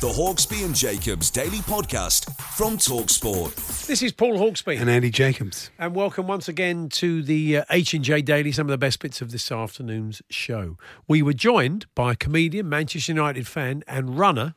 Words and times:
The 0.00 0.08
Hawksbee 0.08 0.64
and 0.64 0.74
Jacobs 0.74 1.30
Daily 1.30 1.58
Podcast 1.58 2.34
from 2.56 2.78
Talksport. 2.78 3.86
This 3.86 4.02
is 4.02 4.12
Paul 4.12 4.38
Hawksbee. 4.38 4.80
And 4.80 4.88
Andy 4.88 5.10
Jacobs. 5.10 5.70
And 5.78 5.94
welcome 5.94 6.26
once 6.26 6.48
again 6.48 6.88
to 6.88 7.22
the 7.22 7.58
uh, 7.58 7.64
H&J 7.68 8.22
Daily, 8.22 8.50
some 8.50 8.66
of 8.66 8.70
the 8.70 8.78
best 8.78 9.00
bits 9.00 9.20
of 9.20 9.30
this 9.30 9.52
afternoon's 9.52 10.22
show. 10.30 10.78
We 11.06 11.20
were 11.20 11.34
joined 11.34 11.84
by 11.94 12.14
comedian, 12.14 12.66
Manchester 12.66 13.12
United 13.12 13.46
fan 13.46 13.84
and 13.86 14.18
runner, 14.18 14.54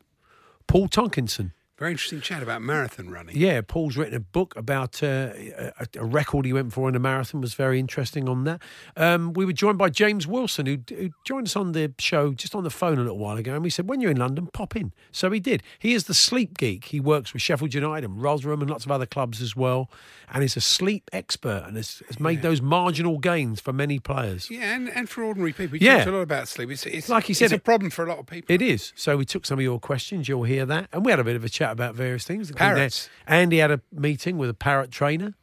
Paul 0.67 0.88
Tonkinson. 0.88 1.52
Very 1.79 1.89
interesting 1.89 2.21
chat 2.21 2.43
about 2.43 2.61
marathon 2.61 3.09
running. 3.09 3.35
Yeah, 3.35 3.61
Paul's 3.67 3.97
written 3.97 4.13
a 4.13 4.19
book 4.19 4.55
about 4.55 5.02
uh, 5.02 5.31
a, 5.80 5.88
a 5.97 6.05
record 6.05 6.45
he 6.45 6.53
went 6.53 6.71
for 6.71 6.88
in 6.88 6.95
a 6.95 6.99
marathon. 6.99 7.41
Was 7.41 7.55
very 7.55 7.80
interesting 7.80 8.30
on 8.30 8.43
that. 8.43 8.61
Um, 8.95 9.33
we 9.33 9.43
were 9.43 9.53
joined 9.53 9.80
by 9.80 9.89
James 9.89 10.27
Wilson, 10.27 10.67
who, 10.67 10.77
who, 10.95 11.09
joined 11.25 11.47
us 11.47 11.55
on 11.55 11.71
the 11.71 11.91
show 11.97 12.33
just 12.33 12.53
on 12.53 12.63
the 12.63 12.69
phone 12.69 12.99
a 12.99 13.02
little 13.02 13.17
while 13.17 13.38
ago, 13.38 13.55
and 13.55 13.63
we 13.63 13.71
said, 13.71 13.89
"When 13.89 14.02
you're 14.02 14.11
in 14.11 14.17
London, 14.17 14.49
pop 14.53 14.75
in." 14.75 14.93
So 15.11 15.31
he 15.31 15.39
did. 15.39 15.63
He 15.80 15.95
is 15.95 16.03
the 16.03 16.13
sleep 16.13 16.59
geek. 16.59 16.85
He 16.85 16.99
works 16.99 17.33
with 17.33 17.41
Sheffield 17.41 17.73
United 17.73 18.08
and 18.08 18.21
Rotherham 18.21 18.61
and 18.61 18.69
lots 18.69 18.85
of 18.85 18.91
other 18.91 19.08
clubs 19.08 19.41
as 19.41 19.55
well, 19.55 19.89
and 20.31 20.43
is 20.43 20.55
a 20.55 20.61
sleep 20.61 21.09
expert 21.11 21.63
and 21.65 21.75
has, 21.75 22.03
has 22.05 22.19
made 22.19 22.37
yeah. 22.37 22.43
those 22.43 22.61
marginal 22.61 23.17
gains 23.17 23.59
for 23.59 23.73
many 23.73 23.97
players. 23.97 24.47
Yeah, 24.52 24.75
and, 24.75 24.91
and 24.91 25.09
for 25.09 25.23
ordinary 25.23 25.53
people. 25.53 25.80
He 25.80 25.85
yeah, 25.85 26.08
a 26.08 26.11
lot 26.11 26.19
about 26.19 26.47
sleep. 26.47 26.69
It's, 26.69 26.85
it's 26.85 27.09
like 27.09 27.23
he 27.23 27.33
said, 27.33 27.45
it's 27.45 27.53
a 27.53 27.59
problem 27.59 27.89
for 27.89 28.05
a 28.05 28.09
lot 28.09 28.19
of 28.19 28.27
people. 28.27 28.53
It 28.53 28.61
is. 28.61 28.93
So 28.95 29.17
we 29.17 29.25
took 29.25 29.47
some 29.47 29.58
of 29.58 29.63
your 29.63 29.80
questions. 29.80 30.30
You'll 30.30 30.43
hear 30.43 30.67
that, 30.67 30.89
and 30.93 31.03
we 31.03 31.11
had 31.11 31.19
a 31.19 31.23
bit 31.23 31.35
of 31.35 31.43
a 31.43 31.49
chat 31.49 31.62
about 31.72 31.95
various 31.95 32.25
things. 32.25 32.52
Parrots. 32.52 33.09
Andy 33.28 33.58
had 33.58 33.72
a 33.72 33.81
meeting 33.92 34.38
with 34.38 34.50
a 34.50 34.53
parrot 34.53 34.92
trainer. 34.92 35.36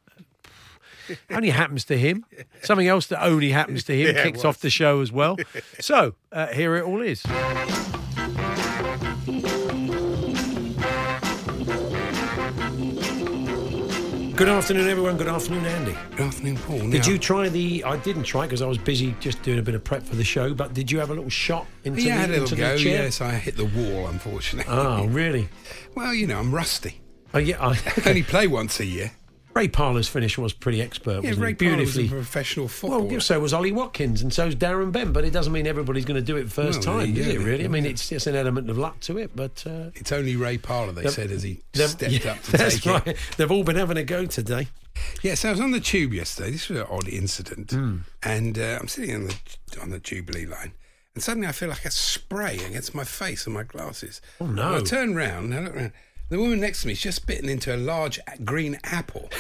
only 1.31 1.51
happens 1.51 1.85
to 1.87 1.99
him. 1.99 2.25
Something 2.63 2.87
else 2.87 3.07
that 3.09 3.23
only 3.25 3.51
happens 3.51 3.85
to 3.85 3.97
him 3.97 4.15
yeah, 4.15 4.23
kicks 4.23 4.45
off 4.45 4.61
the 4.61 4.71
show 4.71 5.01
as 5.01 5.13
well. 5.13 5.37
So 5.81 6.15
uh, 6.31 6.49
here 6.49 6.77
it 6.77 6.85
all 6.85 7.01
is. 7.01 7.25
Good 14.41 14.49
afternoon, 14.49 14.89
everyone. 14.89 15.19
Good 15.19 15.29
afternoon, 15.29 15.67
Andy. 15.67 15.95
Good 16.13 16.21
afternoon, 16.21 16.57
Paul. 16.57 16.89
Did 16.89 17.07
you 17.07 17.19
try 17.19 17.51
the? 17.51 17.85
I 17.85 17.99
didn't 17.99 18.23
try 18.23 18.47
because 18.47 18.63
I 18.63 18.67
was 18.67 18.79
busy 18.79 19.15
just 19.21 19.43
doing 19.43 19.59
a 19.59 19.63
bit 19.63 19.75
of 19.75 19.85
prep 19.85 20.03
for 20.03 20.17
the 20.17 20.25
show. 20.25 20.55
But 20.55 20.73
did 20.73 20.91
you 20.91 20.99
have 20.99 21.11
a 21.11 21.15
little 21.15 21.29
shot 21.29 21.67
into 21.85 22.01
yeah, 22.01 22.27
the, 22.27 22.39
a 22.39 22.41
little 22.41 22.57
go. 22.57 22.73
Yes, 22.73 23.21
I 23.21 23.33
hit 23.33 23.59
the 23.59 23.67
wall, 23.67 24.07
unfortunately. 24.07 24.73
Oh, 24.75 25.05
really? 25.09 25.51
well, 25.95 26.15
you 26.15 26.27
know, 26.27 26.39
I'm 26.39 26.55
rusty. 26.55 27.03
Oh 27.35 27.39
yeah, 27.39 27.61
I 27.61 27.73
okay. 27.73 28.03
only 28.09 28.23
play 28.23 28.47
once 28.47 28.81
a 28.81 28.87
year. 28.87 29.13
Ray 29.55 29.67
Parlour's 29.69 30.07
finish 30.09 30.39
was 30.39 30.53
pretty 30.53 30.81
expert. 30.81 31.23
Yeah, 31.25 31.31
wasn't 31.31 31.39
Ray 31.41 31.51
it? 31.51 31.59
Parlour 31.59 31.77
was 31.79 31.99
a 31.99 32.09
professional 32.09 32.69
footballer. 32.69 33.05
Well, 33.05 33.21
so 33.21 33.41
was 33.41 33.53
Ollie 33.53 33.73
Watkins, 33.73 34.23
and 34.23 34.33
so's 34.33 34.55
Darren 34.55 34.93
Bent. 34.93 35.13
But 35.13 35.25
it 35.25 35.33
doesn't 35.33 35.53
mean 35.53 35.67
everybody's 35.67 36.05
going 36.05 36.21
to 36.21 36.25
do 36.25 36.37
it 36.37 36.51
first 36.51 36.83
time, 36.83 37.15
does 37.15 37.27
it? 37.27 37.39
Really? 37.41 37.61
Yeah. 37.61 37.65
I 37.65 37.69
mean, 37.69 37.85
it's 37.85 38.09
just 38.09 38.27
an 38.29 38.37
element 38.37 38.71
of 38.71 38.79
luck 38.79 39.01
to 39.01 39.19
it. 39.19 39.35
But 39.35 39.65
uh, 39.67 39.91
it's 39.97 40.13
only 40.13 40.37
Ray 40.37 40.59
Parlour, 40.59 40.93
they 40.93 41.09
said, 41.09 41.31
as 41.31 41.43
he 41.43 41.63
stepped 41.75 42.03
yeah, 42.13 42.33
up 42.33 42.43
to 42.43 42.53
that's 42.53 42.81
take 42.81 42.87
right. 42.87 43.07
it. 43.09 43.17
They've 43.37 43.51
all 43.51 43.65
been 43.65 43.77
having 43.77 43.97
a 43.97 44.05
go 44.05 44.27
today. 44.27 44.69
Yes, 45.23 45.45
I 45.45 45.51
was 45.51 45.61
on 45.61 45.71
the 45.71 45.81
tube 45.81 46.13
yesterday. 46.13 46.51
This 46.53 46.69
was 46.69 46.79
an 46.81 46.87
odd 46.91 47.09
incident, 47.09 47.69
Mm. 47.69 48.01
and 48.23 48.59
uh, 48.59 48.79
I'm 48.81 48.89
sitting 48.89 49.15
on 49.15 49.25
the 49.25 49.35
on 49.81 49.91
the 49.91 49.99
Jubilee 50.01 50.47
line, 50.47 50.73
and 51.15 51.23
suddenly 51.23 51.49
I 51.49 51.53
feel 51.53 51.69
like 51.71 51.85
a 51.85 51.91
spray 51.91 52.57
against 52.67 52.95
my 52.95 53.05
face 53.05 53.47
and 53.47 53.55
my 53.55 53.63
glasses. 53.63 54.21
Oh 54.41 54.47
no! 54.47 54.75
And 54.75 54.77
I 54.77 54.81
turn 54.81 55.15
round 55.15 55.53
and 55.53 55.55
I 55.55 55.63
look 55.63 55.77
around. 55.77 55.93
The 56.31 56.39
woman 56.39 56.61
next 56.61 56.83
to 56.83 56.87
me 56.87 56.93
is 56.93 57.01
just 57.01 57.27
bitten 57.27 57.49
into 57.49 57.75
a 57.75 57.77
large 57.77 58.21
green 58.45 58.79
apple. 58.85 59.31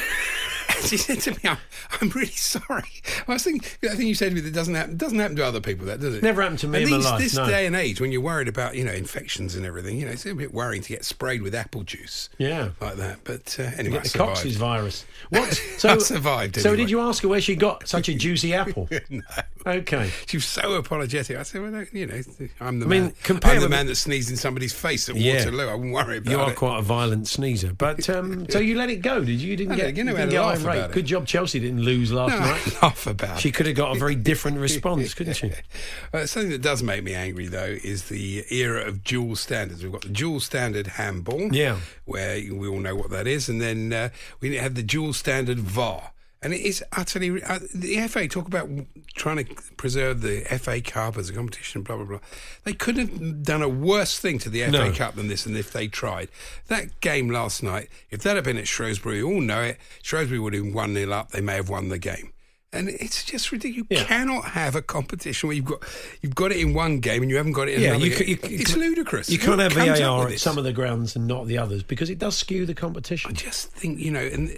And 0.80 0.88
she 0.88 0.96
said 0.96 1.20
to 1.20 1.30
me, 1.32 1.38
I'm, 1.44 1.58
I'm 2.00 2.08
really 2.10 2.26
sorry. 2.28 2.84
I 3.28 3.32
was 3.32 3.44
thinking, 3.44 3.68
I 3.90 3.94
think 3.94 4.08
you 4.08 4.14
said 4.14 4.30
to 4.30 4.34
me 4.34 4.40
that 4.40 4.52
doesn't 4.54 4.74
happen, 4.74 4.96
doesn't 4.96 5.18
happen 5.18 5.36
to 5.36 5.44
other 5.46 5.60
people, 5.60 5.86
that 5.86 6.00
does 6.00 6.14
it? 6.14 6.22
Never 6.22 6.42
happened 6.42 6.60
to 6.60 6.68
me 6.68 6.78
At 6.78 6.82
in 6.84 6.90
my 6.90 6.96
least 6.96 7.08
life, 7.10 7.20
this 7.20 7.36
no. 7.36 7.46
day 7.46 7.66
and 7.66 7.76
age, 7.76 8.00
when 8.00 8.12
you're 8.12 8.20
worried 8.20 8.48
about, 8.48 8.74
you 8.74 8.84
know, 8.84 8.92
infections 8.92 9.54
and 9.54 9.66
everything, 9.66 9.98
you 9.98 10.06
know, 10.06 10.12
it's 10.12 10.26
a 10.26 10.34
bit 10.34 10.52
worrying 10.54 10.82
to 10.82 10.88
get 10.88 11.04
sprayed 11.04 11.42
with 11.42 11.54
apple 11.54 11.82
juice. 11.82 12.28
Yeah. 12.38 12.70
Like 12.80 12.96
that. 12.96 13.20
But 13.24 13.56
uh, 13.58 13.64
anyway, 13.76 13.98
I 13.98 14.00
the 14.00 14.08
survived. 14.08 14.28
Cox's 14.36 14.56
virus. 14.56 15.04
What? 15.30 15.62
I 15.84 15.98
survived 15.98 16.56
So 16.60 16.74
did 16.74 16.90
you 16.90 16.98
ask 17.00 17.22
her 17.22 17.28
where 17.28 17.40
she 17.40 17.54
got 17.54 17.86
such 17.86 18.08
a 18.08 18.14
juicy 18.14 18.52
apple? 18.62 18.88
no. 19.10 19.20
Okay. 19.66 20.10
She 20.26 20.38
was 20.38 20.44
so 20.46 20.74
apologetic. 20.74 21.36
I 21.36 21.42
said, 21.44 21.62
well, 21.62 21.70
no, 21.70 21.84
you 21.92 22.06
know, 22.06 22.20
I'm 22.60 22.80
the 22.80 22.86
I 22.86 22.88
mean, 22.88 23.02
man. 23.04 23.14
compare 23.22 23.54
I'm 23.56 23.60
the 23.60 23.68
man 23.68 23.86
that 23.86 23.94
sneezed 23.96 24.30
in 24.30 24.36
somebody's 24.36 24.72
face 24.72 25.08
at 25.08 25.16
Yeah. 25.16 25.34
Waterloo. 25.36 25.68
I 25.68 25.74
wouldn't 25.74 25.92
worry 25.94 26.16
about 26.16 26.26
it. 26.32 26.34
You 26.34 26.40
are 26.40 26.50
it. 26.50 26.56
quite 26.56 26.78
a 26.78 26.82
violent 26.82 27.28
sneezer, 27.28 27.72
but 27.74 28.08
um, 28.10 28.48
so 28.48 28.58
you 28.58 28.76
let 28.76 28.90
it 28.90 28.96
go, 29.02 29.20
did 29.22 29.40
you? 29.40 29.50
You 29.50 29.56
didn't 29.56 29.72
I 29.72 29.76
get, 29.76 29.96
you 29.96 30.04
know, 30.04 30.12
you 30.12 30.16
didn't 30.16 30.30
get 30.30 30.40
laugh 30.40 30.64
about 30.78 30.90
it. 30.90 30.94
Good 30.94 31.06
job, 31.06 31.26
Chelsea 31.26 31.60
didn't 31.60 31.82
lose 31.82 32.12
last 32.12 32.30
No, 32.32 32.38
night. 32.40 32.82
Laugh 32.82 33.06
about 33.06 33.38
She 33.40 33.48
it. 33.50 33.54
could 33.54 33.66
have 33.66 33.76
got 33.76 33.96
a 33.96 33.98
very 33.98 34.14
different 34.14 34.58
response, 34.58 35.14
couldn't 35.14 35.34
she? 35.34 35.52
Uh, 36.12 36.26
something 36.26 36.50
that 36.50 36.62
does 36.62 36.82
make 36.82 37.04
me 37.04 37.14
angry, 37.14 37.46
though, 37.46 37.76
is 37.84 38.08
the 38.08 38.44
era 38.50 38.82
of 38.86 39.04
dual 39.04 39.36
standards. 39.36 39.82
We've 39.82 39.92
got 39.92 40.02
the 40.02 40.08
dual 40.08 40.40
standard 40.40 40.86
handball, 40.88 41.54
Yeah. 41.54 41.78
where 42.04 42.34
we 42.52 42.66
all 42.66 42.80
know 42.80 42.96
what 42.96 43.10
that 43.10 43.26
is, 43.26 43.48
and 43.48 43.60
then 43.60 43.92
uh, 43.92 44.08
we 44.40 44.56
have 44.56 44.74
the 44.74 44.82
dual 44.82 45.12
standard 45.12 45.58
VAR. 45.60 46.10
And 46.42 46.54
it 46.54 46.60
is 46.62 46.82
utterly. 46.92 47.42
Uh, 47.42 47.58
the 47.74 48.06
FA 48.08 48.26
talk 48.26 48.46
about 48.46 48.68
trying 49.14 49.44
to 49.44 49.54
preserve 49.76 50.22
the 50.22 50.40
FA 50.58 50.80
Cup 50.80 51.18
as 51.18 51.28
a 51.28 51.34
competition, 51.34 51.82
blah, 51.82 51.96
blah, 51.96 52.06
blah. 52.06 52.18
They 52.64 52.72
couldn't 52.72 53.08
have 53.08 53.42
done 53.42 53.60
a 53.62 53.68
worse 53.68 54.18
thing 54.18 54.38
to 54.38 54.48
the 54.48 54.62
FA 54.62 54.70
No. 54.70 54.92
Cup 54.92 55.16
than 55.16 55.28
this, 55.28 55.44
and 55.44 55.54
if 55.54 55.70
they 55.70 55.86
tried. 55.86 56.28
That 56.68 57.00
game 57.02 57.28
last 57.28 57.62
night, 57.62 57.90
if 58.10 58.22
that 58.22 58.36
had 58.36 58.44
been 58.44 58.56
at 58.56 58.66
Shrewsbury, 58.66 59.22
we 59.22 59.34
all 59.34 59.42
know 59.42 59.60
it, 59.60 59.78
Shrewsbury 60.02 60.40
would 60.40 60.54
have 60.54 60.62
been 60.62 60.72
1 60.72 60.94
0 60.94 61.12
up, 61.12 61.30
they 61.30 61.42
may 61.42 61.56
have 61.56 61.68
won 61.68 61.90
the 61.90 61.98
game. 61.98 62.32
And 62.72 62.88
it's 62.88 63.24
just 63.24 63.50
ridiculous. 63.52 63.88
You 63.90 63.96
Yeah. 63.98 64.04
cannot 64.04 64.44
have 64.52 64.76
a 64.76 64.80
competition 64.82 65.48
where 65.48 65.56
you've 65.56 65.64
got 65.66 65.82
you've 66.22 66.36
got 66.36 66.52
it 66.52 66.58
in 66.58 66.72
one 66.72 67.00
game 67.00 67.20
and 67.22 67.28
you 67.30 67.36
haven't 67.36 67.52
got 67.52 67.68
it 67.68 67.74
in 67.74 67.80
Yeah, 67.82 67.88
another 67.90 68.06
you, 68.06 68.14
you, 68.26 68.38
it's 68.44 68.76
ludicrous. 68.76 69.28
You 69.28 69.40
can't 69.40 69.60
have 69.60 69.72
VAR 69.72 70.28
at 70.28 70.38
some 70.38 70.56
of 70.56 70.62
the 70.62 70.72
grounds 70.72 71.16
and 71.16 71.26
not 71.26 71.48
the 71.48 71.58
others 71.58 71.82
because 71.82 72.10
it 72.10 72.20
does 72.20 72.36
skew 72.36 72.64
the 72.66 72.74
competition. 72.74 73.28
I 73.32 73.34
just 73.34 73.72
think 73.72 73.98
you 73.98 74.12
know, 74.12 74.20
and 74.20 74.56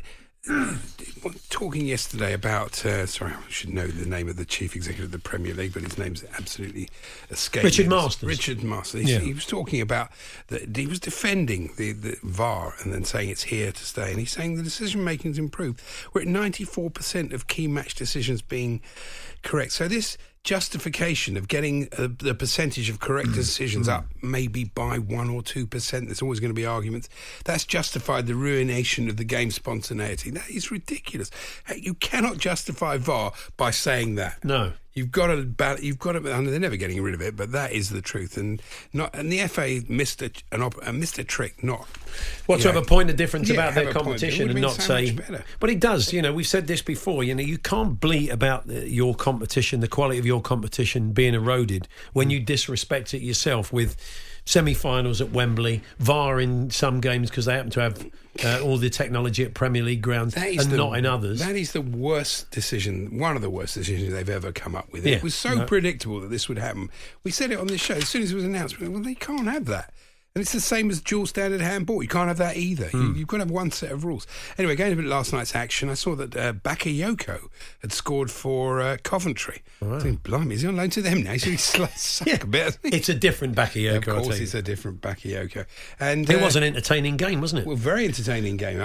talking 1.49 1.87
yesterday 1.87 2.33
about. 2.33 2.85
Uh, 2.85 3.07
sorry, 3.07 3.33
I 3.33 3.51
should 3.51 3.71
know 3.73 3.87
the 3.87 4.09
name 4.09 4.29
of 4.29 4.37
the 4.37 4.45
chief 4.45 4.75
executive 4.75 5.07
of 5.07 5.13
the 5.13 5.19
Premier 5.19 5.55
League, 5.55 5.73
but 5.75 5.83
his 5.83 5.97
name's 5.99 6.25
absolutely 6.37 6.89
escaped. 7.31 7.65
Richard. 7.65 7.89
Masters. 7.89 8.29
Richard 8.29 8.63
Masters. 8.65 9.03
He, 9.03 9.13
Yeah. 9.13 9.21
he 9.21 9.33
was 9.33 9.47
talking 9.47 9.81
about 9.81 10.11
that. 10.49 10.77
He 10.77 10.87
was 10.87 10.99
defending 11.01 11.73
the, 11.77 11.93
the 11.93 12.17
VAR 12.23 12.75
and 12.83 12.93
then 12.93 13.05
saying 13.05 13.29
it's 13.31 13.45
here 13.45 13.73
to 13.73 13.85
stay. 13.85 14.11
And 14.11 14.19
he's 14.19 14.33
saying 14.33 14.57
the 14.57 14.63
decision 14.63 15.05
making's 15.05 15.39
improved. 15.39 15.81
We're 16.13 16.23
at 16.23 16.29
ninety 16.29 16.65
four 16.65 16.91
percent 16.91 17.33
of 17.33 17.47
key 17.47 17.69
match 17.69 17.95
decisions 17.95 18.43
being 18.43 18.81
correct. 19.43 19.73
So 19.73 19.89
this 19.89 20.19
justification 20.45 21.37
of 21.37 21.47
getting 21.49 21.89
uh, 21.97 22.09
the 22.19 22.35
percentage 22.35 22.89
of 22.91 22.99
correct 23.01 23.29
Mm. 23.29 23.35
decisions 23.35 23.89
up 23.89 24.07
maybe 24.23 24.65
by 24.65 24.99
one 24.99 25.31
or 25.31 25.43
two 25.43 25.67
percent. 25.67 26.07
There's 26.07 26.23
always 26.23 26.41
going 26.41 26.51
to 26.51 26.55
be 26.55 26.67
arguments. 26.67 27.09
That's 27.45 27.65
justified 27.65 28.27
the 28.27 28.35
ruination 28.35 29.09
of 29.09 29.17
the 29.17 29.25
game 29.25 29.51
spontaneity. 29.51 30.31
That 30.31 30.51
is 30.51 30.71
ridiculous. 30.71 31.31
Hey, 31.67 31.81
You 31.83 31.95
cannot 31.95 32.39
justify 32.39 32.97
VAR 32.97 33.33
by 33.57 33.71
saying 33.71 34.17
that. 34.17 34.45
No. 34.45 34.73
You've 34.95 35.11
got 35.11 35.29
to, 35.29 35.79
you've 35.81 35.99
got 35.99 36.13
to. 36.13 36.19
And 36.33 36.47
they're 36.47 36.61
never 36.61 36.77
getting 36.77 37.03
rid 37.03 37.15
of 37.15 37.23
it, 37.23 37.35
but 37.37 37.53
that 37.53 37.73
is 37.73 37.91
the 37.91 38.03
truth. 38.03 38.37
And 38.37 38.61
not, 38.93 39.15
and 39.15 39.33
the 39.33 39.39
FA 39.49 39.81
missed 39.89 40.21
a, 40.21 40.31
an 40.51 40.63
op, 40.63 40.75
uh, 40.87 40.93
missed 40.93 41.19
a 41.19 41.25
trick. 41.25 41.65
Not 41.65 41.87
you 42.49 42.57
to 42.59 42.65
know, 42.65 42.75
have 42.75 42.83
a 42.83 42.87
point 42.87 43.09
of 43.09 43.17
difference 43.17 43.49
yeah, 43.49 43.55
about 43.55 43.75
their 43.75 43.89
a 43.89 43.93
point. 43.93 43.97
It 43.97 44.05
competition 44.05 44.51
and 44.51 44.61
not 44.61 44.73
so 44.73 44.83
say. 44.83 45.13
better. 45.13 45.45
But 45.61 45.71
it 45.71 45.81
does. 45.81 46.13
You 46.13 46.21
know, 46.21 46.33
we've 46.33 46.47
said 46.47 46.67
this 46.67 46.83
before. 46.83 47.25
You 47.25 47.35
know, 47.35 47.43
you 47.43 47.59
can't 47.59 47.99
bleat 47.99 48.31
about 48.31 48.67
your 48.67 49.15
competition, 49.15 49.81
the 49.81 49.89
quality 49.89 50.19
of 50.19 50.27
your 50.27 50.43
competition 50.43 51.13
being 51.13 51.35
eroded 51.35 51.89
when 52.13 52.29
you 52.29 52.41
disrespect 52.41 53.15
it 53.15 53.23
yourself 53.23 53.73
with 53.73 53.97
semi-finals 54.45 55.21
at 55.21 55.31
Wembley, 55.31 55.83
VAR 55.99 56.41
in 56.41 56.71
some 56.71 57.01
games 57.01 57.31
because 57.31 57.45
they 57.47 57.55
happen 57.55 57.71
to 57.71 57.81
have 57.81 58.07
uh, 58.45 58.61
all 58.63 58.77
the 58.77 58.91
technology 58.91 59.45
at 59.45 59.55
Premier 59.55 59.83
League 59.83 60.03
grounds 60.03 60.35
and 60.37 60.59
the, 60.59 60.77
not 60.77 60.97
in 60.99 61.07
others. 61.07 61.39
That 61.41 61.57
is 61.57 61.73
the 61.73 61.81
worst 61.83 62.51
decision, 62.51 63.19
one 63.19 63.37
of 63.37 63.43
the 63.43 63.51
worst 63.51 63.75
decisions 63.75 64.13
they've 64.13 64.29
ever 64.29 64.53
come 64.53 64.75
up 64.75 64.91
with. 64.93 65.07
Yeah. 65.07 65.17
It 65.17 65.23
was 65.23 65.35
so 65.35 65.55
No. 65.55 65.65
predictable 65.67 66.21
that 66.21 66.31
this 66.31 66.49
would 66.49 66.59
happen. 66.59 66.91
We 67.25 67.31
said 67.31 67.51
it 67.53 67.59
on 67.59 67.67
this 67.67 67.81
show 67.81 67.95
as 67.95 68.09
soon 68.09 68.23
as 68.23 68.33
it 68.33 68.35
was 68.35 68.45
announced. 68.45 68.79
we 68.81 68.87
went, 68.89 68.95
Well, 68.95 69.05
they 69.05 69.15
can't 69.15 69.47
have 69.49 69.67
that. 69.67 69.93
And 70.35 70.41
it's 70.41 70.53
the 70.53 70.61
same 70.61 70.89
as 70.89 71.03
dual 71.03 71.27
standard 71.27 71.61
handball. 71.61 72.03
You 72.03 72.09
can't 72.09 72.29
have 72.29 72.39
that 72.39 72.57
either. 72.57 72.87
Hmm. 72.87 73.01
You, 73.09 73.15
you've 73.17 73.29
got 73.29 73.37
to 73.39 73.43
have 73.43 73.51
one 73.51 73.71
set 73.71 73.93
of 73.93 74.03
rules. 74.05 74.27
Anyway, 74.57 74.77
going 74.77 74.97
to 74.97 75.03
last 75.03 75.31
night's 75.31 75.55
action, 75.55 75.91
I 75.91 75.95
saw 75.95 76.15
that 76.15 76.35
uh, 76.35 76.55
Bakayoko 76.55 77.49
had 77.83 77.93
scored 77.93 78.31
for 78.31 78.81
uh, 78.81 78.97
Coventry. 79.03 79.63
I 79.83 79.99
think, 79.99 80.23
blimey, 80.23 80.55
is 80.55 80.63
he 80.63 80.69
on 80.69 80.77
loan 80.77 80.89
to 80.91 81.03
them 81.03 81.23
now? 81.23 81.33
He's 81.33 81.45
really 81.47 81.57
suck 81.57 82.45
a 82.45 82.47
bit. 82.47 82.79
it's 82.83 83.11
a 83.11 83.15
different 83.15 83.55
Bakayoko. 83.55 83.97
of 84.17 84.25
course, 84.25 84.39
it's 84.41 84.55
a 84.55 84.63
different 84.63 85.03
Bakayoko. 85.03 85.67
And 86.01 86.29
It 86.31 86.41
uh, 86.41 86.45
was 86.45 86.57
an 86.57 86.63
entertaining 86.63 87.19
game, 87.19 87.43
wasn't 87.43 87.63
it? 87.63 87.67
well, 87.67 87.77
very 87.77 88.07
entertaining 88.07 88.57
game. 88.57 88.81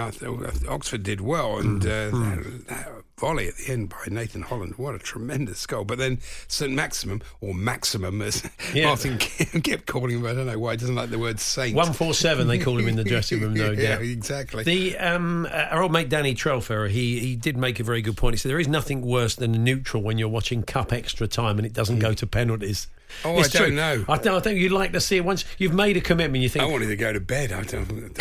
Oxford 0.68 1.04
did 1.04 1.22
well, 1.22 1.60
and 1.60 1.82
uh, 1.86 2.10
that, 2.10 2.64
that 2.68 2.88
volley 3.18 3.48
at 3.48 3.56
the 3.58 3.72
end 3.74 3.90
by 3.90 3.98
Nathan 4.10 4.44
Holland, 4.44 4.76
what 4.78 4.94
a 4.94 5.00
tremendous 5.00 5.66
goal. 5.66 5.84
But 5.84 5.98
then 5.98 6.20
St 6.48 6.72
Maximum, 6.72 7.22
or 7.42 7.54
Maximum, 7.54 8.22
as 8.22 8.44
Yeah. 8.74 8.86
Martin 8.86 9.18
kept 9.64 9.88
calling 9.88 10.18
him, 10.20 10.26
I 10.26 10.34
don't 10.34 10.46
know 10.46 10.60
why 10.60 10.72
he 10.72 10.78
doesn't 10.78 10.96
like 10.96 11.10
the 11.10 11.18
word 11.20 11.40
saint. 11.40 11.76
One 11.76 11.94
four 11.94 12.14
seven, 12.14 12.48
they 12.48 12.60
call 12.60 12.78
him 12.78 12.88
in 12.88 12.96
the 12.96 13.04
dressing 13.04 13.42
room, 13.42 13.54
no 13.56 13.72
yeah, 13.72 13.96
doubt. 13.96 14.02
exactly. 14.04 14.64
The 14.64 14.98
um, 14.98 15.46
uh, 15.48 15.50
our 15.72 15.82
old 15.84 15.92
mate 15.92 16.10
Danny 16.10 16.36
Trelfer, 16.36 16.90
he 16.90 17.20
he 17.20 17.36
did 17.36 17.58
make 17.58 17.80
a 17.80 17.84
very 17.84 18.02
good 18.02 18.18
point. 18.18 18.36
He 18.36 18.38
said 18.38 18.50
there 18.52 18.60
is 18.60 18.68
nothing 18.68 19.02
worse 19.02 19.36
than 19.36 19.56
a 19.56 19.58
neutral 19.58 20.04
when 20.04 20.18
you're 20.18 20.30
watching 20.30 20.62
cup 20.64 20.94
extra 20.94 21.28
time 21.28 21.58
and 21.58 21.66
it 21.66 21.74
doesn't 21.74 22.00
go 22.00 22.14
to 22.14 22.28
penalties. 22.28 22.88
Oh, 23.26 23.40
It's 23.40 23.56
I 23.56 23.60
don't 23.60 23.68
true. 23.70 23.76
know. 23.76 24.06
I, 24.10 24.18
th- 24.18 24.28
I 24.28 24.40
think 24.40 24.60
you'd 24.60 24.72
like 24.72 24.94
to 24.94 25.02
see 25.02 25.18
it 25.18 25.26
once 25.26 25.46
you've 25.58 25.74
made 25.74 25.98
a 25.98 26.02
commitment. 26.02 26.42
You 26.44 26.50
think, 26.50 26.64
I 26.64 26.68
wanted 26.68 26.88
to 26.88 26.96
go 26.96 27.12
to 27.14 27.20
bed. 27.20 27.52
I 27.52 27.64
don't. 27.64 28.18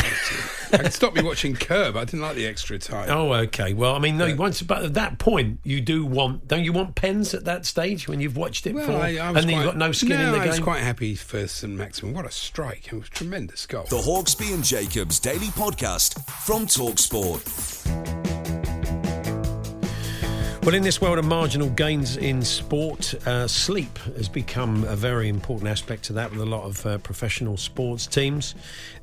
I 0.73 0.77
could 0.77 0.93
stop 0.93 1.13
me 1.15 1.21
watching 1.23 1.55
Curb. 1.55 1.95
I 1.95 2.03
didn't 2.05 2.21
like 2.21 2.35
the 2.35 2.45
extra 2.47 2.77
time. 2.79 3.09
Oh, 3.09 3.31
okay. 3.33 3.73
Well, 3.73 3.95
I 3.95 3.99
mean, 3.99 4.17
no. 4.17 4.33
Once, 4.35 4.61
but 4.61 4.83
at 4.83 4.93
that 4.95 5.17
point, 5.19 5.59
you 5.63 5.81
do 5.81 6.05
want. 6.05 6.47
Don't 6.47 6.63
you 6.63 6.73
want 6.73 6.95
pens 6.95 7.33
at 7.33 7.45
that 7.45 7.65
stage 7.65 8.07
when 8.07 8.19
you've 8.19 8.37
watched 8.37 8.67
it 8.67 8.73
Well, 8.75 8.85
before, 8.87 9.01
I, 9.01 9.17
I 9.17 9.31
was 9.31 9.37
and 9.37 9.37
then 9.37 9.43
quite, 9.43 9.51
you've 9.55 9.65
got 9.65 9.77
no 9.77 9.91
skin 9.91 10.09
no, 10.09 10.25
in 10.25 10.31
the 10.31 10.37
I 10.39 10.47
was 10.47 10.55
game? 10.57 10.63
quite 10.63 10.81
happy 10.81 11.15
for 11.15 11.47
St 11.47 11.73
Maximum. 11.73 12.13
What 12.13 12.25
a 12.25 12.31
strike! 12.31 12.87
It 12.87 12.93
was 12.93 13.07
a 13.07 13.11
tremendous 13.11 13.65
goal. 13.65 13.85
The 13.89 13.97
Hawksbee 13.97 14.53
and 14.53 14.63
Jacobs 14.63 15.19
Daily 15.19 15.47
Podcast 15.47 16.25
from 16.45 16.65
Talksport. 16.65 18.66
Well, 20.67 20.75
in 20.75 20.83
this 20.83 20.99
world 20.99 21.17
of 21.17 21.23
marginal 21.23 21.69
gains 21.69 22.17
in 22.17 22.41
sport, 22.41 23.15
uh, 23.25 23.47
sleep 23.47 23.97
has 24.17 24.27
become 24.27 24.83
a 24.83 24.97
very 24.97 25.29
important 25.29 25.69
aspect 25.69 26.03
to 26.03 26.13
that 26.13 26.29
with 26.29 26.41
a 26.41 26.45
lot 26.45 26.65
of 26.65 26.85
uh, 26.85 26.97
professional 26.97 27.55
sports 27.55 28.05
teams. 28.05 28.53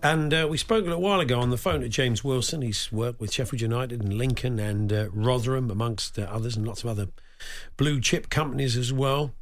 And 0.02 0.34
uh, 0.34 0.46
we 0.50 0.58
spoke 0.58 0.84
a 0.84 0.88
little 0.88 1.00
while 1.00 1.20
ago 1.20 1.40
on 1.40 1.48
the 1.48 1.56
phone 1.56 1.80
to 1.80 1.88
James 1.88 2.22
Wilson. 2.22 2.60
He's 2.60 2.92
worked 2.92 3.18
with 3.18 3.32
Sheffield 3.32 3.62
United 3.62 4.02
and 4.02 4.12
Lincoln 4.12 4.58
and 4.58 4.92
uh, 4.92 5.08
Rotherham, 5.10 5.70
amongst 5.70 6.18
uh, 6.18 6.24
others, 6.24 6.54
and 6.54 6.68
lots 6.68 6.84
of 6.84 6.90
other 6.90 7.06
blue 7.78 7.98
chip 7.98 8.28
companies 8.28 8.76
as 8.76 8.92
well. 8.92 9.32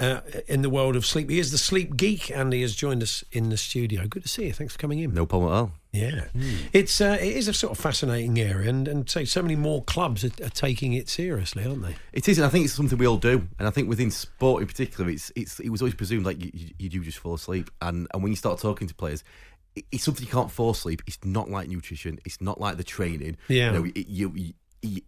Uh, 0.00 0.22
in 0.48 0.62
the 0.62 0.70
world 0.70 0.96
of 0.96 1.06
sleep, 1.06 1.30
he 1.30 1.38
is 1.38 1.52
the 1.52 1.58
sleep 1.58 1.96
geek, 1.96 2.28
and 2.28 2.52
he 2.52 2.62
has 2.62 2.74
joined 2.74 3.04
us 3.04 3.22
in 3.30 3.50
the 3.50 3.56
studio. 3.56 4.08
Good 4.08 4.24
to 4.24 4.28
see 4.28 4.46
you. 4.46 4.52
Thanks 4.52 4.72
for 4.72 4.80
coming 4.80 4.98
in. 4.98 5.14
No 5.14 5.26
problem 5.26 5.52
at 5.52 5.56
all. 5.56 5.72
Yeah, 5.92 6.26
it's 6.74 7.00
uh, 7.00 7.16
it 7.18 7.34
is 7.34 7.48
a 7.48 7.54
sort 7.54 7.72
of 7.72 7.78
fascinating 7.78 8.38
area, 8.38 8.68
and 8.68 8.86
and 8.86 9.08
so 9.08 9.24
so 9.24 9.40
many 9.40 9.56
more 9.56 9.82
clubs 9.84 10.22
are, 10.22 10.30
are 10.44 10.50
taking 10.50 10.92
it 10.92 11.08
seriously, 11.08 11.64
aren't 11.64 11.82
they? 11.82 11.96
It 12.12 12.28
is, 12.28 12.36
and 12.38 12.44
I 12.44 12.50
think 12.50 12.66
it's 12.66 12.74
something 12.74 12.98
we 12.98 13.06
all 13.06 13.16
do. 13.16 13.48
And 13.58 13.66
I 13.66 13.70
think 13.70 13.88
within 13.88 14.10
sport 14.10 14.60
in 14.60 14.68
particular, 14.68 15.08
it's 15.08 15.32
it's 15.34 15.58
it 15.60 15.70
was 15.70 15.80
always 15.80 15.94
presumed 15.94 16.26
like 16.26 16.44
you, 16.44 16.50
you, 16.52 16.68
you 16.78 16.88
do 16.90 17.00
just 17.02 17.18
fall 17.18 17.34
asleep. 17.34 17.70
And 17.80 18.06
and 18.12 18.22
when 18.22 18.30
you 18.30 18.36
start 18.36 18.60
talking 18.60 18.86
to 18.86 18.94
players, 18.94 19.24
it, 19.76 19.86
it's 19.90 20.04
something 20.04 20.24
you 20.26 20.30
can't 20.30 20.50
fall 20.50 20.70
asleep. 20.70 21.00
It's 21.06 21.18
not 21.24 21.48
like 21.48 21.68
nutrition. 21.70 22.18
It's 22.26 22.40
not 22.42 22.60
like 22.60 22.76
the 22.76 22.84
training. 22.84 23.38
Yeah. 23.48 23.72
You 23.72 23.78
know, 23.78 23.84
it, 23.94 24.06
you- 24.08 24.52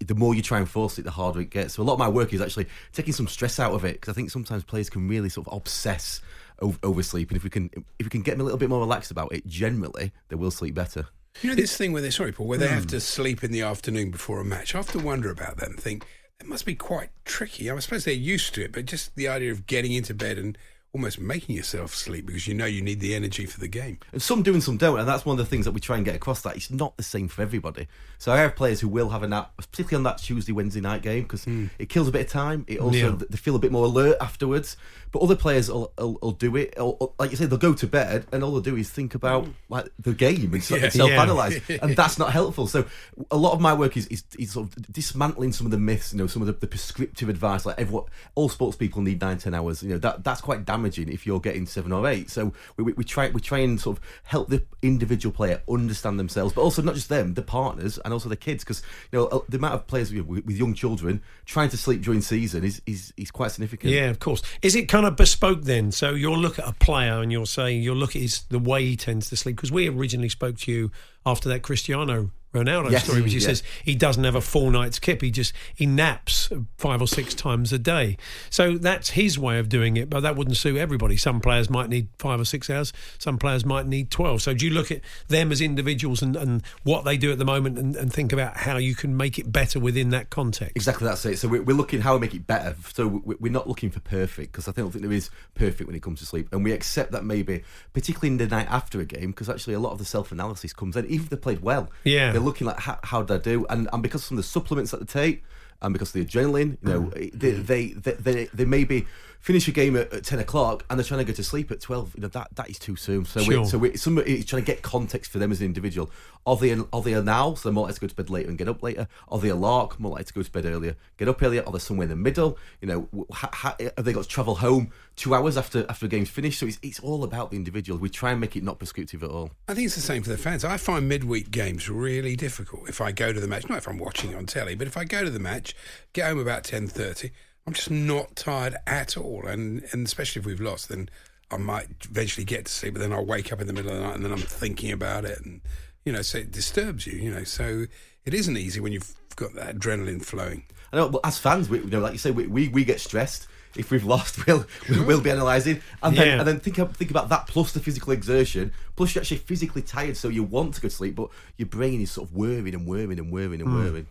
the 0.05 0.17
more 0.17 0.35
you 0.35 0.43
try 0.43 0.59
and 0.59 0.69
force 0.69 0.99
it, 0.99 1.03
the 1.03 1.13
harder 1.13 1.41
it 1.41 1.51
gets. 1.51 1.75
So 1.75 1.83
a 1.83 1.85
lot 1.85 1.93
of 1.93 2.01
my 2.01 2.09
work 2.09 2.33
is 2.33 2.41
actually 2.41 2.67
taking 2.93 3.13
some 3.13 3.29
stress 3.29 3.61
out 3.61 3.73
of 3.73 3.85
it 3.85 3.93
because 4.01 4.09
I 4.13 4.15
think 4.15 4.33
sometimes 4.33 4.65
players 4.65 4.91
can 4.91 5.07
really 5.07 5.29
sort 5.29 5.47
of 5.47 5.53
obsess 5.55 6.21
over, 6.61 6.79
over. 6.83 7.01
And 7.01 7.33
if 7.33 7.45
we 7.45 7.51
can 7.51 7.71
if 7.99 8.07
we 8.07 8.11
can 8.11 8.23
get 8.23 8.33
them 8.33 8.41
a 8.41 8.45
little 8.45 8.59
bit 8.59 8.69
more 8.69 8.81
relaxed 8.81 9.11
about 9.11 9.33
it, 9.33 9.47
generally 9.47 10.13
they 10.29 10.37
will 10.37 10.51
sleep 10.51 10.75
better. 10.75 11.07
You 11.43 11.51
know 11.51 11.57
this 11.57 11.77
thing 11.77 11.93
where 11.93 12.03
they 12.03 12.11
sorry, 12.11 12.33
Paul, 12.33 12.47
where 12.49 12.59
they 12.59 12.69
Hmm. 12.69 12.75
have 12.75 12.87
to 12.89 13.01
sleep 13.01 13.43
in 13.45 13.53
the 13.53 13.63
afternoon 13.63 14.11
before 14.11 14.41
a 14.41 14.45
match. 14.45 14.75
I 14.75 14.79
often 14.81 15.03
wonder 15.05 15.31
about 15.31 15.57
that 15.59 15.69
and 15.69 15.79
think 15.81 16.05
it 16.41 16.47
must 16.47 16.65
be 16.67 16.75
quite 16.75 17.11
tricky. 17.25 17.71
I 17.71 17.79
suppose 17.79 18.05
they're 18.05 18.15
used 18.15 18.55
to 18.55 18.63
it, 18.65 18.73
but 18.73 18.87
just 18.87 19.15
the 19.15 19.29
idea 19.29 19.53
of 19.53 19.67
getting 19.67 19.93
into 19.93 20.15
bed 20.15 20.39
and 20.39 20.57
almost 20.93 21.21
making 21.21 21.55
yourself 21.55 21.95
sleep 21.95 22.27
because 22.27 22.49
you 22.49 22.55
know 22.55 22.67
you 22.67 22.83
need 22.83 23.01
the 23.01 23.15
energy 23.15 23.47
for 23.47 23.61
the 23.61 23.69
game. 23.69 23.99
And 24.13 24.21
some 24.21 24.43
do 24.43 24.53
and 24.53 24.63
some 24.63 24.77
don't, 24.77 24.99
and 24.99 25.09
that's 25.09 25.25
one 25.25 25.39
of 25.39 25.45
the 25.45 25.49
things 25.49 25.65
that 25.65 25.73
we 25.73 25.81
try 25.81 25.97
and 25.97 26.05
get 26.05 26.17
across. 26.17 26.43
That 26.43 26.57
it's 26.57 26.71
not 26.71 26.97
the 26.97 27.03
same 27.03 27.29
for 27.29 27.43
everybody. 27.43 27.87
So 28.19 28.33
I 28.33 28.39
have 28.39 28.57
players 28.57 28.81
who 28.81 28.89
will 28.89 29.11
have 29.11 29.23
a 29.23 29.29
nap, 29.29 29.53
particularly 29.57 29.97
on 30.01 30.03
that 30.05 30.19
Tuesday 30.19 30.53
Wednesday 30.53 30.81
night 30.81 31.03
game, 31.03 31.23
because 31.23 31.45
hmm. 31.45 31.67
it 31.79 31.89
kills 31.89 32.09
a 32.09 32.11
bit 32.11 32.27
of 32.27 32.33
time. 32.33 32.65
It 32.67 32.81
also 32.81 32.97
Yeah. 32.99 33.17
they 33.31 33.37
feel 33.37 33.57
a 33.57 33.59
bit 33.59 33.73
more 33.73 33.87
alert 33.87 34.17
afterwards. 34.21 34.77
But 35.13 35.23
other 35.23 35.37
players 35.37 35.69
will, 35.69 35.93
will, 35.99 36.19
will 36.23 36.33
do 36.33 36.55
it, 36.57 36.75
or, 36.77 36.97
or, 37.01 37.13
like 37.19 37.33
you 37.33 37.37
say, 37.37 37.47
they'll 37.47 37.59
go 37.59 37.75
to 37.75 37.87
bed 37.87 38.27
and 38.31 38.45
all 38.45 38.53
they'll 38.53 38.61
do 38.61 38.77
is 38.77 38.91
think 38.91 39.17
about 39.17 39.49
like 39.69 39.89
the 39.99 40.13
game 40.13 40.55
and, 40.55 40.71
Yeah. 40.71 40.89
self 40.89 41.11
analyze, 41.11 41.61
and 41.83 41.97
that's 41.97 42.19
not 42.19 42.33
helpful. 42.33 42.67
So 42.67 42.85
a 43.31 43.37
lot 43.37 43.53
of 43.53 43.61
my 43.61 43.75
work 43.75 43.97
is, 43.97 44.07
is, 44.09 44.23
is 44.39 44.53
sort 44.53 44.69
of 44.69 44.93
dismantling 44.93 45.53
some 45.53 45.67
of 45.67 45.71
the 45.71 45.79
myths, 45.79 46.13
you 46.13 46.19
know, 46.19 46.27
some 46.27 46.43
of 46.43 46.47
the, 46.47 46.53
the 46.53 46.67
prescriptive 46.67 47.29
advice. 47.29 47.67
Like 47.67 47.79
everyone, 47.79 48.05
all 48.35 48.49
sports 48.49 48.77
people 48.77 49.03
need 49.03 49.21
nine 49.21 49.39
ten 49.39 49.55
hours. 49.55 49.83
You 49.83 49.91
know 49.91 49.99
that 49.99 50.23
that's 50.23 50.41
quite 50.41 50.65
damaging 50.65 50.80
if 50.87 51.27
you're 51.27 51.41
getting 51.41 51.67
seven 51.67 51.93
or 51.93 52.07
eight. 52.07 52.31
So 52.31 52.53
we, 52.77 52.85
we, 52.85 52.93
we 52.93 53.05
try 53.05 53.31
we 53.31 53.41
try 53.41 53.59
and 53.59 53.81
sort 53.81 53.99
of 53.99 54.05
help 54.25 54.49
the 54.49 54.63
individual 54.83 55.33
player 55.33 55.63
understand 55.69 56.19
themselves, 56.19 56.55
but 56.55 56.63
also 56.63 56.83
not 56.83 56.95
just 56.95 57.09
them, 57.09 57.35
the 57.35 57.43
partners 57.43 57.99
and 57.99 58.13
also 58.13 58.29
the 58.29 58.37
kids, 58.37 58.65
because 58.65 58.83
you 59.13 59.19
know 59.19 59.27
uh, 59.27 59.41
the 59.49 59.57
amount 59.57 59.75
of 59.75 59.87
players 59.87 60.13
with, 60.13 60.27
with 60.27 60.57
young 60.57 60.75
children 60.75 61.23
trying 61.47 61.69
to 61.69 61.77
sleep 61.77 62.03
during 62.03 62.21
season 62.21 62.65
is 62.65 62.81
is, 62.87 63.13
is 63.17 63.31
quite 63.31 63.51
significant. 63.51 63.93
Yeah, 63.93 64.11
of 64.11 64.19
course. 64.19 64.43
Is 64.63 64.75
it 64.75 64.87
kind 64.89 65.07
of 65.07 65.17
bespoke 65.17 65.63
then? 65.63 65.93
So 65.93 66.11
you'll 66.15 66.39
look 66.39 66.59
at 66.59 66.69
a 66.69 66.73
player 66.73 67.21
and 67.21 67.31
you'll 67.33 67.47
say 67.47 67.73
you'll 67.73 67.97
look 67.97 68.17
at 68.17 68.23
his 68.23 68.43
the 68.43 68.59
way 68.59 68.85
he 68.85 68.97
tends 68.97 69.29
to 69.31 69.37
sleep 69.37 69.57
because 69.57 69.73
we 69.73 69.89
originally 69.89 70.29
spoke 70.29 70.59
to 70.59 70.73
you 70.73 70.91
after 71.27 71.49
that 71.49 71.63
Cristiano 71.63 72.31
Ronaldo 72.53 72.91
Yes, 72.91 73.05
story, 73.05 73.23
which 73.23 73.33
he 73.33 73.39
yeah. 73.39 73.47
says 73.47 73.63
he 73.85 73.95
doesn't 73.95 74.25
have 74.25 74.35
a 74.35 74.41
full 74.41 74.71
night's 74.71 74.99
kip. 74.99 75.23
He 75.23 75.31
just 75.31 75.53
he 75.75 75.87
naps 75.87 76.51
five 76.79 77.01
or 77.01 77.07
six 77.07 77.35
times 77.35 77.73
a 77.73 77.79
day. 77.79 78.17
So 78.51 78.77
that's 78.77 79.11
his 79.11 79.39
way 79.39 79.59
of 79.59 79.69
doing 79.69 79.97
it, 79.97 80.11
but 80.11 80.21
that 80.21 80.35
wouldn't 80.37 80.57
suit 80.57 80.77
everybody. 80.77 81.17
Some 81.17 81.41
players 81.41 81.71
might 81.71 81.89
need 81.89 82.09
five 82.19 82.41
or 82.41 82.45
six 82.45 82.69
hours. 82.69 82.93
Some 83.19 83.39
players 83.39 83.65
might 83.65 83.87
need 83.87 84.11
twelve. 84.11 84.43
So 84.43 84.53
do 84.55 84.67
you 84.67 84.73
look 84.73 84.91
at 84.91 85.01
them 85.29 85.53
as 85.53 85.61
individuals 85.61 86.23
and, 86.23 86.35
and 86.37 86.63
what 86.83 87.05
they 87.05 87.17
do 87.17 87.31
at 87.31 87.39
the 87.39 87.45
moment 87.45 87.79
and, 87.79 87.95
and 87.95 88.13
think 88.13 88.33
about 88.33 88.57
how 88.57 88.77
you 88.79 88.95
can 88.95 89.17
make 89.17 89.39
it 89.39 89.53
better 89.53 89.79
within 89.79 90.11
that 90.11 90.31
context? 90.31 90.73
Exactly, 90.77 91.07
that's 91.07 91.25
it. 91.27 91.39
So 91.39 91.47
we're, 91.49 91.63
we're 91.63 91.77
looking 91.77 92.01
how 92.01 92.15
we 92.15 92.21
make 92.21 92.35
it 92.35 92.47
better. 92.47 92.75
So 92.95 93.07
we- 93.07 93.37
we're 93.39 93.53
not 93.53 93.69
looking 93.69 93.91
for 93.91 94.01
perfect 94.01 94.53
because 94.53 94.67
I 94.69 94.73
don't 94.73 94.91
think 94.91 95.03
there 95.03 95.13
is 95.13 95.31
perfect 95.55 95.87
when 95.87 95.95
it 95.97 96.03
comes 96.03 96.19
to 96.21 96.27
sleep, 96.27 96.49
and 96.53 96.65
we 96.65 96.73
accept 96.73 97.13
that 97.13 97.25
maybe, 97.25 97.63
particularly 97.93 98.29
in 98.33 98.39
the 98.39 98.47
night 98.49 98.67
after 98.71 99.01
a 99.01 99.05
game, 99.05 99.31
because 99.31 99.49
actually 99.49 99.75
a 99.75 99.81
lot 99.81 99.93
of 99.93 99.99
the 99.99 100.05
self 100.05 100.33
analysis 100.33 100.73
comes 100.73 100.97
in. 100.97 101.07
Even 101.07 101.25
if 101.25 101.31
they 101.31 101.37
played 101.37 101.61
well, 101.61 101.89
Yeah. 102.05 102.33
They're 102.41 102.47
looking 102.47 102.67
like 102.67 102.81
how, 102.81 102.99
how 103.05 103.23
did 103.23 103.35
I 103.35 103.39
do, 103.39 103.67
and 103.69 103.89
and 103.93 104.03
because 104.03 104.25
some 104.25 104.39
of 104.39 104.43
the 104.43 104.49
supplements 104.49 104.91
that 104.93 105.01
they 105.01 105.07
take, 105.07 105.43
and 105.83 105.93
because 105.93 106.09
of 106.09 106.15
the 106.15 106.25
adrenaline, 106.25 106.77
you 106.83 106.89
know, 106.89 107.01
Mm. 107.03 107.33
they, 107.39 107.51
they 107.51 107.87
they 107.93 108.13
they 108.13 108.45
they 108.53 108.65
maybe 108.65 109.07
finish 109.41 109.67
a 109.69 109.73
game 109.73 109.97
at, 109.97 110.13
at 110.13 110.23
ten 110.25 110.39
o'clock 110.39 110.85
and 110.91 110.99
they're 110.99 111.05
trying 111.05 111.21
to 111.21 111.25
go 111.25 111.33
to 111.33 111.43
sleep 111.43 111.71
at 111.71 111.81
twelve. 111.81 112.13
You 112.15 112.23
know 112.23 112.29
that 112.29 112.49
that 112.57 112.69
is 112.69 112.79
too 112.79 112.97
soon. 112.97 113.25
So 113.25 113.41
Sure. 113.41 113.61
we, 113.63 113.67
so 113.67 113.79
we, 113.79 113.97
somebody 113.97 114.39
is 114.39 114.45
trying 114.45 114.63
to 114.63 114.67
get 114.67 114.83
context 114.83 115.31
for 115.31 115.39
them 115.39 115.51
as 115.51 115.61
an 115.61 115.67
individual. 115.67 116.11
Are 116.47 116.57
they 116.57 116.73
are 116.73 117.03
they 117.03 117.13
a 117.15 117.23
now? 117.23 117.55
So 117.55 117.69
they're 117.69 117.75
more 117.75 117.85
likely 117.85 117.95
to 117.95 118.01
go 118.01 118.07
to 118.09 118.15
bed 118.15 118.31
later 118.31 118.49
and 118.49 118.59
get 118.59 118.69
up 118.69 118.83
later. 118.83 119.09
Are 119.29 119.39
they 119.39 119.49
a 119.49 119.55
lark? 119.57 119.99
More 120.01 120.13
likely 120.13 120.25
to 120.25 120.33
go 120.35 120.43
to 120.43 120.51
bed 120.51 120.65
earlier, 120.67 120.97
get 121.19 121.29
up 121.29 121.43
earlier. 121.43 121.63
Are 121.67 121.73
they 121.73 121.79
somewhere 121.79 122.05
in 122.05 122.11
the 122.11 122.17
middle? 122.17 122.59
You 122.81 122.89
know, 122.89 123.27
ha, 123.33 123.51
ha, 123.53 123.77
have 123.97 124.05
they 124.05 124.13
got 124.13 124.23
to 124.25 124.29
travel 124.29 124.57
home 124.57 124.91
two 125.17 125.35
hours 125.35 125.57
after 125.59 125.85
after 125.89 126.07
a 126.07 126.09
game's 126.09 126.31
finished? 126.31 126.59
So 126.61 126.67
it's 126.67 126.79
it's 126.83 127.01
all 127.01 127.25
about 127.25 127.51
the 127.51 127.57
individual. 127.57 127.99
We 127.99 128.09
try 128.09 128.31
and 128.33 128.41
make 128.41 128.57
it 128.57 128.63
not 128.63 128.79
prescriptive 128.79 129.23
at 129.23 129.31
all. 129.31 129.51
I 129.69 129.75
think 129.75 129.87
it's 129.87 129.95
the 129.97 130.01
same 130.01 130.23
for 130.23 130.31
the 130.31 130.39
fans. 130.39 130.65
I 130.65 130.77
find 130.79 131.09
midweek 131.09 131.51
games 131.51 131.89
really 131.91 132.37
difficult. 132.37 132.89
If 132.89 133.01
I 133.03 133.13
go 133.13 133.33
to 133.33 133.41
the 133.41 133.49
match, 133.49 133.69
not 133.69 133.79
if 133.79 133.87
I'm 133.89 133.99
watching 133.99 134.35
on 134.35 134.47
telly, 134.47 134.75
but 134.75 134.87
if 134.87 134.97
I 134.97 135.05
go 135.05 135.23
to 135.25 135.31
the 135.31 135.39
match, 135.39 135.70
get 136.13 136.29
home 136.29 136.39
about 136.39 136.65
ten 136.65 136.87
thirty, 136.87 137.31
I'm 137.67 137.73
just 137.73 137.91
not 137.91 138.37
tired 138.37 138.77
at 138.87 139.17
all. 139.17 139.47
And 139.47 139.85
and 139.93 140.07
especially 140.07 140.41
if 140.41 140.47
we've 140.47 140.61
lost, 140.61 140.89
then 140.89 141.09
I 141.51 141.57
might 141.57 141.89
eventually 142.09 142.45
get 142.45 142.67
to 142.67 142.73
sleep, 142.73 142.95
but 142.95 143.01
then 143.01 143.13
I'll 143.13 143.27
wake 143.27 143.53
up 143.53 143.61
in 143.61 143.67
the 143.67 143.73
middle 143.73 143.91
of 143.91 143.99
the 143.99 144.05
night 144.05 144.15
and 144.15 144.25
then 144.25 144.33
I'm 144.33 144.39
thinking 144.39 144.93
about 144.93 145.25
it, 145.25 145.41
and 145.45 145.61
you 146.05 146.13
know, 146.13 146.23
so 146.23 146.39
it 146.39 146.51
disturbs 146.51 147.07
you. 147.07 147.19
You 147.19 147.31
know, 147.33 147.45
so 147.45 147.87
it 148.25 148.35
isn't 148.35 148.57
easy 148.57 148.81
when 148.81 148.93
you've 148.93 149.15
got 149.37 149.55
that 149.55 149.77
adrenaline 149.77 150.25
flowing. 150.25 150.65
I 150.93 150.97
know, 150.97 151.09
but 151.09 151.21
as 151.25 151.39
fans, 151.39 151.69
we, 151.69 151.79
you 151.79 151.87
know, 151.87 152.01
like 152.01 152.13
you 152.13 152.19
say, 152.19 152.31
we, 152.31 152.47
we, 152.47 152.69
we 152.69 152.85
get 152.85 153.01
stressed 153.01 153.47
if 153.77 153.91
we've 153.91 154.05
lost. 154.05 154.39
We'll 154.47 154.65
we'll, 154.89 155.05
we'll 155.07 155.21
be 155.21 155.31
analysing, 155.31 155.81
and 156.03 156.17
then 156.17 156.27
Yeah. 156.27 156.39
and 156.39 156.49
then 156.49 156.61
think 156.61 156.77
think 156.95 157.11
about 157.11 157.29
that 157.29 157.47
plus 157.47 157.73
the 157.73 157.81
physical 157.81 158.13
exertion, 158.13 158.73
plus 158.97 159.15
you're 159.15 159.23
actually 159.23 159.39
physically 159.39 159.83
tired, 159.83 160.17
so 160.17 160.29
you 160.29 160.43
want 160.43 160.75
to 160.75 160.81
go 160.81 160.89
to 160.89 160.95
sleep, 160.95 161.17
but 161.17 161.29
your 161.57 161.69
brain 161.69 162.01
is 162.01 162.11
sort 162.11 162.29
of 162.29 162.35
whirring 162.35 162.75
and 162.75 162.87
whirring 162.87 163.19
and 163.19 163.33
whirring 163.33 163.61
and 163.61 163.71
hmm. 163.71 163.77
whirring. 163.77 164.07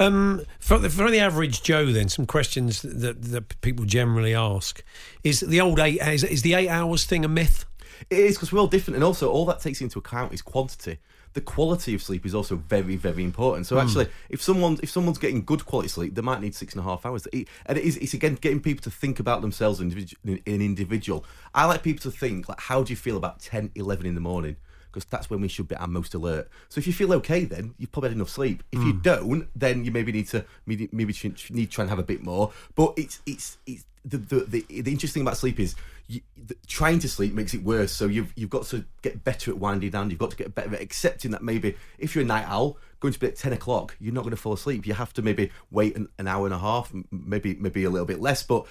Um, 0.00 0.42
for 0.60 0.78
the 0.78 0.90
for 0.90 1.10
the 1.10 1.20
average 1.20 1.62
Joe, 1.62 1.86
then 1.86 2.08
some 2.08 2.26
questions 2.26 2.82
that 2.82 3.22
that 3.22 3.60
people 3.60 3.84
generally 3.84 4.34
ask 4.34 4.82
is 5.24 5.40
the 5.40 5.60
old 5.60 5.78
eight 5.78 6.00
is, 6.02 6.24
is 6.24 6.42
the 6.42 6.54
eight 6.54 6.68
hours 6.68 7.04
thing 7.04 7.24
a 7.24 7.28
myth? 7.28 7.64
It 8.10 8.18
is 8.18 8.36
because 8.36 8.52
we're 8.52 8.60
all 8.60 8.66
different, 8.66 8.96
and 8.96 9.04
also 9.04 9.30
all 9.30 9.46
that 9.46 9.60
takes 9.60 9.80
into 9.80 9.98
account 9.98 10.32
is 10.32 10.42
quantity. 10.42 10.98
The 11.34 11.40
quality 11.40 11.94
of 11.94 12.02
sleep 12.02 12.26
is 12.26 12.34
also 12.34 12.56
very, 12.56 12.94
very 12.96 13.24
important. 13.24 13.66
So 13.66 13.78
actually, 13.78 14.08
if 14.28 14.42
someone 14.42 14.78
if 14.82 14.90
someone's 14.90 15.16
getting 15.18 15.44
good 15.44 15.64
quality 15.64 15.88
sleep, 15.88 16.14
they 16.14 16.20
might 16.20 16.40
need 16.42 16.54
six 16.54 16.74
and 16.74 16.80
a 16.80 16.84
half 16.84 17.06
hours. 17.06 17.26
It- 17.32 17.48
and 17.64 17.78
it 17.78 17.84
is 17.84 17.96
it's 17.98 18.12
again 18.12 18.34
getting 18.40 18.60
people 18.60 18.82
to 18.82 18.90
think 18.90 19.18
about 19.18 19.40
themselves 19.40 19.80
individu- 19.80 20.16
an 20.24 20.60
individual. 20.60 21.24
I 21.54 21.64
like 21.64 21.82
people 21.82 22.02
to 22.02 22.10
think 22.10 22.48
like, 22.50 22.60
how 22.60 22.82
do 22.82 22.92
you 22.92 22.96
feel 22.96 23.16
about 23.16 23.40
10, 23.40 23.70
11 23.74 24.04
in 24.04 24.14
the 24.14 24.20
morning? 24.20 24.56
Because 24.92 25.06
that's 25.06 25.30
when 25.30 25.40
we 25.40 25.48
should 25.48 25.68
be 25.68 25.74
at 25.74 25.80
our 25.80 25.88
most 25.88 26.14
alert. 26.14 26.48
So 26.68 26.78
if 26.78 26.86
you 26.86 26.92
feel 26.92 27.12
okay, 27.14 27.44
then 27.44 27.74
you've 27.78 27.92
probably 27.92 28.10
had 28.10 28.16
enough 28.16 28.28
sleep. 28.28 28.62
If 28.72 28.80
you 28.80 28.92
hmm. 28.92 29.00
don't, 29.00 29.48
then 29.58 29.84
you 29.84 29.90
maybe 29.90 30.12
need 30.12 30.28
to 30.28 30.44
maybe 30.66 30.88
maybe 30.92 31.14
need 31.50 31.66
to 31.66 31.66
try 31.66 31.82
and 31.82 31.90
have 31.90 31.98
a 31.98 32.04
bit 32.04 32.22
more. 32.22 32.52
But 32.74 32.94
it's 32.96 33.20
it's 33.26 33.58
it's 33.66 33.84
the 34.04 34.18
the 34.18 34.40
the, 34.40 34.82
the 34.82 34.90
interesting 34.90 35.20
thing 35.20 35.22
about 35.22 35.36
sleep 35.36 35.58
is 35.60 35.74
you, 36.08 36.20
the, 36.36 36.56
trying 36.66 36.98
to 37.00 37.08
sleep 37.08 37.32
makes 37.32 37.54
it 37.54 37.62
worse. 37.62 37.92
So 37.92 38.06
you've 38.06 38.32
you've 38.36 38.50
got 38.50 38.64
to 38.66 38.84
get 39.02 39.24
better 39.24 39.50
at 39.50 39.58
winding 39.58 39.90
down. 39.90 40.10
You've 40.10 40.18
got 40.18 40.30
to 40.30 40.36
get 40.36 40.54
better 40.54 40.74
at 40.74 40.80
accepting 40.80 41.30
that 41.30 41.42
maybe 41.42 41.76
if 41.98 42.14
you're 42.14 42.24
a 42.24 42.26
night 42.26 42.46
owl, 42.46 42.78
going 43.00 43.14
to 43.14 43.20
bed 43.20 43.30
at 43.30 43.36
ten 43.36 43.52
o'clock, 43.52 43.96
you're 44.00 44.14
not 44.14 44.22
going 44.22 44.32
to 44.32 44.36
fall 44.36 44.52
asleep. 44.52 44.86
You 44.86 44.94
have 44.94 45.12
to 45.14 45.22
maybe 45.22 45.50
wait 45.70 45.96
an, 45.96 46.08
an 46.18 46.28
hour 46.28 46.46
and 46.46 46.54
a 46.54 46.58
half, 46.58 46.92
maybe 47.10 47.54
maybe 47.54 47.84
a 47.84 47.90
little 47.90 48.06
bit 48.06 48.20
less, 48.20 48.42
but. 48.42 48.66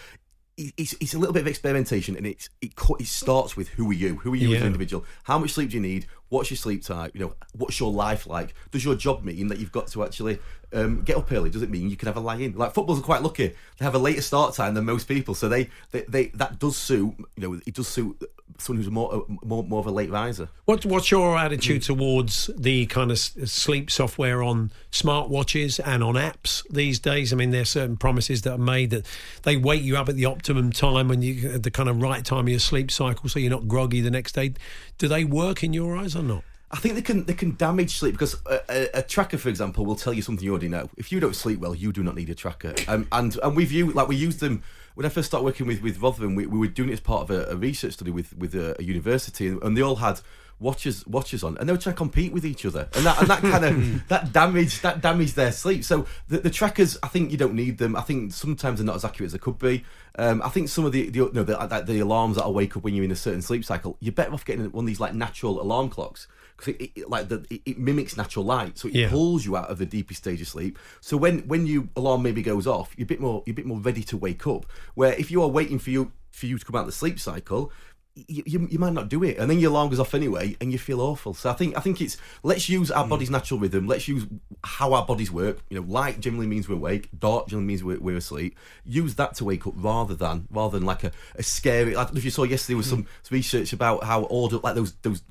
It- 0.57 0.73
It's, 0.77 0.93
it's 0.99 1.13
a 1.13 1.17
little 1.19 1.33
bit 1.33 1.41
of 1.41 1.47
experimentation, 1.47 2.15
and 2.15 2.25
it's 2.27 2.49
it 2.61 2.73
it 2.99 3.07
starts 3.07 3.55
with 3.57 3.69
who 3.69 3.89
are 3.89 3.93
you? 3.93 4.17
Who 4.17 4.33
are 4.33 4.35
you 4.35 4.49
as 4.55 4.61
an 4.61 4.67
individual? 4.67 5.05
How 5.23 5.37
much 5.39 5.51
sleep 5.51 5.69
do 5.71 5.75
you 5.77 5.81
need? 5.81 6.07
What's 6.31 6.49
your 6.49 6.55
sleep 6.55 6.81
type? 6.81 7.13
You 7.13 7.19
know, 7.19 7.33
what's 7.57 7.77
your 7.77 7.91
life 7.91 8.25
like? 8.25 8.55
Does 8.71 8.85
your 8.85 8.95
job 8.95 9.21
mean 9.25 9.49
that 9.49 9.59
you've 9.59 9.73
got 9.73 9.87
to 9.87 10.01
actually 10.01 10.39
um, 10.71 11.01
get 11.01 11.17
up 11.17 11.29
early? 11.29 11.49
Does 11.49 11.61
it 11.61 11.69
mean 11.69 11.89
you 11.89 11.97
can 11.97 12.07
have 12.07 12.15
a 12.15 12.21
lie 12.21 12.37
in? 12.37 12.55
Like 12.57 12.73
footballers 12.73 13.01
are 13.01 13.03
quite 13.03 13.21
lucky; 13.21 13.49
they 13.49 13.85
have 13.85 13.95
a 13.95 13.99
later 13.99 14.21
start 14.21 14.55
time 14.55 14.73
than 14.73 14.85
most 14.85 15.09
people, 15.09 15.35
so 15.35 15.49
they 15.49 15.69
they, 15.91 16.03
they 16.03 16.25
that 16.27 16.57
does 16.57 16.77
suit. 16.77 17.15
You 17.35 17.43
know, 17.49 17.59
it 17.65 17.73
does 17.73 17.89
suit 17.89 18.23
someone 18.61 18.83
who's 18.83 18.91
more 18.91 19.25
more 19.43 19.63
more 19.63 19.79
of 19.79 19.87
a 19.87 19.91
late 19.91 20.09
riser. 20.09 20.49
What, 20.65 20.85
what's 20.85 21.11
your 21.11 21.37
attitude 21.37 21.81
towards 21.81 22.49
the 22.57 22.85
kind 22.85 23.11
of 23.11 23.19
sleep 23.19 23.91
software 23.91 24.41
on 24.41 24.71
smartwatches 24.91 25.79
and 25.85 26.03
on 26.03 26.15
apps 26.15 26.63
these 26.69 26.99
days? 26.99 27.33
I 27.33 27.35
mean, 27.35 27.51
there 27.51 27.61
are 27.61 27.65
certain 27.65 27.97
promises 27.97 28.43
that 28.43 28.53
are 28.53 28.57
made 28.57 28.91
that 28.91 29.05
they 29.43 29.57
wake 29.57 29.83
you 29.83 29.97
up 29.97 30.09
at 30.09 30.15
the 30.15 30.25
optimum 30.25 30.71
time 30.71 31.07
when 31.07 31.21
you 31.21 31.57
the 31.57 31.71
kind 31.71 31.89
of 31.89 32.01
right 32.01 32.23
time 32.23 32.45
of 32.45 32.49
your 32.49 32.59
sleep 32.59 32.91
cycle, 32.91 33.29
so 33.29 33.39
you're 33.39 33.51
not 33.51 33.67
groggy 33.67 34.01
the 34.01 34.11
next 34.11 34.33
day. 34.33 34.53
Do 34.97 35.07
they 35.07 35.25
work 35.25 35.63
in 35.63 35.73
your 35.73 35.97
eyes 35.97 36.15
or 36.21 36.23
not? 36.23 36.43
I 36.73 36.77
think 36.77 36.95
they 36.95 37.01
can 37.01 37.25
they 37.25 37.33
can 37.33 37.55
damage 37.55 37.97
sleep 37.97 38.13
because 38.13 38.37
a, 38.45 38.61
a, 38.69 38.99
a 38.99 39.01
tracker, 39.01 39.37
for 39.37 39.49
example, 39.49 39.85
will 39.85 39.95
tell 39.95 40.13
you 40.13 40.21
something 40.21 40.45
you 40.45 40.51
already 40.51 40.69
know. 40.69 40.89
If 40.95 41.11
you 41.11 41.19
don't 41.19 41.35
sleep 41.35 41.59
well, 41.59 41.75
you 41.75 41.91
do 41.91 42.01
not 42.01 42.15
need 42.15 42.29
a 42.29 42.35
tracker. 42.35 42.73
Um, 42.87 43.07
and 43.11 43.37
and 43.43 43.55
we've 43.55 43.71
used 43.71 43.95
like 43.95 44.07
we 44.07 44.15
used 44.15 44.39
them 44.39 44.63
when 44.95 45.05
I 45.05 45.09
first 45.09 45.27
started 45.27 45.43
working 45.43 45.67
with 45.67 45.81
with 45.81 45.99
Rotherham. 45.99 46.35
We, 46.35 46.45
we 46.45 46.59
were 46.59 46.67
doing 46.67 46.89
it 46.89 46.93
as 46.93 46.99
part 47.01 47.23
of 47.23 47.31
a, 47.31 47.51
a 47.51 47.57
research 47.57 47.93
study 47.93 48.11
with 48.11 48.37
with 48.37 48.55
a, 48.55 48.75
a 48.79 48.83
university, 48.83 49.49
and, 49.49 49.61
and 49.63 49.75
they 49.75 49.81
all 49.81 49.97
had 49.97 50.21
watches 50.61 51.05
watches 51.07 51.43
on, 51.43 51.57
and 51.57 51.67
they 51.67 51.73
were 51.73 51.79
trying 51.79 51.95
to 51.95 51.97
compete 51.97 52.31
with 52.31 52.45
each 52.45 52.65
other, 52.65 52.87
and 52.95 53.05
that 53.05 53.19
and 53.19 53.27
that 53.27 53.41
kind 53.41 53.65
of 53.65 54.07
that 54.09 54.31
damaged 54.31 54.83
that 54.83 55.01
damaged 55.01 55.35
their 55.35 55.51
sleep. 55.51 55.83
So 55.83 56.05
the, 56.29 56.37
the 56.39 56.49
trackers, 56.49 56.97
I 57.03 57.07
think 57.07 57.31
you 57.31 57.37
don't 57.37 57.55
need 57.55 57.77
them. 57.79 57.95
I 57.95 58.01
think 58.01 58.31
sometimes 58.33 58.79
they're 58.79 58.85
not 58.85 58.95
as 58.95 59.03
accurate 59.03 59.27
as 59.27 59.31
they 59.33 59.39
could 59.39 59.57
be. 59.59 59.83
Um, 60.17 60.41
I 60.43 60.49
think 60.49 60.69
some 60.69 60.85
of 60.85 60.91
the 60.91 61.09
the, 61.09 61.19
you 61.19 61.31
know, 61.33 61.43
the, 61.43 61.57
the 61.57 61.81
the 61.93 61.99
alarms 61.99 62.35
that'll 62.37 62.53
wake 62.53 62.77
up 62.77 62.83
when 62.83 62.93
you're 62.93 63.05
in 63.05 63.11
a 63.11 63.15
certain 63.15 63.41
sleep 63.41 63.65
cycle, 63.65 63.97
you're 63.99 64.13
better 64.13 64.33
off 64.33 64.45
getting 64.45 64.71
one 64.71 64.85
of 64.85 64.87
these 64.87 64.99
like 64.99 65.13
natural 65.13 65.61
alarm 65.61 65.89
clocks 65.89 66.27
because 66.57 66.75
it, 66.75 66.91
it, 66.95 67.09
like 67.09 67.27
the, 67.29 67.43
it, 67.49 67.61
it 67.65 67.79
mimics 67.79 68.15
natural 68.15 68.45
light, 68.45 68.77
so 68.77 68.87
it 68.87 68.93
Yeah. 68.95 69.09
pulls 69.09 69.45
you 69.45 69.57
out 69.57 69.69
of 69.71 69.79
the 69.79 69.85
deepest 69.85 70.21
stage 70.21 70.41
of 70.41 70.47
sleep. 70.47 70.77
So 70.99 71.17
when 71.17 71.39
when 71.47 71.65
you 71.65 71.89
alarm 71.95 72.21
maybe 72.23 72.41
goes 72.41 72.67
off, 72.67 72.93
you're 72.97 73.05
a 73.05 73.07
bit 73.07 73.19
more 73.19 73.41
you're 73.45 73.53
a 73.53 73.55
bit 73.55 73.65
more 73.65 73.79
ready 73.79 74.03
to 74.03 74.17
wake 74.17 74.45
up. 74.45 74.65
Where 74.93 75.13
if 75.13 75.31
you 75.31 75.41
are 75.41 75.47
waiting 75.47 75.79
for 75.79 75.89
you 75.89 76.11
for 76.31 76.45
you 76.45 76.57
to 76.57 76.63
come 76.65 76.75
out 76.77 76.81
of 76.81 76.85
the 76.87 76.91
sleep 76.93 77.19
cycle. 77.19 77.71
You, 78.13 78.43
you, 78.45 78.67
you 78.71 78.77
might 78.79 78.91
not 78.91 79.07
do 79.07 79.23
it, 79.23 79.37
and 79.37 79.49
then 79.49 79.59
your 79.59 79.71
alarm 79.71 79.89
goes 79.89 79.99
off 79.99 80.13
anyway, 80.13 80.57
and 80.59 80.71
you 80.71 80.77
feel 80.77 80.99
awful. 80.99 81.33
So 81.33 81.49
I 81.49 81.53
think 81.53 81.77
I 81.77 81.79
think 81.79 82.01
it's 82.01 82.17
let's 82.43 82.67
use 82.67 82.91
our 82.91 83.07
body's 83.07 83.29
natural 83.29 83.57
rhythm. 83.57 83.87
Let's 83.87 84.07
use 84.07 84.25
how 84.65 84.91
our 84.93 85.05
bodies 85.05 85.31
work. 85.31 85.59
You 85.69 85.79
know, 85.79 85.87
light 85.87 86.19
generally 86.19 86.45
means 86.45 86.67
we're 86.67 86.75
awake. 86.75 87.07
Dark 87.17 87.47
generally 87.47 87.67
means 87.67 87.85
we're, 87.85 87.99
we're 87.99 88.17
asleep. 88.17 88.57
Use 88.85 89.15
that 89.15 89.35
to 89.35 89.45
wake 89.45 89.65
up 89.65 89.73
rather 89.77 90.13
than 90.13 90.47
rather 90.51 90.77
than 90.77 90.85
like 90.85 91.05
a, 91.05 91.11
a 91.35 91.43
scary. 91.43 91.93
Know 91.93 92.05
if 92.13 92.25
you 92.25 92.31
saw 92.31 92.43
yesterday 92.43 92.75
was 92.75 92.89
some 92.89 93.07
research 93.29 93.71
about 93.71 94.03
how 94.03 94.23
order 94.23 94.57
like 94.57 94.75
those 94.75 94.93
those 95.03 95.21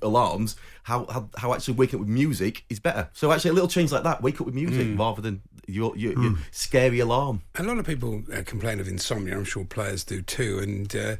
alarms. 0.00 0.56
How, 0.84 1.06
how 1.06 1.28
how 1.36 1.54
actually 1.54 1.74
waking 1.74 1.96
up 1.96 2.00
with 2.00 2.08
music 2.08 2.64
is 2.68 2.80
better. 2.80 3.08
So 3.12 3.30
actually 3.30 3.50
a 3.50 3.54
little 3.54 3.68
change 3.68 3.92
like 3.92 4.02
that, 4.02 4.22
wake 4.22 4.40
up 4.40 4.46
with 4.46 4.54
music 4.54 4.98
rather 4.98 5.20
than 5.20 5.42
your 5.66 5.96
your, 5.96 6.18
your 6.20 6.34
scary 6.50 7.00
alarm. 7.00 7.42
A 7.56 7.62
lot 7.62 7.78
of 7.78 7.86
people 7.86 8.22
uh, 8.32 8.42
complain 8.44 8.80
of 8.80 8.88
insomnia. 8.88 9.36
I'm 9.36 9.44
sure 9.44 9.64
players 9.64 10.04
do 10.04 10.22
too. 10.22 10.58
And 10.58 10.96
uh, 10.96 11.16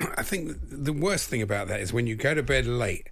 I 0.16 0.22
think 0.22 0.56
the 0.62 0.92
worst 0.92 1.28
thing 1.28 1.42
about 1.42 1.68
that 1.68 1.80
is 1.80 1.92
when 1.92 2.06
you 2.06 2.16
go 2.16 2.34
to 2.34 2.42
bed 2.42 2.66
late 2.66 3.08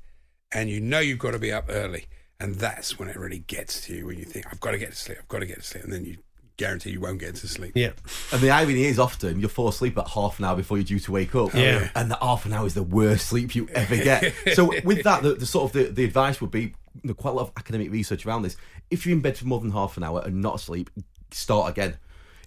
and 0.52 0.71
you 0.71 0.81
know 0.81 1.00
you've 1.00 1.19
got 1.19 1.33
to 1.33 1.38
be 1.38 1.52
up 1.52 1.66
early. 1.69 2.07
And 2.38 2.57
that's 2.57 2.99
when 2.99 3.09
it 3.09 3.16
really 3.16 3.38
gets 3.38 3.81
to 3.87 3.95
you 3.95 4.07
when 4.07 4.19
you 4.19 4.25
think, 4.25 4.47
I've 4.50 4.61
got 4.61 4.73
to 4.73 4.78
get 4.78 4.90
to 4.90 4.97
sleep, 4.97 5.19
I've 5.19 5.28
got 5.28 5.38
to 5.38 5.47
get 5.47 5.57
to 5.57 5.62
sleep. 5.62 5.85
And 5.85 5.93
then 5.93 6.05
you 6.05 6.19
guarantee 6.59 6.90
you 6.90 7.00
won't 7.00 7.19
get 7.19 7.35
to 7.37 7.49
sleep. 7.49 7.73
Yeah. 7.75 7.93
And 8.31 8.43
the 8.43 8.50
irony 8.50 8.85
is 8.85 8.99
often 8.99 9.40
you'll 9.40 9.49
fall 9.49 9.69
asleep 9.69 9.97
at 9.99 10.09
half 10.09 10.38
an 10.38 10.45
hour 10.45 10.57
before 10.57 10.76
you're 10.76 10.85
due 10.85 10.99
to 11.00 11.12
wake 11.12 11.35
up. 11.35 11.55
Oh, 11.55 11.59
yeah. 11.59 11.90
And 11.95 12.11
that 12.11 12.23
half 12.23 12.45
an 12.45 12.52
hour 12.52 12.66
is 12.66 12.75
the 12.75 12.83
worst 12.83 13.28
sleep 13.28 13.55
you 13.55 13.69
ever 13.75 13.97
get. 13.97 14.35
so 14.55 14.71
with 14.85 15.02
that, 15.05 15.23
the, 15.23 15.35
the 15.35 15.47
sort 15.47 15.64
of 15.64 15.73
the, 15.73 15.93
the 15.93 16.05
advice 16.05 16.40
would 16.40 16.50
be 16.50 16.75
quite 17.16 17.31
a 17.31 17.35
lot 17.35 17.43
of 17.43 17.52
academic 17.57 17.90
research 17.90 18.26
around 18.26 18.43
this. 18.43 18.57
If 18.90 19.07
you're 19.07 19.14
in 19.14 19.23
bed 19.23 19.38
for 19.38 19.47
more 19.47 19.61
than 19.61 19.71
half 19.71 19.97
an 19.97 20.02
hour 20.02 20.23
and 20.25 20.43
not 20.43 20.57
asleep, 20.57 20.90
start 21.31 21.71
again. 21.71 21.97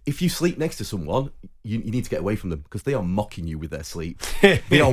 If 0.09 0.23
you 0.23 0.29
sleep 0.29 0.57
next 0.57 0.77
to 0.77 0.85
someone, 0.85 1.29
you, 1.61 1.77
you 1.79 1.91
need 1.91 2.03
to 2.03 2.09
get 2.09 2.21
away 2.21 2.35
from 2.35 2.49
them 2.49 2.61
because 2.61 2.81
they 2.81 2.95
are 2.95 3.03
mocking 3.03 3.47
you 3.47 3.59
with 3.59 3.69
their 3.69 3.83
sleep. 3.83 4.19
they 4.41 4.81
are 4.81 4.91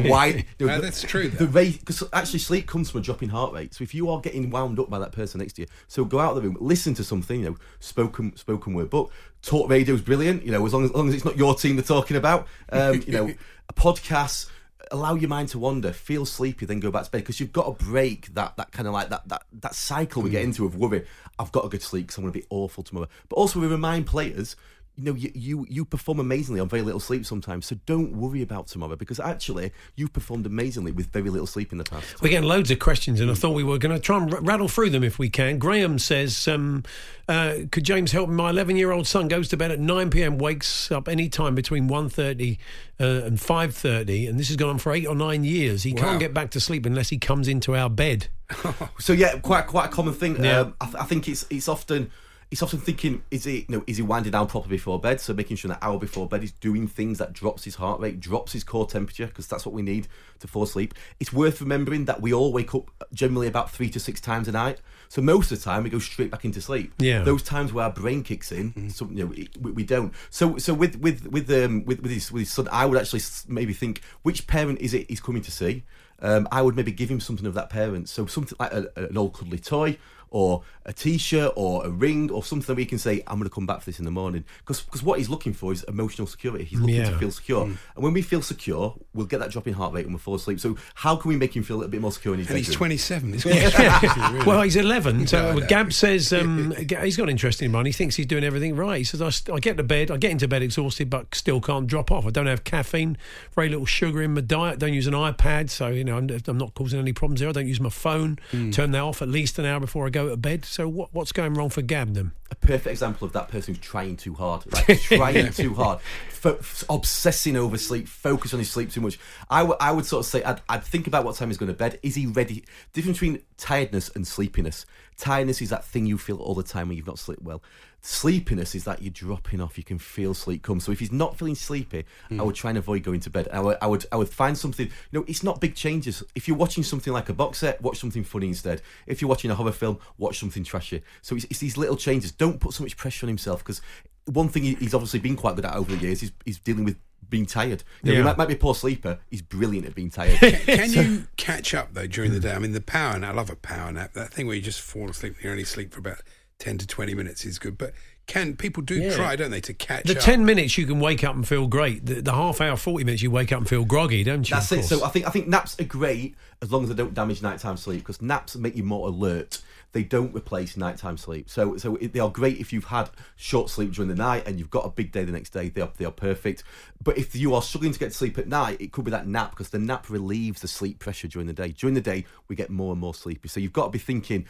you 0.58 0.66
No, 0.66 0.76
the- 0.76 0.82
that's 0.82 1.00
true, 1.00 1.30
The 1.30 1.46
rate, 1.46 1.80
because 1.80 2.02
actually 2.12 2.40
sleep 2.40 2.66
comes 2.66 2.90
from 2.90 3.00
a 3.00 3.02
drop 3.02 3.22
in 3.22 3.30
heart 3.30 3.54
rate. 3.54 3.72
So 3.72 3.82
if 3.82 3.94
you 3.94 4.10
are 4.10 4.20
getting 4.20 4.50
wound 4.50 4.78
up 4.78 4.90
by 4.90 4.98
that 4.98 5.12
person 5.12 5.38
next 5.38 5.54
to 5.54 5.62
you, 5.62 5.68
so 5.88 6.04
go 6.04 6.20
out 6.20 6.36
of 6.36 6.42
the 6.42 6.42
room, 6.42 6.58
listen 6.60 6.92
to 6.94 7.02
something, 7.04 7.40
you 7.40 7.50
know, 7.50 7.56
spoken 7.80 8.36
spoken 8.36 8.74
word 8.74 8.90
book. 8.90 9.10
Talk 9.40 9.70
radio 9.70 9.94
is 9.94 10.02
brilliant, 10.02 10.44
you 10.44 10.52
know, 10.52 10.66
as 10.66 10.74
long 10.74 10.84
as, 10.84 10.90
as 10.90 10.96
long 10.96 11.08
as 11.08 11.14
it's 11.14 11.24
not 11.24 11.38
your 11.38 11.54
team 11.54 11.76
they're 11.76 11.82
talking 11.82 12.18
about. 12.18 12.46
Um, 12.70 13.00
you 13.06 13.12
know, 13.12 13.32
a 13.68 13.72
podcast. 13.72 14.50
Allow 14.92 15.16
your 15.16 15.28
mind 15.28 15.48
to 15.48 15.58
wander, 15.58 15.92
feel 15.92 16.24
sleepy, 16.24 16.64
then 16.64 16.78
go 16.78 16.92
back 16.92 17.04
to 17.06 17.10
bed 17.10 17.18
because 17.22 17.40
you've 17.40 17.52
got 17.52 17.66
to 17.78 17.84
break 17.84 18.32
that 18.34 18.56
that 18.56 18.70
kind 18.70 18.86
of 18.86 18.94
like 18.94 19.08
that 19.08 19.26
that 19.28 19.42
that 19.60 19.74
cycle 19.74 20.22
we 20.22 20.30
get 20.30 20.44
into 20.44 20.64
of 20.64 20.76
worry. 20.76 21.04
I've 21.40 21.50
got 21.50 21.62
to 21.62 21.68
go 21.68 21.78
to 21.78 21.84
sleep 21.84 22.06
because 22.06 22.18
I'm 22.18 22.22
going 22.22 22.32
to 22.34 22.38
be 22.38 22.46
awful 22.50 22.84
tomorrow. 22.84 23.08
But 23.28 23.34
also 23.36 23.58
we 23.58 23.66
remind 23.66 24.06
players 24.06 24.54
you 24.96 25.04
know, 25.04 25.14
you, 25.14 25.30
you 25.34 25.66
you 25.68 25.84
perform 25.84 26.18
amazingly 26.20 26.60
on 26.60 26.68
very 26.68 26.82
little 26.82 27.00
sleep 27.00 27.26
sometimes. 27.26 27.66
So 27.66 27.76
don't 27.86 28.16
worry 28.16 28.42
about 28.42 28.66
tomorrow 28.66 28.96
because 28.96 29.20
actually 29.20 29.72
you've 29.94 30.12
performed 30.12 30.46
amazingly 30.46 30.92
with 30.92 31.06
very 31.12 31.30
little 31.30 31.46
sleep 31.46 31.72
in 31.72 31.78
the 31.78 31.84
past. 31.84 32.20
We're 32.22 32.30
getting 32.30 32.48
loads 32.48 32.70
of 32.70 32.78
questions, 32.78 33.20
and 33.20 33.30
I 33.30 33.34
thought 33.34 33.50
we 33.54 33.62
were 33.64 33.78
going 33.78 33.94
to 33.94 34.00
try 34.00 34.16
and 34.18 34.32
r- 34.32 34.40
rattle 34.40 34.68
through 34.68 34.90
them 34.90 35.04
if 35.04 35.18
we 35.18 35.28
can. 35.30 35.58
Graham 35.58 35.98
says, 35.98 36.48
um, 36.48 36.82
uh, 37.28 37.56
"Could 37.70 37.84
James 37.84 38.12
help? 38.12 38.28
My 38.30 38.50
11-year-old 38.52 39.06
son 39.06 39.28
goes 39.28 39.48
to 39.48 39.56
bed 39.56 39.70
at 39.70 39.80
9 39.80 40.10
p.m., 40.10 40.38
wakes 40.38 40.90
up 40.90 41.08
any 41.08 41.28
time 41.28 41.54
between 41.54 41.88
1.30 41.88 42.58
uh, 42.98 43.26
and 43.26 43.38
5.30, 43.38 44.28
and 44.28 44.38
this 44.40 44.48
has 44.48 44.56
gone 44.56 44.70
on 44.70 44.78
for 44.78 44.92
eight 44.92 45.06
or 45.06 45.14
nine 45.14 45.44
years. 45.44 45.82
He 45.82 45.92
Wow. 45.92 46.02
can't 46.02 46.20
get 46.20 46.32
back 46.34 46.50
to 46.52 46.60
sleep 46.60 46.86
unless 46.86 47.10
he 47.10 47.18
comes 47.18 47.48
into 47.48 47.74
our 47.76 47.90
bed." 47.90 48.28
So 48.98 49.12
yeah, 49.12 49.38
quite 49.40 49.66
quite 49.66 49.86
a 49.86 49.88
common 49.88 50.14
thing. 50.14 50.42
Yeah. 50.42 50.60
Um, 50.60 50.74
I, 50.80 50.84
th- 50.86 50.96
I 50.96 51.04
think 51.04 51.28
it's 51.28 51.44
it's 51.50 51.68
often 51.68 52.10
it's 52.50 52.62
often 52.62 52.78
thinking 52.78 53.22
is 53.30 53.44
he 53.44 53.58
you 53.58 53.64
know 53.68 53.84
is 53.86 53.96
he 53.96 54.02
winding 54.02 54.32
down 54.32 54.46
properly 54.46 54.76
before 54.76 55.00
bed? 55.00 55.20
So 55.20 55.34
making 55.34 55.56
sure 55.56 55.68
that 55.68 55.78
hour 55.82 55.98
before 55.98 56.28
bed 56.28 56.42
he's 56.42 56.52
doing 56.52 56.86
things 56.86 57.18
that 57.18 57.32
drops 57.32 57.64
his 57.64 57.74
heart 57.76 58.00
rate, 58.00 58.20
drops 58.20 58.52
his 58.52 58.62
core 58.62 58.86
temperature 58.86 59.26
because 59.26 59.48
that's 59.48 59.66
what 59.66 59.74
we 59.74 59.82
need 59.82 60.06
to 60.38 60.46
fall 60.46 60.62
asleep. 60.62 60.94
It's 61.18 61.32
worth 61.32 61.60
remembering 61.60 62.04
that 62.04 62.20
we 62.20 62.32
all 62.32 62.52
wake 62.52 62.74
up 62.74 62.90
generally 63.12 63.48
about 63.48 63.70
three 63.70 63.90
to 63.90 64.00
six 64.00 64.20
times 64.20 64.46
a 64.46 64.52
night. 64.52 64.80
So 65.08 65.22
most 65.22 65.50
of 65.50 65.58
the 65.58 65.64
time 65.64 65.84
we 65.84 65.90
go 65.90 65.98
straight 65.98 66.30
back 66.30 66.44
into 66.44 66.60
sleep. 66.60 66.92
Yeah. 66.98 67.22
Those 67.22 67.42
times 67.42 67.72
where 67.72 67.84
our 67.84 67.92
brain 67.92 68.22
kicks 68.22 68.52
in, 68.52 68.90
so, 68.90 69.06
you 69.06 69.24
know, 69.24 69.26
we, 69.26 69.48
we 69.60 69.84
don't. 69.84 70.12
So 70.30 70.56
so 70.58 70.72
with 70.72 70.96
with 71.00 71.26
with 71.26 71.50
um 71.50 71.84
with, 71.84 72.00
with 72.00 72.12
his 72.12 72.30
with 72.30 72.40
his 72.42 72.52
son, 72.52 72.68
I 72.70 72.86
would 72.86 72.98
actually 72.98 73.22
maybe 73.48 73.72
think 73.72 74.02
which 74.22 74.46
parent 74.46 74.80
is 74.80 74.94
it 74.94 75.08
he's 75.08 75.20
coming 75.20 75.42
to 75.42 75.50
see. 75.50 75.84
Um, 76.20 76.48
I 76.50 76.62
would 76.62 76.76
maybe 76.76 76.92
give 76.92 77.10
him 77.10 77.20
something 77.20 77.44
of 77.44 77.54
that 77.54 77.68
parent. 77.68 78.08
So 78.08 78.24
something 78.26 78.56
like 78.58 78.72
a, 78.72 78.88
an 78.96 79.18
old 79.18 79.34
cuddly 79.34 79.58
toy 79.58 79.98
or 80.30 80.62
a 80.84 80.92
t-shirt 80.92 81.52
or 81.56 81.84
a 81.86 81.90
ring 81.90 82.30
or 82.30 82.44
something 82.44 82.74
where 82.74 82.80
he 82.80 82.86
can 82.86 82.98
say, 82.98 83.22
I'm 83.26 83.38
going 83.38 83.48
to 83.48 83.54
come 83.54 83.66
back 83.66 83.80
for 83.80 83.86
this 83.86 83.98
in 83.98 84.04
the 84.04 84.10
morning. 84.10 84.44
Because 84.66 84.84
what 85.02 85.18
he's 85.18 85.28
looking 85.28 85.52
for 85.52 85.72
is 85.72 85.82
emotional 85.84 86.26
security. 86.26 86.64
He's 86.64 86.78
looking 86.80 86.96
Yeah. 86.96 87.10
to 87.10 87.18
feel 87.18 87.30
secure. 87.30 87.64
And 87.64 87.78
when 87.94 88.12
we 88.12 88.22
feel 88.22 88.42
secure, 88.42 88.94
we'll 89.14 89.26
get 89.26 89.40
that 89.40 89.50
drop 89.50 89.66
in 89.66 89.74
heart 89.74 89.92
rate 89.94 90.04
and 90.04 90.14
we'll 90.14 90.18
fall 90.20 90.34
asleep. 90.34 90.60
So 90.60 90.76
how 90.94 91.16
can 91.16 91.28
we 91.28 91.36
make 91.36 91.54
him 91.56 91.62
feel 91.62 91.82
a 91.82 91.88
bit 91.88 92.00
more 92.00 92.12
secure 92.12 92.34
in 92.34 92.40
his 92.40 92.48
And 92.48 92.58
he's 92.58 92.72
27. 92.72 93.32
He's 93.32 93.44
got 93.44 94.46
well, 94.46 94.62
he's 94.62 94.76
11. 94.76 95.26
So 95.28 95.52
No, 95.54 95.58
no. 95.60 95.66
Gab 95.66 95.92
says 95.92 96.32
um, 96.32 96.72
he's 97.02 97.16
got 97.16 97.24
an 97.24 97.30
interesting 97.30 97.70
mind. 97.70 97.86
He 97.86 97.92
thinks 97.92 98.16
he's 98.16 98.26
doing 98.26 98.44
everything 98.44 98.76
right. 98.76 98.98
He 98.98 99.04
says, 99.04 99.22
I, 99.22 99.30
st- 99.30 99.54
I 99.56 99.58
get 99.60 99.76
to 99.78 99.82
bed, 99.82 100.10
I 100.10 100.16
get 100.16 100.30
into 100.30 100.46
bed 100.48 100.62
exhausted, 100.62 101.08
but 101.10 101.34
still 101.34 101.60
can't 101.60 101.86
drop 101.86 102.10
off. 102.12 102.26
I 102.26 102.30
don't 102.30 102.46
have 102.46 102.64
caffeine, 102.64 103.16
very 103.54 103.68
little 103.68 103.86
sugar 103.86 104.22
in 104.22 104.34
my 104.34 104.40
diet, 104.40 104.78
don't 104.78 104.92
use 104.94 105.06
an 105.06 105.14
iPad. 105.14 105.70
So, 105.70 105.88
you 105.88 106.04
know, 106.04 106.16
I'm, 106.18 106.28
I'm 106.46 106.58
not 106.58 106.74
causing 106.74 106.98
any 107.00 107.12
problems 107.12 107.40
there. 107.40 107.48
I 107.48 107.52
don't 107.52 107.66
use 107.68 107.80
my 107.80 107.88
phone, 107.90 108.38
turn 108.72 108.90
that 108.92 109.00
off 109.00 109.22
at 109.22 109.28
least 109.28 109.58
an 109.58 109.64
hour 109.64 109.80
before 109.80 110.06
I 110.06 110.10
go 110.16 110.28
to 110.28 110.36
bed. 110.36 110.64
So 110.64 110.88
what, 110.88 111.12
what's 111.12 111.32
going 111.32 111.54
wrong 111.54 111.70
for 111.70 111.82
Gab 111.82 112.14
then? 112.14 112.32
a 112.50 112.54
perfect 112.54 112.86
example 112.86 113.26
of 113.26 113.32
that 113.32 113.48
person 113.48 113.74
who's 113.74 113.82
trying 113.82 114.16
too 114.16 114.34
hard, 114.34 114.72
like 114.72 115.00
trying 115.00 115.52
too 115.52 115.74
hard, 115.74 116.00
fo- 116.28 116.60
obsessing 116.88 117.56
over 117.56 117.76
sleep, 117.76 118.06
focus 118.06 118.52
on 118.52 118.60
his 118.60 118.70
sleep 118.70 118.90
too 118.90 119.00
much. 119.00 119.18
I, 119.50 119.60
w- 119.60 119.76
I 119.80 119.90
would 119.90 120.06
sort 120.06 120.24
of 120.24 120.30
say, 120.30 120.44
I'd, 120.44 120.60
I'd 120.68 120.84
think 120.84 121.06
about 121.08 121.24
what 121.24 121.34
time 121.34 121.48
he's 121.48 121.58
going 121.58 121.72
to 121.72 121.76
bed. 121.76 121.98
Is 122.02 122.14
he 122.14 122.26
ready? 122.26 122.64
Difference 122.92 123.18
between 123.18 123.42
tiredness 123.56 124.10
and 124.14 124.26
sleepiness. 124.26 124.86
Tiredness 125.16 125.60
is 125.60 125.70
that 125.70 125.84
thing 125.84 126.06
you 126.06 126.18
feel 126.18 126.36
all 126.36 126.54
the 126.54 126.62
time 126.62 126.88
when 126.88 126.96
you've 126.96 127.06
not 127.06 127.18
slept 127.18 127.42
well. 127.42 127.62
Sleepiness 128.08 128.76
is 128.76 128.84
that 128.84 129.02
you're 129.02 129.10
dropping 129.10 129.60
off. 129.60 129.76
You 129.76 129.82
can 129.82 129.98
feel 129.98 130.32
sleep 130.32 130.62
come. 130.62 130.78
So 130.78 130.92
if 130.92 131.00
he's 131.00 131.10
not 131.10 131.36
feeling 131.36 131.56
sleepy, 131.56 132.04
I 132.30 132.40
would 132.40 132.54
mm. 132.54 132.58
try 132.58 132.70
and 132.70 132.78
avoid 132.78 133.02
going 133.02 133.18
to 133.18 133.30
bed. 133.30 133.48
I 133.52 133.58
would, 133.58 133.78
I 133.82 133.88
would, 133.88 134.06
I 134.12 134.16
would 134.16 134.28
find 134.28 134.56
something. 134.56 134.86
You 134.86 135.18
know, 135.18 135.24
it's 135.26 135.42
not 135.42 135.60
big 135.60 135.74
changes. 135.74 136.22
If 136.36 136.46
you're 136.46 136.56
watching 136.56 136.84
something 136.84 137.12
like 137.12 137.30
a 137.30 137.32
box 137.32 137.58
set, 137.58 137.82
watch 137.82 137.98
something 137.98 138.22
funny 138.22 138.46
instead. 138.46 138.80
If 139.08 139.20
you're 139.20 139.28
watching 139.28 139.50
a 139.50 139.56
horror 139.56 139.72
film, 139.72 139.98
watch 140.18 140.38
something 140.38 140.62
trashy. 140.62 141.02
So 141.20 141.34
it's, 141.34 141.46
it's 141.50 141.58
these 141.58 141.76
little 141.76 141.96
changes. 141.96 142.30
Don't 142.30 142.60
put 142.60 142.74
so 142.74 142.84
much 142.84 142.96
pressure 142.96 143.26
on 143.26 143.28
himself 143.28 143.58
because 143.64 143.82
one 144.26 144.50
thing 144.50 144.62
he's 144.62 144.94
obviously 144.94 145.18
been 145.18 145.34
quite 145.34 145.56
good 145.56 145.64
at 145.64 145.74
over 145.74 145.90
the 145.90 146.00
years 146.00 146.22
is, 146.22 146.30
is 146.44 146.60
dealing 146.60 146.84
with 146.84 146.98
being 147.28 147.44
tired. 147.44 147.82
You 148.04 148.10
know, 148.10 148.12
Yeah. 148.12 148.18
He 148.18 148.24
might, 148.24 148.38
might 148.38 148.48
be 148.48 148.54
a 148.54 148.58
poor 148.58 148.76
sleeper. 148.76 149.18
He's 149.30 149.42
brilliant 149.42 149.84
at 149.84 149.96
being 149.96 150.10
tired. 150.10 150.38
Can 150.38 150.92
you 150.92 151.26
catch 151.36 151.74
up 151.74 151.94
though 151.94 152.06
during 152.06 152.30
the 152.30 152.38
mm. 152.38 152.42
day? 152.42 152.52
I 152.52 152.60
mean, 152.60 152.70
the 152.70 152.80
power 152.80 153.18
nap. 153.18 153.32
I 153.32 153.36
love 153.36 153.50
a 153.50 153.56
power 153.56 153.90
nap. 153.90 154.12
That 154.12 154.32
thing 154.32 154.46
where 154.46 154.54
you 154.54 154.62
just 154.62 154.80
fall 154.80 155.10
asleep 155.10 155.34
and 155.34 155.44
you 155.44 155.50
only 155.50 155.64
sleep 155.64 155.92
for 155.92 155.98
about 155.98 156.22
ten 156.58 156.78
to 156.78 156.86
twenty 156.86 157.14
minutes 157.14 157.44
is 157.44 157.58
good. 157.58 157.76
But 157.78 157.92
can 158.26 158.56
people 158.56 158.82
do 158.82 158.96
Yeah. 158.96 159.14
try, 159.14 159.36
don't 159.36 159.50
they, 159.52 159.60
to 159.60 159.72
catch 159.72 160.04
The 160.06 160.16
up? 160.18 160.22
10 160.24 160.44
minutes 160.44 160.76
you 160.76 160.84
can 160.84 160.98
wake 160.98 161.22
up 161.22 161.36
and 161.36 161.46
feel 161.46 161.68
great. 161.68 162.04
The, 162.06 162.20
the 162.22 162.32
half 162.32 162.60
hour, 162.60 162.76
40 162.76 163.04
minutes 163.04 163.22
you 163.22 163.30
wake 163.30 163.52
up 163.52 163.58
and 163.60 163.68
feel 163.68 163.84
groggy, 163.84 164.24
don't 164.24 164.48
you? 164.50 164.56
That's 164.56 164.72
it. 164.72 164.84
So. 164.84 165.04
I 165.04 165.10
think 165.10 165.28
I 165.28 165.30
think 165.30 165.46
naps 165.46 165.78
are 165.78 165.84
great 165.84 166.34
as 166.60 166.72
long 166.72 166.82
as 166.82 166.88
they 166.88 166.94
don't 166.96 167.14
damage 167.14 167.40
nighttime 167.40 167.76
sleep 167.76 168.00
because 168.00 168.20
naps 168.20 168.56
make 168.56 168.74
you 168.74 168.82
more 168.82 169.06
alert. 169.08 169.62
They 169.92 170.02
don't 170.02 170.34
replace 170.34 170.76
nighttime 170.76 171.16
sleep. 171.16 171.48
So 171.48 171.76
so 171.76 171.94
it, 171.96 172.12
they 172.12 172.18
are 172.18 172.28
great 172.28 172.58
if 172.58 172.72
you've 172.72 172.86
had 172.86 173.10
short 173.36 173.70
sleep 173.70 173.92
during 173.92 174.08
the 174.08 174.16
night 174.16 174.42
and 174.46 174.58
you've 174.58 174.70
got 174.70 174.84
a 174.84 174.90
big 174.90 175.12
day 175.12 175.24
the 175.24 175.30
next 175.32 175.50
day. 175.50 175.68
They 175.68 175.80
are 175.82 175.90
they 175.96 176.04
are 176.04 176.10
perfect. 176.10 176.64
But 177.02 177.16
if 177.18 177.36
you 177.36 177.54
are 177.54 177.62
struggling 177.62 177.92
to 177.92 177.98
get 177.98 178.10
to 178.10 178.16
sleep 178.16 178.38
at 178.38 178.48
night, 178.48 178.80
it 178.80 178.90
could 178.90 179.04
be 179.04 179.12
that 179.12 179.28
nap 179.28 179.50
because 179.50 179.68
the 179.70 179.78
nap 179.78 180.10
relieves 180.10 180.62
the 180.62 180.68
sleep 180.68 180.98
pressure 180.98 181.28
during 181.28 181.46
the 181.46 181.52
day. 181.52 181.68
During 181.68 181.94
the 181.94 182.00
day, 182.00 182.26
we 182.48 182.56
get 182.56 182.70
more 182.70 182.90
and 182.90 183.00
more 183.00 183.14
sleepy. 183.14 183.48
So 183.48 183.60
you've 183.60 183.72
got 183.72 183.84
to 183.84 183.90
be 183.90 183.98
thinking, 184.00 184.46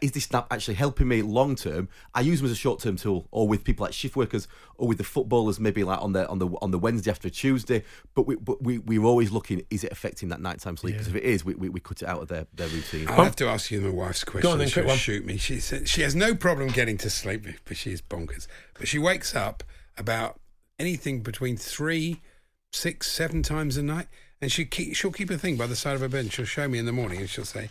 is 0.00 0.12
this 0.12 0.32
nap 0.32 0.46
actually 0.50 0.74
helping 0.74 1.08
me 1.08 1.22
long 1.22 1.54
term? 1.56 1.88
I 2.14 2.20
use 2.20 2.40
them 2.40 2.46
as 2.46 2.52
a 2.52 2.56
short 2.56 2.80
term 2.80 2.96
tool, 2.96 3.28
or 3.30 3.46
with 3.48 3.64
people 3.64 3.84
like 3.84 3.92
shift 3.92 4.16
workers, 4.16 4.48
or 4.76 4.88
with 4.88 4.98
the 4.98 5.04
footballers, 5.04 5.58
maybe 5.60 5.84
like 5.84 6.00
on 6.02 6.12
the 6.12 6.28
on 6.28 6.38
the 6.38 6.48
on 6.62 6.70
the 6.70 6.78
Wednesday 6.78 7.10
after 7.10 7.30
Tuesday. 7.30 7.84
But 8.14 8.26
we 8.26 8.36
but 8.36 8.62
we 8.62 8.78
we're 8.78 9.04
always 9.04 9.30
looking, 9.30 9.64
is 9.70 9.84
it 9.84 9.92
affecting 9.92 10.28
that 10.30 10.40
nighttime 10.40 10.76
sleep? 10.76 10.94
Because 10.94 11.08
if 11.08 11.14
it 11.14 11.22
is, 11.24 11.44
we, 11.44 11.54
we, 11.54 11.68
we 11.68 11.80
cut 11.80 12.02
it 12.02 12.08
out 12.08 12.22
of 12.22 12.28
their, 12.28 12.46
their 12.54 12.68
routine. 12.68 13.06
I'll 13.08 13.24
have 13.24 13.36
to 13.36 13.46
ask 13.48 13.70
you 13.70 13.80
my 13.80 13.90
wife's 13.90 14.24
question. 14.24 14.50
on 14.50 14.58
then, 14.58 14.68
She'll 14.68 14.82
quick 14.82 14.88
one. 14.88 14.96
shoot 14.98 15.24
me. 15.24 15.36
She 15.36 15.60
said 15.60 15.88
she 15.88 16.02
has 16.02 16.14
no 16.14 16.34
problem 16.34 16.68
getting 16.68 16.98
to 16.98 17.10
sleep, 17.10 17.46
but 17.64 17.76
she 17.76 17.92
is 17.92 18.02
bonkers. 18.02 18.46
But 18.74 18.88
she 18.88 18.98
wakes 18.98 19.34
up 19.34 19.62
about 19.98 20.40
anything 20.78 21.22
between 21.22 21.56
three, 21.56 22.20
six, 22.72 23.10
seven 23.10 23.42
times 23.42 23.76
a 23.76 23.82
night, 23.82 24.08
and 24.40 24.52
she 24.52 24.64
keep, 24.64 24.94
she'll 24.94 25.12
keep 25.12 25.30
a 25.30 25.38
thing 25.38 25.56
by 25.56 25.66
the 25.66 25.76
side 25.76 25.94
of 25.94 26.00
her 26.00 26.08
bed. 26.08 26.20
and 26.24 26.32
She'll 26.32 26.44
show 26.44 26.68
me 26.68 26.78
in 26.78 26.84
the 26.86 26.92
morning, 26.92 27.18
and 27.20 27.28
she'll 27.30 27.44
say. 27.44 27.70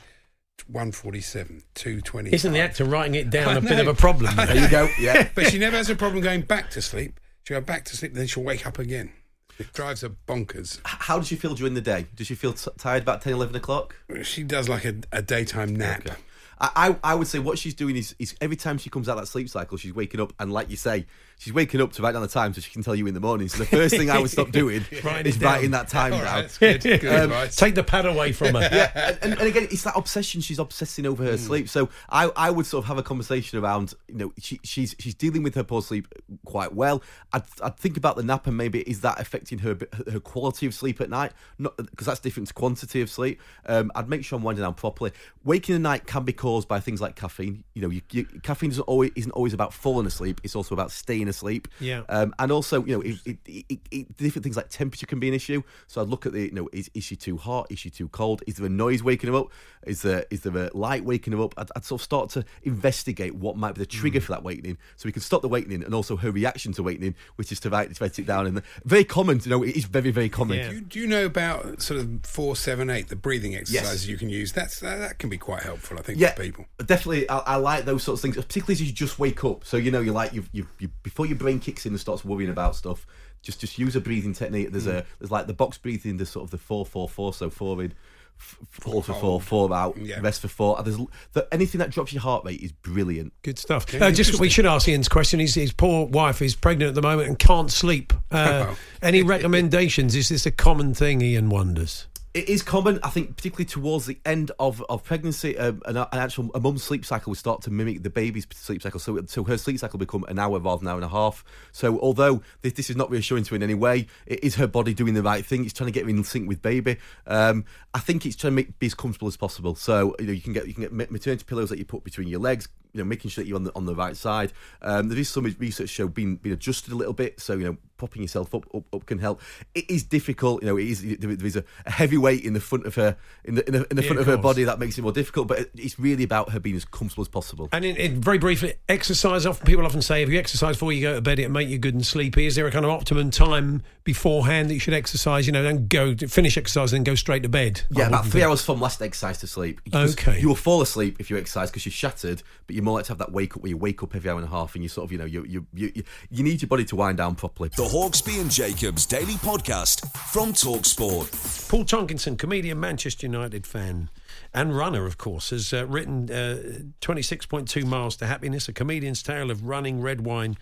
147, 0.67 1.63
220. 1.75 2.33
Isn't 2.33 2.53
the 2.53 2.59
actor 2.59 2.85
writing 2.85 3.15
it 3.15 3.29
down 3.29 3.49
I 3.49 3.57
a 3.57 3.61
bit 3.61 3.79
of 3.79 3.87
a 3.87 3.93
problem? 3.93 4.35
There 4.35 4.55
you 4.55 4.69
go. 4.69 4.89
Yeah. 4.99 5.29
But 5.35 5.47
she 5.47 5.59
never 5.59 5.77
has 5.77 5.89
a 5.89 5.95
problem 5.95 6.23
going 6.23 6.41
back 6.41 6.71
to 6.71 6.81
sleep. 6.81 7.19
She'll 7.43 7.59
go 7.59 7.65
back 7.65 7.85
to 7.85 7.97
sleep, 7.97 8.13
then 8.13 8.27
she'll 8.27 8.43
wake 8.43 8.65
up 8.65 8.79
again. 8.79 9.11
It 9.59 9.71
drives 9.73 10.01
her 10.01 10.09
bonkers. 10.27 10.79
How 10.83 11.17
does 11.17 11.27
she 11.27 11.35
feel 11.35 11.53
during 11.53 11.75
the 11.75 11.81
day? 11.81 12.07
Does 12.15 12.27
she 12.27 12.35
feel 12.35 12.53
t- 12.53 12.71
tired 12.77 13.03
about 13.03 13.21
10, 13.21 13.33
11 13.33 13.55
o'clock? 13.55 13.95
She 14.23 14.43
does 14.43 14.67
like 14.67 14.83
a, 14.85 14.95
a 15.11 15.21
daytime 15.21 15.75
nap. 15.75 16.01
Okay. 16.05 16.15
I, 16.59 16.71
I 17.03 17.11
I 17.11 17.15
would 17.15 17.27
say 17.27 17.39
what 17.39 17.59
she's 17.59 17.73
doing 17.73 17.95
is, 17.95 18.15
is 18.17 18.35
every 18.41 18.55
time 18.55 18.77
she 18.77 18.89
comes 18.89 19.07
out 19.07 19.15
that 19.17 19.27
sleep 19.27 19.49
cycle, 19.49 19.77
she's 19.77 19.93
waking 19.93 20.19
up 20.19 20.33
and 20.39 20.51
like 20.51 20.69
you 20.69 20.77
say, 20.77 21.05
she's 21.37 21.53
waking 21.53 21.81
up 21.81 21.91
to 21.93 22.01
write 22.01 22.13
down 22.13 22.21
the 22.21 22.27
time 22.27 22.53
so 22.53 22.61
she 22.61 22.71
can 22.71 22.83
tell 22.83 22.95
you 22.95 23.07
in 23.07 23.13
the 23.13 23.19
morning. 23.19 23.47
So 23.47 23.59
the 23.59 23.65
first 23.65 23.95
thing 23.95 24.09
I 24.09 24.19
would 24.19 24.29
stop 24.29 24.51
doing 24.51 24.85
Writing 25.03 25.25
is 25.27 25.39
writing 25.41 25.71
that 25.71 25.87
time 25.89 26.13
All 26.13 26.19
down. 26.19 26.43
right, 26.43 26.57
good. 26.59 26.81
Good 26.81 27.05
Um, 27.05 27.23
advice. 27.31 27.55
Take 27.55 27.75
the 27.75 27.83
pad 27.83 28.05
away 28.05 28.31
from 28.31 28.55
her. 28.55 28.61
yeah, 28.71 29.17
and, 29.21 29.33
and 29.33 29.41
again, 29.41 29.67
it's 29.71 29.83
that 29.83 29.95
obsession. 29.95 30.41
She's 30.41 30.59
obsessing 30.59 31.05
over 31.05 31.23
her 31.23 31.37
sleep. 31.37 31.69
So 31.69 31.89
I, 32.09 32.31
I 32.35 32.49
would 32.51 32.65
sort 32.65 32.83
of 32.83 32.87
have 32.87 32.97
a 32.97 33.03
conversation 33.03 33.59
around, 33.59 33.93
you 34.07 34.15
know, 34.15 34.33
she, 34.39 34.59
she's 34.63 34.95
she's 34.99 35.13
dealing 35.15 35.43
with 35.43 35.55
her 35.55 35.63
poor 35.63 35.81
sleep 35.81 36.07
quite 36.45 36.73
well. 36.73 37.01
I'd, 37.33 37.43
I'd 37.61 37.77
think 37.77 37.97
about 37.97 38.15
the 38.15 38.23
nap 38.23 38.47
and 38.47 38.57
maybe 38.57 38.81
is 38.81 39.01
that 39.01 39.19
affecting 39.19 39.59
her 39.59 39.77
her 40.11 40.19
quality 40.19 40.65
of 40.65 40.73
sleep 40.73 41.01
at 41.01 41.09
night? 41.09 41.31
Not 41.57 41.75
because 41.77 42.07
that's 42.07 42.19
different 42.19 42.47
to 42.47 42.53
quantity 42.53 43.01
of 43.01 43.09
sleep. 43.09 43.41
Um, 43.65 43.91
I'd 43.95 44.09
make 44.09 44.23
sure 44.23 44.37
I'm 44.37 44.43
winding 44.43 44.63
down 44.63 44.73
properly. 44.73 45.11
Waking 45.43 45.75
at 45.75 45.81
night 45.81 46.07
can 46.07 46.23
be 46.23 46.33
caused 46.33 46.67
by 46.67 46.79
things 46.79 47.01
like 47.01 47.15
caffeine. 47.15 47.63
You 47.73 47.81
know, 47.81 47.89
you, 47.89 48.01
you, 48.11 48.25
caffeine 48.43 48.69
doesn't 48.69 48.83
always 48.83 49.11
isn't 49.15 49.31
always 49.31 49.53
about 49.53 49.73
falling 49.73 50.07
asleep. 50.07 50.41
It's 50.43 50.55
also 50.55 50.73
about 50.73 50.91
staying 50.91 51.24
asleep. 51.27 51.67
Yeah. 51.79 52.03
Um, 52.09 52.33
and 52.39 52.51
also, 52.51 52.83
you 52.85 52.95
know, 52.95 53.01
it, 53.01 53.15
it, 53.25 53.37
it, 53.69 53.79
it, 53.91 54.17
different 54.17 54.43
things 54.43 54.57
like 54.57 54.69
temperature 54.69 55.05
can 55.05 55.19
be 55.19 55.27
an 55.27 55.33
issue. 55.33 55.63
So 55.87 56.01
I'd 56.01 56.07
look 56.07 56.25
at 56.25 56.33
the, 56.33 56.41
you 56.41 56.51
know, 56.51 56.69
is, 56.73 56.89
is 56.93 57.03
she 57.03 57.15
too 57.15 57.37
hot? 57.37 57.67
Is 57.69 57.79
she 57.79 57.89
too 57.89 58.07
cold? 58.09 58.43
Is 58.47 58.55
there 58.55 58.65
a 58.65 58.69
noise 58.69 59.03
waking 59.03 59.31
her 59.31 59.37
up? 59.37 59.47
Is 59.85 60.01
there 60.01 60.25
is 60.31 60.41
there 60.41 60.57
a 60.57 60.75
light 60.75 61.05
waking 61.05 61.33
her 61.33 61.41
up? 61.41 61.53
I'd, 61.57 61.69
I'd 61.75 61.85
sort 61.85 62.01
of 62.01 62.03
start 62.03 62.29
to 62.31 62.43
investigate 62.63 63.35
what 63.35 63.55
might 63.55 63.75
be 63.75 63.79
the 63.79 63.85
trigger 63.85 64.19
for 64.19 64.31
that 64.31 64.43
wakening, 64.43 64.77
so 64.95 65.07
we 65.07 65.11
can 65.11 65.21
stop 65.21 65.41
the 65.43 65.47
wakening 65.47 65.83
and 65.83 65.93
also 65.93 66.15
her 66.15 66.31
reaction 66.31 66.73
to 66.73 66.83
wakening, 66.83 67.15
which 67.35 67.51
is 67.51 67.59
to 67.61 67.69
write, 67.69 67.93
to 67.93 68.03
write 68.03 68.17
it 68.17 68.25
down. 68.25 68.47
And 68.47 68.61
very 68.83 69.03
common, 69.03 69.41
you 69.43 69.51
know, 69.51 69.63
it 69.63 69.75
is 69.75 69.85
very 69.85 70.11
very 70.11 70.29
common. 70.29 70.57
Yeah. 70.57 70.69
Do 70.69 70.75
you, 70.75 70.81
do 70.81 70.99
you 70.99 71.07
know 71.07 71.25
about 71.25 71.81
sort 71.81 71.99
of 71.99 72.21
four, 72.23 72.55
seven, 72.55 72.89
eight, 72.89 73.09
the 73.09 73.15
breathing 73.15 73.55
exercises 73.55 74.09
you 74.09 74.17
can 74.17 74.29
use? 74.29 74.53
That's 74.53 74.79
that, 74.79 74.97
that 74.97 75.19
can 75.19 75.29
be 75.29 75.37
quite 75.37 75.61
helpful, 75.61 75.99
I 75.99 76.01
think, 76.01 76.19
yeah, 76.19 76.33
for 76.33 76.41
people. 76.41 76.65
definitely. 76.79 77.29
I, 77.29 77.37
I 77.37 77.55
like 77.57 77.85
those 77.85 78.03
sorts 78.03 78.19
of 78.19 78.21
things, 78.23 78.35
particularly 78.35 78.73
as 78.73 78.81
you 78.81 78.91
just 78.91 79.19
wake 79.19 79.43
up. 79.43 79.65
So 79.65 79.77
you 79.77 79.91
know, 79.91 80.01
you're 80.01 80.13
like 80.13 80.33
you 80.33 80.45
you 80.51 80.67
you 80.79 80.89
before 81.15 81.25
your 81.25 81.37
brain 81.37 81.61
kicks 81.61 81.85
in 81.85 81.93
and 81.93 81.99
starts 81.99 82.25
worrying 82.25 82.49
about 82.49 82.75
stuff. 82.75 83.07
Just 83.41 83.61
just 83.61 83.79
use 83.79 83.95
a 83.95 84.01
breathing 84.01 84.33
technique. 84.33 84.71
There's 84.71 84.85
Mm. 84.85 84.97
a 84.99 85.05
there's 85.19 85.31
like 85.31 85.47
the 85.47 85.53
box 85.53 85.77
breathing, 85.77 86.17
the 86.17 86.25
sort 86.25 86.43
of 86.43 86.51
the 86.51 86.57
four 86.57 86.85
four 86.85 87.07
four. 87.07 87.33
So 87.33 87.49
four 87.49 87.81
in, 87.81 87.93
f- 88.37 88.57
hold 88.83 89.05
for 89.05 89.13
four, 89.13 89.39
four 89.39 89.73
out, 89.73 89.95
Yeah. 89.97 90.19
rest 90.19 90.41
for 90.41 90.49
four. 90.49 90.81
There's 90.83 90.97
the, 91.31 91.47
anything 91.53 91.79
that 91.79 91.91
drops 91.91 92.11
your 92.11 92.21
heart 92.21 92.43
rate 92.43 92.59
is 92.59 92.73
brilliant. 92.73 93.31
Good 93.43 93.57
stuff. 93.57 93.85
Uh, 93.93 94.11
just 94.11 94.39
we 94.41 94.49
should 94.49 94.65
ask 94.65 94.89
Ian's 94.89 95.07
question. 95.07 95.39
His, 95.39 95.53
his 95.55 95.71
poor 95.71 96.05
wife 96.07 96.41
is 96.41 96.53
pregnant 96.53 96.89
at 96.89 96.95
the 96.95 97.01
moment 97.01 97.29
and 97.29 97.39
can't 97.39 97.71
sleep. 97.71 98.11
Uh, 98.29 98.65
Oh. 98.71 98.77
any 99.01 99.23
recommendations? 99.23 100.15
Is 100.15 100.27
this 100.29 100.45
a 100.45 100.51
common 100.51 100.93
thing? 100.93 101.21
Ian 101.21 101.49
wonders. 101.49 102.07
It 102.35 102.49
is 102.49 102.61
common, 102.63 102.99
I 103.01 103.11
think, 103.11 103.37
particularly 103.37 103.63
towards 103.63 104.07
the 104.07 104.19
end 104.25 104.51
of, 104.59 104.83
of 104.89 105.05
pregnancy. 105.05 105.57
Um, 105.57 105.81
an, 105.85 105.95
an 105.95 106.07
actual 106.11 106.51
a 106.53 106.59
mum's 106.59 106.83
sleep 106.83 107.05
cycle 107.05 107.31
will 107.31 107.35
start 107.35 107.61
to 107.61 107.71
mimic 107.71 108.03
the 108.03 108.09
baby's 108.09 108.45
sleep 108.51 108.81
cycle, 108.81 108.99
so 108.99 109.23
so 109.25 109.45
her 109.45 109.57
sleep 109.57 109.79
cycle 109.79 109.97
will 109.97 110.05
become 110.05 110.25
an 110.27 110.37
hour 110.37 110.59
rather 110.59 110.79
than 110.79 110.87
an 110.87 110.91
hour 110.91 110.97
and 110.97 111.05
a 111.05 111.07
half. 111.07 111.45
So 111.71 111.97
although 112.01 112.43
this, 112.61 112.73
this 112.73 112.89
is 112.89 112.97
not 112.97 113.09
reassuring 113.09 113.45
to 113.45 113.51
her 113.51 113.55
in 113.55 113.63
any 113.63 113.73
way, 113.73 114.07
it 114.25 114.43
is 114.43 114.55
her 114.55 114.67
body 114.67 114.93
doing 114.93 115.13
the 115.13 115.23
right 115.23 115.45
thing. 115.45 115.63
It's 115.63 115.71
trying 115.71 115.87
to 115.87 115.93
get 115.93 116.03
her 116.03 116.09
in 116.09 116.25
sync 116.25 116.49
with 116.49 116.61
baby. 116.61 116.97
Um, 117.25 117.63
I 117.93 117.99
think 117.99 118.25
it's 118.25 118.35
trying 118.35 118.51
to 118.51 118.55
make 118.55 118.79
be 118.79 118.87
as 118.87 118.93
comfortable 118.93 119.29
as 119.29 119.37
possible. 119.37 119.75
So 119.75 120.13
you 120.19 120.25
know 120.25 120.33
you 120.33 120.41
can 120.41 120.51
get 120.51 120.67
you 120.67 120.73
can 120.73 120.83
get 120.83 121.11
maternity 121.11 121.45
pillows 121.47 121.69
that 121.69 121.79
you 121.79 121.85
put 121.85 122.03
between 122.03 122.27
your 122.27 122.41
legs. 122.41 122.67
You 122.95 123.03
know, 123.03 123.05
making 123.05 123.31
sure 123.31 123.43
that 123.43 123.47
you're 123.47 123.57
on 123.57 123.65
the 123.65 123.71
on 123.75 123.85
the 123.85 123.95
right 123.95 124.15
side. 124.15 124.53
Um, 124.81 125.09
there 125.09 125.17
is 125.17 125.29
some 125.29 125.43
research 125.59 125.89
show 125.89 126.07
being 126.07 126.37
being 126.37 126.53
adjusted 126.53 126.93
a 126.93 126.95
little 126.95 127.13
bit, 127.13 127.39
so 127.39 127.53
you 127.53 127.65
know 127.65 127.77
popping 127.97 128.21
yourself 128.21 128.53
up 128.53 128.65
up, 128.75 128.83
up 128.93 129.05
can 129.05 129.19
help. 129.19 129.41
It 129.73 129.89
is 129.89 130.03
difficult, 130.03 130.61
you 130.61 130.67
know. 130.67 130.77
It 130.77 130.87
is 130.87 131.17
there 131.17 131.31
is 131.31 131.55
a, 131.55 131.63
heavy 131.85 132.17
weight 132.17 132.43
in 132.43 132.53
the 132.53 132.59
front 132.59 132.85
of 132.85 132.95
her 132.95 133.15
in 133.43 133.55
the 133.55 133.65
in 133.67 133.73
the, 133.73 133.87
in 133.89 133.95
the 133.95 134.01
Yeah, 134.01 134.07
front 134.07 134.19
of 134.21 134.25
of 134.27 134.37
her 134.37 134.41
body 134.41 134.63
that 134.63 134.79
makes 134.79 134.97
it 134.97 135.01
more 135.01 135.11
difficult. 135.11 135.47
But 135.47 135.69
it's 135.75 135.99
really 135.99 136.23
about 136.23 136.51
her 136.51 136.59
being 136.59 136.75
as 136.75 136.85
comfortable 136.85 137.21
as 137.21 137.27
possible. 137.27 137.69
And 137.71 137.85
in, 137.85 137.95
in, 137.95 138.21
very 138.21 138.37
briefly, 138.37 138.75
exercise. 138.89 139.45
Often 139.45 139.65
people 139.65 139.85
often 139.85 140.01
say 140.01 140.23
if 140.23 140.29
you 140.29 140.39
exercise 140.39 140.75
before 140.75 140.93
you 140.93 141.01
go 141.01 141.15
to 141.15 141.21
bed, 141.21 141.39
it'll 141.39 141.51
make 141.51 141.69
you 141.69 141.77
good 141.77 141.93
and 141.93 142.05
sleepy. 142.05 142.45
Is 142.45 142.55
there 142.55 142.67
a 142.67 142.71
kind 142.71 142.85
of 142.85 142.91
optimum 142.91 143.31
time 143.31 143.83
beforehand 144.03 144.69
that 144.69 144.73
you 144.73 144.79
should 144.79 144.93
exercise? 144.93 145.47
You 145.47 145.53
know, 145.53 145.63
don't 145.63 145.89
go 145.89 146.15
finish 146.15 146.57
exercise 146.57 146.93
and 146.93 146.99
then 146.99 147.11
go 147.11 147.15
straight 147.15 147.43
to 147.43 147.49
bed. 147.49 147.81
Yeah, 147.91 148.07
about 148.07 148.23
three 148.23 148.41
think. 148.41 148.45
hours 148.45 148.63
from 148.63 148.81
last 148.81 149.01
exercise 149.01 149.39
to 149.39 149.47
sleep. 149.47 149.81
Okay. 149.93 150.39
You 150.39 150.47
will 150.47 150.55
fall 150.55 150.81
asleep 150.81 151.17
if 151.19 151.29
you 151.29 151.37
exercise 151.37 151.69
because 151.69 151.85
you're 151.85 151.93
shattered, 151.93 152.43
but 152.67 152.75
you're 152.75 152.84
more 152.85 152.95
like 152.95 153.05
to 153.05 153.11
have 153.11 153.17
that 153.17 153.31
wake 153.31 153.57
up 153.57 153.63
where 153.63 153.69
you 153.69 153.77
wake 153.77 154.01
up 154.03 154.15
every 154.15 154.29
hour 154.29 154.37
and 154.37 154.47
a 154.47 154.49
half 154.49 154.75
and 154.75 154.83
you 154.83 154.89
sort 154.89 155.05
of, 155.05 155.11
you 155.11 155.17
know, 155.17 155.25
you 155.25 155.43
you 155.43 155.67
you, 155.73 155.91
you, 155.93 156.03
you 156.29 156.43
need 156.43 156.61
your 156.61 156.69
body 156.69 156.85
to 156.85 156.95
wind 156.95 157.17
down 157.17 157.35
properly. 157.35 157.69
The 157.75 157.83
Hawksbee 157.83 158.39
and 158.39 158.49
Jacobs 158.49 159.05
Daily 159.05 159.33
Podcast 159.33 160.09
from 160.31 160.53
Talksport. 160.53 161.69
Paul 161.69 161.85
Tonkinson, 161.85 162.37
comedian, 162.37 162.79
Manchester 162.79 163.27
United 163.27 163.67
fan, 163.67 164.09
and 164.53 164.75
runner, 164.75 165.05
of 165.05 165.17
course, 165.17 165.49
has 165.49 165.73
uh, 165.73 165.85
written 165.87 166.31
uh, 166.31 166.83
26.2 167.01 167.85
Miles 167.85 168.15
to 168.17 168.25
Happiness, 168.25 168.69
a 168.69 168.73
comedian's 168.73 169.21
tale 169.21 169.51
of 169.51 169.65
running, 169.65 170.01
red 170.01 170.21
wine, 170.21 170.57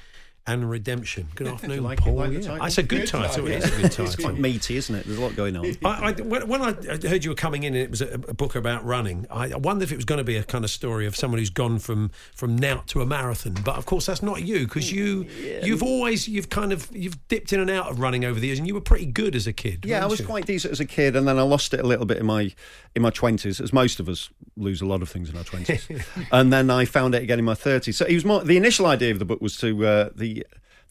and 0.46 0.70
Redemption. 0.70 1.28
Good 1.36 1.48
afternoon, 1.48 1.84
like 1.84 2.00
it? 2.00 2.04
Paul. 2.04 2.16
Like 2.16 2.32
yeah. 2.34 2.42
title? 2.42 2.66
It's 2.66 2.78
a 2.78 2.84
good, 2.84 3.02
Good 3.02 3.08
title. 3.08 3.48
It 3.48 3.64
is 3.64 3.66
a 3.66 3.82
good 3.82 3.92
title. 3.92 4.06
It's 4.06 4.16
quite 4.18 4.38
meaty, 4.38 4.76
isn't 4.76 4.94
it? 4.94 5.06
There's 5.06 5.18
a 5.18 5.22
lot 5.22 5.36
going 5.36 5.56
on. 5.56 5.66
I, 5.86 6.10
I, 6.10 6.12
when 6.12 6.62
I 6.62 6.74
heard 7.08 7.24
you 7.24 7.32
were 7.32 7.36
coming 7.36 7.64
in 7.64 7.74
and 7.74 7.84
it 7.84 7.90
was 7.90 8.02
a, 8.02 8.14
a 8.16 8.34
book 8.34 8.56
about 8.56 8.84
running, 8.84 9.26
I, 9.32 9.56
wondered 9.56 9.86
if 9.86 9.92
it 9.94 9.96
was 9.96 10.06
going 10.06 10.18
to 10.18 10.24
be 10.24 10.36
a 10.36 10.44
kind 10.44 10.66
of 10.66 10.70
story 10.70 11.06
of 11.06 11.16
someone 11.16 11.40
who's 11.40 11.50
gone 11.50 11.80
from 11.80 12.12
from 12.36 12.58
nout 12.58 12.88
to 12.88 13.02
a 13.02 13.06
marathon. 13.06 13.54
But 13.64 13.78
of 13.78 13.86
course, 13.86 14.06
that's 14.06 14.22
not 14.22 14.44
you 14.44 14.66
because 14.66 14.92
you 14.92 15.26
you've 15.64 15.84
always 15.84 16.28
you've 16.28 16.50
kind 16.50 16.74
of 16.74 16.94
you've 16.94 17.26
dipped 17.30 17.54
in 17.54 17.62
and 17.62 17.70
out 17.70 17.90
of 17.90 18.00
running 18.00 18.26
over 18.26 18.40
the 18.40 18.48
years, 18.48 18.60
and 18.60 18.68
you 18.68 18.74
were 18.74 18.82
pretty 18.82 19.06
good 19.06 19.36
as 19.36 19.48
a 19.48 19.54
kid. 19.54 19.86
Yeah, 19.86 20.04
I 20.04 20.08
was 20.08 20.20
you? 20.20 20.26
quite 20.26 20.46
decent 20.46 20.74
as 20.74 20.80
a 20.82 20.86
kid, 20.86 21.16
and 21.16 21.26
then 21.26 21.40
I 21.40 21.44
lost 21.44 21.74
it 21.74 21.80
a 21.80 21.88
little 21.88 22.06
bit 22.06 22.18
in 22.18 22.26
my 22.26 22.52
in 22.96 23.02
my 23.02 23.12
twenties, 23.12 23.62
as 23.62 23.72
most 23.72 24.02
of 24.02 24.10
us 24.10 24.30
lose 24.58 24.82
a 24.82 24.86
lot 24.86 25.02
of 25.02 25.10
things 25.10 25.30
in 25.30 25.38
our 25.38 25.44
twenties. 25.44 25.88
and 26.34 26.52
then 26.52 26.70
I 26.70 26.84
found 26.84 27.16
it 27.16 27.24
again 27.24 27.40
in 27.40 27.46
my 27.46 27.56
thirties. 27.56 27.96
So 27.96 28.06
it 28.06 28.14
was 28.14 28.26
more 28.26 28.44
the 28.44 28.58
initial 28.58 28.88
idea 28.88 29.12
of 29.12 29.20
the 29.20 29.26
book 29.26 29.40
was 29.40 29.56
to 29.58 29.86
uh, 29.86 30.10
the 30.14 30.33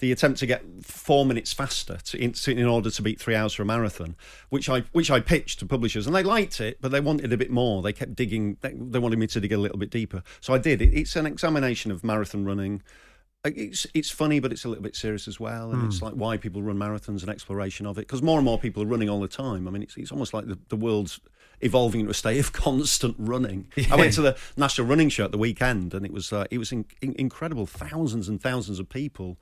the 0.02 0.10
attempt 0.10 0.40
to 0.40 0.46
get 0.46 0.64
four 0.82 1.24
minutes 1.24 1.52
faster 1.52 1.96
to, 1.96 2.18
in, 2.18 2.34
in 2.48 2.66
order 2.66 2.90
to 2.90 3.02
beat 3.02 3.20
three 3.20 3.36
hours 3.36 3.54
for 3.54 3.62
a 3.62 3.66
marathon, 3.66 4.16
which 4.48 4.68
I 4.68 4.80
which 4.92 5.12
I 5.12 5.20
pitched 5.20 5.60
to 5.60 5.66
publishers, 5.66 6.08
and 6.08 6.16
they 6.16 6.24
liked 6.24 6.60
it, 6.60 6.78
but 6.80 6.90
they 6.90 6.98
wanted 7.00 7.32
a 7.32 7.36
bit 7.36 7.52
more. 7.52 7.82
They 7.82 7.92
kept 7.92 8.16
digging. 8.16 8.56
They, 8.62 8.72
they 8.72 8.98
wanted 8.98 9.20
me 9.20 9.28
to 9.28 9.40
dig 9.40 9.52
a 9.52 9.58
little 9.58 9.78
bit 9.78 9.90
deeper, 9.90 10.24
so 10.40 10.54
I 10.54 10.58
did. 10.58 10.82
It, 10.82 10.92
it's 10.92 11.14
an 11.14 11.24
examination 11.24 11.92
of 11.92 12.02
marathon 12.02 12.44
running. 12.44 12.82
It's 13.44 13.86
it's 13.94 14.10
funny, 14.10 14.40
but 14.40 14.50
it's 14.50 14.64
a 14.64 14.68
little 14.68 14.82
bit 14.82 14.96
serious 14.96 15.28
as 15.28 15.38
well, 15.38 15.70
and 15.70 15.86
it's 15.86 16.00
hmm. 16.00 16.06
like 16.06 16.14
why 16.14 16.36
people 16.36 16.62
run 16.62 16.78
marathons 16.78 17.20
and 17.20 17.28
exploration 17.28 17.86
of 17.86 17.96
it. 17.96 18.02
Because 18.02 18.22
more 18.22 18.38
and 18.38 18.44
more 18.44 18.58
people 18.58 18.82
are 18.82 18.86
running 18.86 19.08
all 19.08 19.20
the 19.20 19.28
time. 19.28 19.68
I 19.68 19.70
mean, 19.70 19.82
it's 19.82 19.96
it's 19.96 20.10
almost 20.10 20.34
like 20.34 20.46
the, 20.46 20.58
the 20.68 20.76
world's 20.76 21.20
evolving 21.62 22.00
into 22.00 22.10
a 22.10 22.14
state 22.14 22.38
of 22.38 22.52
constant 22.66 23.16
running. 23.18 23.68
I 23.90 23.96
went 23.96 24.12
to 24.14 24.22
the 24.22 24.36
National 24.56 24.86
Running 24.86 25.08
Show 25.08 25.24
at 25.24 25.32
the 25.32 25.38
weekend, 25.38 25.94
and 25.94 26.04
it 26.04 26.12
was 26.12 26.32
uh, 26.32 26.44
it 26.50 26.58
was 26.58 26.72
in, 26.72 26.84
in, 27.00 27.14
incredible. 27.18 27.66
Thousands 27.66 28.28
and 28.28 28.40
thousands 28.40 28.78
of 28.78 28.88
people 28.88 29.38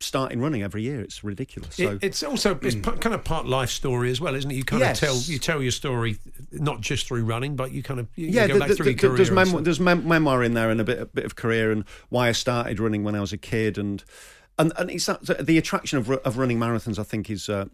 starting 0.00 0.40
running 0.40 0.62
every 0.62 0.82
year. 0.82 1.00
It's 1.00 1.24
ridiculous. 1.24 1.74
So 1.74 1.90
It, 1.92 1.98
it's 2.04 2.22
also 2.22 2.56
it's 2.62 2.76
p- 2.76 2.82
kind 2.82 3.14
of 3.14 3.24
part 3.24 3.46
life 3.46 3.68
story 3.70 4.10
as 4.12 4.20
well, 4.20 4.34
isn't 4.36 4.48
it? 4.50 4.54
You 4.54 4.62
kind 4.64 4.80
Yes. 4.80 5.02
of 5.02 5.08
tell 5.08 5.16
you 5.32 5.38
tell 5.38 5.60
your 5.62 5.72
story 5.72 6.18
not 6.52 6.80
just 6.80 7.06
through 7.08 7.24
running, 7.24 7.56
but 7.56 7.72
you 7.72 7.82
kind 7.82 7.98
of 8.00 8.06
you, 8.14 8.28
yeah, 8.28 8.46
go 8.46 8.54
the- 8.54 8.60
back 8.60 8.68
the- 8.68 8.74
through 8.76 8.84
the- 8.84 8.90
your 8.92 8.98
career. 9.00 9.16
there's, 9.16 9.30
mem- 9.30 9.64
there's 9.64 9.80
mem- 9.80 10.06
memoir 10.06 10.44
in 10.44 10.54
there 10.54 10.70
and 10.70 10.80
a 10.80 10.84
bit 10.84 11.00
a 11.00 11.06
bit 11.06 11.24
of 11.24 11.34
career 11.36 11.72
and 11.72 11.84
why 12.10 12.28
I 12.28 12.32
started 12.32 12.78
running 12.78 13.02
when 13.02 13.14
I 13.16 13.20
was 13.20 13.32
a 13.32 13.38
kid 13.38 13.76
and 13.76 14.04
and 14.56 14.72
and 14.78 14.88
it's 14.90 15.06
that 15.06 15.44
the 15.46 15.58
attraction 15.58 15.98
of 15.98 16.08
of 16.10 16.38
running 16.38 16.58
marathons. 16.58 16.98
I 16.98 17.02
think 17.02 17.28
is. 17.28 17.48
Uh, 17.48 17.66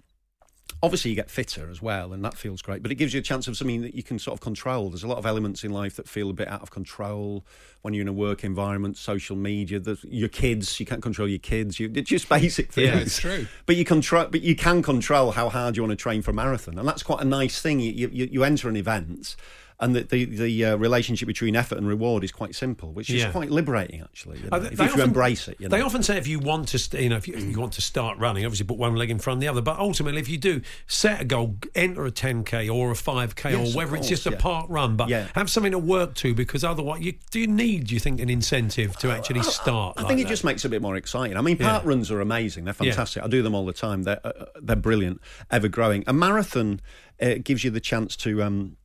Obviously, 0.82 1.10
you 1.10 1.16
get 1.16 1.30
fitter 1.30 1.70
as 1.70 1.80
well, 1.80 2.12
and 2.12 2.24
that 2.24 2.34
feels 2.34 2.60
great. 2.60 2.82
But 2.82 2.92
it 2.92 2.96
gives 2.96 3.14
you 3.14 3.20
a 3.20 3.22
chance 3.22 3.48
of 3.48 3.56
something 3.56 3.82
that 3.82 3.94
you 3.94 4.02
can 4.02 4.18
sort 4.18 4.34
of 4.34 4.40
control. 4.40 4.90
There's 4.90 5.02
a 5.02 5.08
lot 5.08 5.18
of 5.18 5.24
elements 5.24 5.64
in 5.64 5.72
life 5.72 5.96
that 5.96 6.08
feel 6.08 6.28
a 6.30 6.32
bit 6.34 6.48
out 6.48 6.62
of 6.62 6.70
control 6.70 7.44
when 7.82 7.94
you're 7.94 8.02
in 8.02 8.08
a 8.08 8.12
work 8.12 8.44
environment, 8.44 8.96
social 8.96 9.36
media. 9.36 9.78
There's 9.78 10.04
your 10.04 10.28
kids, 10.28 10.78
you 10.78 10.86
can't 10.86 11.02
control 11.02 11.28
your 11.28 11.38
kids. 11.38 11.80
You, 11.80 11.90
it's 11.94 12.10
just 12.10 12.28
basic 12.30 12.72
things. 12.72 12.88
Yeah, 12.88 12.98
it's 12.98 13.18
true. 13.18 13.46
But 13.66 13.76
you 13.76 13.84
control, 13.84 14.26
but 14.26 14.42
you 14.42 14.56
can 14.56 14.82
control 14.82 15.32
how 15.32 15.48
hard 15.48 15.76
you 15.76 15.82
want 15.82 15.92
to 15.92 15.96
train 15.96 16.22
for 16.22 16.32
a 16.32 16.34
marathon, 16.34 16.78
and 16.78 16.86
that's 16.86 17.02
quite 17.02 17.20
a 17.20 17.26
nice 17.26 17.60
thing. 17.60 17.80
You 17.80 18.10
you, 18.12 18.28
you 18.30 18.44
enter 18.44 18.68
an 18.68 18.76
event, 18.76 19.36
and 19.84 19.94
the 19.94 20.02
the, 20.02 20.24
the 20.24 20.64
uh, 20.64 20.76
relationship 20.76 21.26
between 21.28 21.54
effort 21.56 21.78
and 21.78 21.86
reward 21.86 22.24
is 22.24 22.32
quite 22.32 22.54
simple, 22.54 22.92
which 22.92 23.10
is 23.10 23.22
Yeah. 23.22 23.30
quite 23.30 23.50
liberating 23.50 24.00
actually. 24.02 24.38
you 24.38 24.44
know, 24.44 24.48
Uh, 24.52 24.58
they- 24.58 24.68
if, 24.68 24.78
they 24.78 24.84
you 24.84 24.90
often- 24.90 25.00
embrace 25.08 25.48
it, 25.48 25.56
you 25.60 25.68
know. 25.68 25.76
They 25.76 25.82
often 25.82 26.02
say 26.02 26.16
if 26.18 26.26
you 26.26 26.38
want 26.38 26.68
to, 26.68 26.78
st- 26.78 27.02
you 27.02 27.08
know, 27.10 27.16
if 27.16 27.28
you, 27.28 27.36
you 27.36 27.58
want 27.60 27.72
to 27.74 27.80
start 27.82 28.18
running, 28.18 28.44
obviously 28.44 28.66
put 28.66 28.78
one 28.78 28.96
leg 28.96 29.10
in 29.10 29.18
front 29.18 29.38
of 29.38 29.40
the 29.42 29.48
other. 29.48 29.60
But 29.60 29.78
ultimately, 29.78 30.20
if 30.20 30.28
you 30.28 30.38
do 30.38 30.60
set 30.86 31.20
a 31.20 31.24
goal, 31.24 31.56
enter 31.74 32.04
a 32.06 32.10
10k 32.10 32.68
or 32.74 32.90
a 32.90 32.94
5k 32.94 33.50
Yes, 33.52 33.74
or 33.74 33.76
whether 33.76 33.94
it's 33.96 34.08
just 34.08 34.24
course, 34.24 34.34
a 34.34 34.36
yeah. 34.36 34.42
park 34.42 34.66
run, 34.68 34.96
but 34.96 35.08
Yeah. 35.08 35.28
have 35.34 35.50
something 35.50 35.72
to 35.72 35.78
work 35.78 36.14
to 36.16 36.34
because 36.34 36.64
otherwise, 36.64 37.02
you 37.02 37.14
do 37.30 37.40
you 37.40 37.46
need, 37.46 37.90
you 37.90 38.00
think, 38.00 38.20
an 38.20 38.30
incentive 38.30 38.96
to 38.98 39.10
actually 39.10 39.42
start? 39.42 39.94
I 39.96 40.02
like 40.02 40.08
think 40.08 40.20
it 40.20 40.24
that? 40.24 40.30
just 40.30 40.44
makes 40.44 40.64
it 40.64 40.68
a 40.68 40.70
bit 40.70 40.82
more 40.82 40.96
exciting. 40.96 41.36
I 41.36 41.40
mean, 41.42 41.56
Yeah. 41.60 41.68
park 41.70 41.84
runs 41.84 42.10
are 42.10 42.20
amazing. 42.20 42.64
They're 42.64 42.74
Yeah. 42.80 42.90
fantastic. 42.92 43.22
I 43.22 43.26
do 43.28 43.42
them 43.42 43.54
all 43.54 43.66
the 43.66 43.72
time. 43.72 44.04
They're 44.04 44.20
uh, 44.24 44.32
they're 44.62 44.76
brilliant, 44.76 45.20
ever 45.50 45.68
growing. 45.68 46.04
A 46.06 46.12
marathon 46.12 46.80
uh, 47.20 47.34
gives 47.42 47.62
you 47.64 47.70
the 47.70 47.80
chance 47.80 48.16
to. 48.16 48.42
Um, 48.42 48.76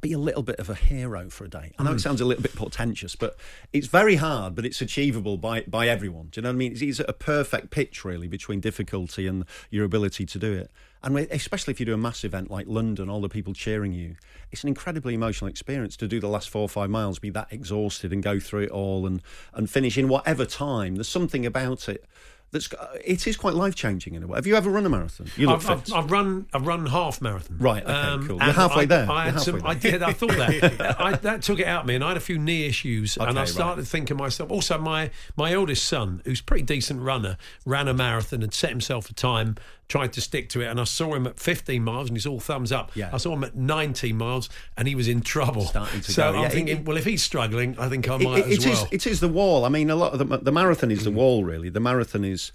be 0.00 0.12
a 0.12 0.18
little 0.18 0.42
bit 0.42 0.56
of 0.60 0.68
a 0.68 0.74
hero 0.74 1.30
for 1.30 1.44
a 1.44 1.48
day. 1.48 1.72
I 1.78 1.82
know 1.82 1.90
Mm. 1.92 1.96
it 1.96 2.00
sounds 2.00 2.20
a 2.20 2.24
little 2.24 2.42
bit 2.42 2.54
portentous, 2.54 3.16
but 3.16 3.36
it's 3.72 3.86
very 3.86 4.16
hard, 4.16 4.54
but 4.54 4.64
it's 4.66 4.80
achievable 4.82 5.36
by 5.38 5.62
by 5.62 5.88
everyone. 5.88 6.28
Do 6.30 6.38
you 6.38 6.42
know 6.42 6.50
what 6.50 6.54
I 6.54 6.58
mean? 6.58 6.72
It's, 6.72 6.82
it's 6.82 7.00
a 7.00 7.12
perfect 7.12 7.70
pitch, 7.70 8.04
really, 8.04 8.28
between 8.28 8.60
difficulty 8.60 9.26
and 9.26 9.44
your 9.70 9.84
ability 9.84 10.26
to 10.26 10.38
do 10.38 10.52
it. 10.52 10.70
And 11.02 11.16
especially 11.30 11.72
if 11.72 11.78
you 11.80 11.86
do 11.86 11.94
a 11.94 11.98
mass 11.98 12.24
event 12.24 12.50
like 12.50 12.66
London, 12.68 13.08
all 13.08 13.20
the 13.20 13.28
people 13.28 13.54
cheering 13.54 13.92
you, 13.92 14.16
it's 14.50 14.64
an 14.64 14.68
incredibly 14.68 15.14
emotional 15.14 15.48
experience 15.48 15.96
to 15.98 16.08
do 16.08 16.18
the 16.20 16.28
last 16.28 16.48
four 16.50 16.62
or 16.62 16.68
five 16.68 16.90
miles, 16.90 17.18
be 17.18 17.30
that 17.30 17.48
exhausted, 17.50 18.12
and 18.12 18.22
go 18.22 18.40
through 18.40 18.64
it 18.64 18.70
all, 18.70 19.06
and 19.06 19.22
and 19.54 19.70
finish 19.70 19.96
in 19.96 20.08
whatever 20.08 20.44
time. 20.44 20.96
There's 20.96 21.08
something 21.08 21.46
about 21.46 21.88
it 21.88 22.04
that's 22.52 22.68
it 23.04 23.26
is 23.26 23.36
quite 23.36 23.54
life 23.54 23.74
changing 23.74 24.14
in 24.14 24.22
a 24.22 24.26
way. 24.26 24.36
Have 24.36 24.46
you 24.46 24.56
ever 24.56 24.70
run 24.70 24.86
a 24.86 24.88
marathon? 24.88 25.26
You 25.36 25.48
look 25.48 25.56
I've, 25.68 25.84
fit. 25.84 25.92
I've, 25.94 26.04
I've 26.04 26.10
run 26.10 26.46
I've 26.54 26.66
run 26.66 26.86
half 26.86 27.20
marathon. 27.20 27.58
Right, 27.58 27.82
okay, 27.82 27.92
um, 27.92 28.26
cool. 28.28 28.36
You're 28.36 28.52
halfway 28.52 28.82
I, 28.82 28.86
there. 28.86 29.10
I, 29.10 29.24
had 29.30 29.40
some, 29.40 29.54
halfway 29.56 29.70
I 29.70 29.74
there. 29.74 29.92
did. 29.92 30.02
I 30.02 30.12
thought 30.12 30.30
that 30.30 30.96
I, 31.00 31.16
that 31.16 31.42
took 31.42 31.58
it 31.58 31.66
out 31.66 31.82
of 31.82 31.86
me, 31.86 31.96
and 31.96 32.04
I 32.04 32.08
had 32.08 32.16
a 32.16 32.20
few 32.20 32.38
knee 32.38 32.66
issues, 32.66 33.16
and 33.16 33.28
Okay, 33.28 33.36
I 33.36 33.40
right. 33.42 33.48
started 33.48 33.86
thinking 33.86 34.16
myself. 34.16 34.50
Also, 34.50 34.78
my 34.78 35.10
my 35.36 35.54
oldest 35.54 35.84
son, 35.84 36.22
who's 36.24 36.40
a 36.40 36.44
pretty 36.44 36.62
decent 36.64 37.00
runner, 37.00 37.36
ran 37.64 37.88
a 37.88 37.94
marathon 37.94 38.42
and 38.42 38.54
set 38.54 38.70
himself 38.70 39.10
a 39.10 39.14
time. 39.14 39.56
Tried 39.88 40.12
to 40.14 40.20
stick 40.20 40.48
to 40.50 40.60
it, 40.62 40.66
and 40.66 40.80
I 40.80 40.84
saw 40.84 41.14
him 41.14 41.28
at 41.28 41.38
15 41.38 41.82
miles, 41.82 42.08
and 42.08 42.16
he's 42.16 42.26
all 42.26 42.40
thumbs 42.40 42.72
up. 42.72 42.90
Yeah. 42.96 43.10
I 43.12 43.18
saw 43.18 43.34
him 43.34 43.44
at 43.44 43.54
19 43.54 44.16
miles, 44.16 44.48
and 44.76 44.88
he 44.88 44.96
was 44.96 45.06
in 45.06 45.20
trouble. 45.20 45.66
To 45.66 46.02
so 46.02 46.32
go, 46.32 46.38
I'm 46.38 46.42
yeah, 46.42 46.48
thinking, 46.48 46.78
it- 46.78 46.84
well, 46.84 46.96
if 46.96 47.04
he's 47.04 47.22
struggling, 47.22 47.78
I 47.78 47.88
think 47.88 48.08
I 48.08 48.16
might 48.16 48.38
it- 48.38 48.46
as 48.46 48.52
it 48.52 48.66
is- 48.66 48.80
well. 48.80 48.88
it 48.90 49.06
is 49.06 49.20
the 49.20 49.28
wall. 49.28 49.64
I 49.64 49.68
mean, 49.68 49.88
a 49.88 49.94
lot 49.94 50.12
of 50.12 50.18
the 50.18 50.38
the 50.38 50.50
marathon 50.50 50.90
is 50.90 51.04
the 51.04 51.10
mm. 51.10 51.14
wall. 51.14 51.44
Really, 51.44 51.68
the 51.68 51.80
marathon 51.80 52.24
is 52.24 52.50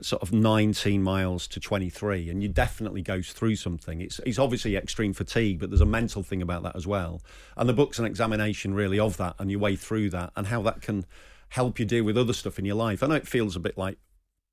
sort 0.00 0.22
of 0.22 0.32
19 0.32 1.02
miles 1.02 1.46
to 1.46 1.60
23, 1.60 2.28
and 2.28 2.42
you 2.42 2.48
definitely 2.48 3.02
goes 3.02 3.30
through 3.32 3.54
something. 3.54 4.00
It's 4.00 4.18
it's 4.26 4.38
obviously 4.38 4.74
extreme 4.74 5.12
fatigue, 5.12 5.60
but 5.60 5.70
there's 5.70 5.80
a 5.80 5.86
mental 5.86 6.24
thing 6.24 6.42
about 6.42 6.64
that 6.64 6.74
as 6.74 6.86
well. 6.86 7.22
And 7.56 7.68
the 7.68 7.72
book's 7.72 8.00
an 8.00 8.04
examination 8.04 8.74
really 8.74 8.98
of 8.98 9.16
that 9.18 9.36
and 9.38 9.50
your 9.50 9.60
way 9.60 9.76
through 9.76 10.10
that 10.10 10.32
and 10.36 10.48
how 10.48 10.62
that 10.62 10.82
can 10.82 11.06
help 11.50 11.78
you 11.78 11.84
deal 11.84 12.02
with 12.02 12.18
other 12.18 12.32
stuff 12.32 12.58
in 12.58 12.64
your 12.64 12.74
life. 12.74 13.02
I 13.02 13.06
know 13.06 13.14
it 13.14 13.28
feels 13.28 13.54
a 13.54 13.60
bit 13.60 13.78
like 13.78 13.98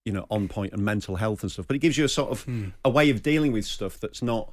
you 0.10 0.13
know 0.15 0.26
on 0.32 0.48
point 0.48 0.74
and 0.74 0.82
mental 0.84 1.17
health 1.17 1.43
and 1.43 1.52
stuff, 1.52 1.67
but 1.67 1.76
it 1.76 1.80
gives 1.80 1.95
you 1.95 2.04
a 2.04 2.10
sort 2.10 2.32
of 2.32 2.48
a 2.84 2.89
way 2.89 3.12
of 3.12 3.22
dealing 3.22 3.52
with 3.52 3.63
stuff 3.63 4.00
that's 4.00 4.24
not 4.24 4.52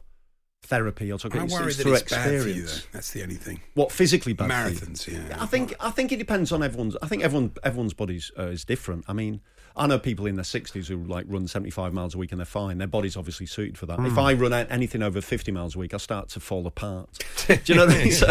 therapy 0.63 1.11
or 1.11 1.19
something. 1.19 1.41
I 1.41 1.45
It's, 1.45 1.53
worry 1.55 1.69
it's 1.69 1.77
that 1.79 1.87
it's 1.87 2.13
bad 2.13 2.43
for 2.43 2.49
you, 2.49 2.67
though. 2.67 2.73
That's 2.93 3.11
the 3.13 3.23
only 3.23 3.37
thing. 3.37 3.63
What 3.73 3.91
physically 3.91 4.35
bad? 4.35 4.51
Marathons, 4.51 5.07
yeah. 5.07 5.43
I 5.43 5.47
think 5.47 5.75
I 5.81 5.91
think 5.91 6.13
it 6.13 6.19
depends 6.19 6.53
on 6.53 6.63
everyone's. 6.63 6.95
I 7.01 7.09
think 7.09 7.25
everyone 7.25 7.53
everyone's 7.65 7.95
bodies 7.95 8.31
uh, 8.39 8.49
is 8.49 8.67
different. 8.67 9.07
I 9.09 9.15
mean, 9.15 9.41
I 9.77 9.87
know 9.87 9.99
people 9.99 10.27
in 10.27 10.35
their 10.35 10.45
sixties 10.45 10.89
who 10.89 11.03
like 11.05 11.25
run 11.27 11.49
seventy 11.49 11.71
five 11.71 11.95
miles 11.95 12.15
a 12.15 12.19
week 12.19 12.33
and 12.33 12.39
they're 12.39 12.45
fine. 12.45 12.77
Their 12.77 12.87
body's 12.87 13.17
obviously 13.17 13.47
suited 13.47 13.79
for 13.79 13.87
that. 13.87 13.99
Hmm. 13.99 14.05
If 14.05 14.19
I 14.19 14.35
run 14.35 14.53
anything 14.53 15.03
over 15.03 15.23
fifty 15.23 15.53
miles 15.53 15.75
a 15.75 15.79
week, 15.79 15.95
I 15.95 15.97
start 15.97 16.29
to 16.31 16.41
fall 16.41 16.67
apart. 16.67 17.09
Do 17.47 17.59
you 17.65 17.77
know 17.77 17.87
what 17.87 17.97
I 17.97 18.05
mean? 18.05 18.13
So, 18.13 18.27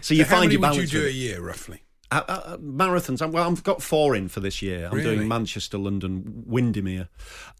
so 0.00 0.14
you 0.14 0.24
So 0.24 0.30
how 0.30 0.36
find 0.36 0.48
many 0.48 0.54
your 0.54 0.70
would 0.70 0.76
you 0.76 0.86
do 0.86 1.06
a 1.06 1.10
year, 1.10 1.42
roughly? 1.42 1.82
Uh, 2.12 2.22
uh, 2.26 2.56
marathons. 2.56 3.22
I'm- 3.22 3.30
Well, 3.30 3.48
I've 3.48 3.62
got 3.62 3.82
four 3.82 4.16
in 4.16 4.28
for 4.28 4.40
this 4.40 4.60
year. 4.62 4.86
I'm 4.86 4.96
Really? 4.98 5.16
doing 5.16 5.28
Manchester, 5.28 5.78
London, 5.78 6.42
Windermere, 6.46 7.08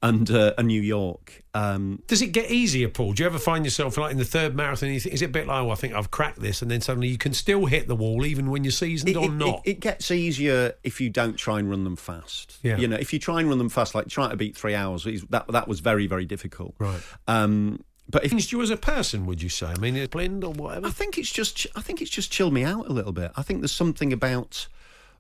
and 0.03 0.29
uh, 0.31 0.55
and 0.59 0.67
New 0.67 0.83
York. 0.83 1.45
Um, 1.55 2.03
Does 2.07 2.21
it 2.23 2.29
get 2.29 2.51
easier, 2.51 2.89
Paul? 2.89 3.13
Do 3.13 3.23
you 3.23 3.29
ever 3.29 3.39
find 3.39 3.65
yourself 3.65 3.97
like 3.97 4.11
in 4.13 4.19
the 4.19 4.25
third 4.25 4.55
marathon? 4.57 4.89
Think, 4.89 5.07
is 5.15 5.23
it 5.23 5.27
a 5.27 5.29
bit 5.29 5.47
like, 5.47 5.63
oh, 5.63 5.71
I 5.71 5.75
think 5.77 5.95
I've 5.95 6.11
cracked 6.11 6.41
this, 6.41 6.63
and 6.63 6.71
then 6.71 6.81
suddenly 6.81 7.09
you 7.09 7.19
can 7.19 7.33
still 7.33 7.67
hit 7.67 7.87
the 7.89 7.95
wall 7.97 8.25
even 8.27 8.51
when 8.51 8.65
you're 8.65 8.71
seasoned 8.73 9.11
it, 9.11 9.17
or 9.17 9.27
it- 9.27 9.33
not? 9.33 9.63
It, 9.65 9.71
it 9.71 9.81
gets 9.81 10.11
easier 10.11 10.75
if 10.83 11.01
you 11.01 11.11
don't 11.11 11.37
try 11.37 11.59
and 11.61 11.71
run 11.71 11.85
them 11.85 11.97
fast. 11.97 12.59
Yeah. 12.63 12.77
You 12.77 12.89
know, 12.89 12.97
if 12.97 13.13
you 13.13 13.19
try 13.21 13.41
and 13.41 13.49
run 13.49 13.59
them 13.59 13.69
fast, 13.69 13.95
like 13.95 14.09
trying 14.09 14.31
to 14.31 14.37
beat 14.37 14.57
three 14.57 14.75
hours, 14.75 15.05
that 15.31 15.47
that 15.49 15.69
was 15.69 15.79
very 15.81 16.07
very 16.09 16.25
difficult. 16.25 16.75
Right. 16.79 17.01
Um, 17.29 17.85
but 18.11 18.25
if 18.25 18.31
changed 18.31 18.53
you 18.53 18.61
as 18.63 18.71
a 18.71 18.77
person, 18.77 19.27
would 19.27 19.43
you 19.43 19.49
say? 19.49 19.67
I 19.67 19.79
mean, 19.79 19.97
it's 19.97 20.09
blend 20.11 20.45
or 20.45 20.53
whatever. 20.53 20.87
I 20.87 20.91
think 20.91 21.19
it's 21.19 21.31
just 21.33 21.67
I 21.77 21.81
think 21.81 22.01
it's 22.03 22.11
just 22.11 22.31
chilled 22.31 22.53
me 22.53 22.65
out 22.65 22.87
a 22.89 22.93
little 22.93 23.13
bit. 23.13 23.31
I 23.37 23.43
think 23.43 23.61
there's 23.61 23.73
something 23.73 24.13
about 24.13 24.67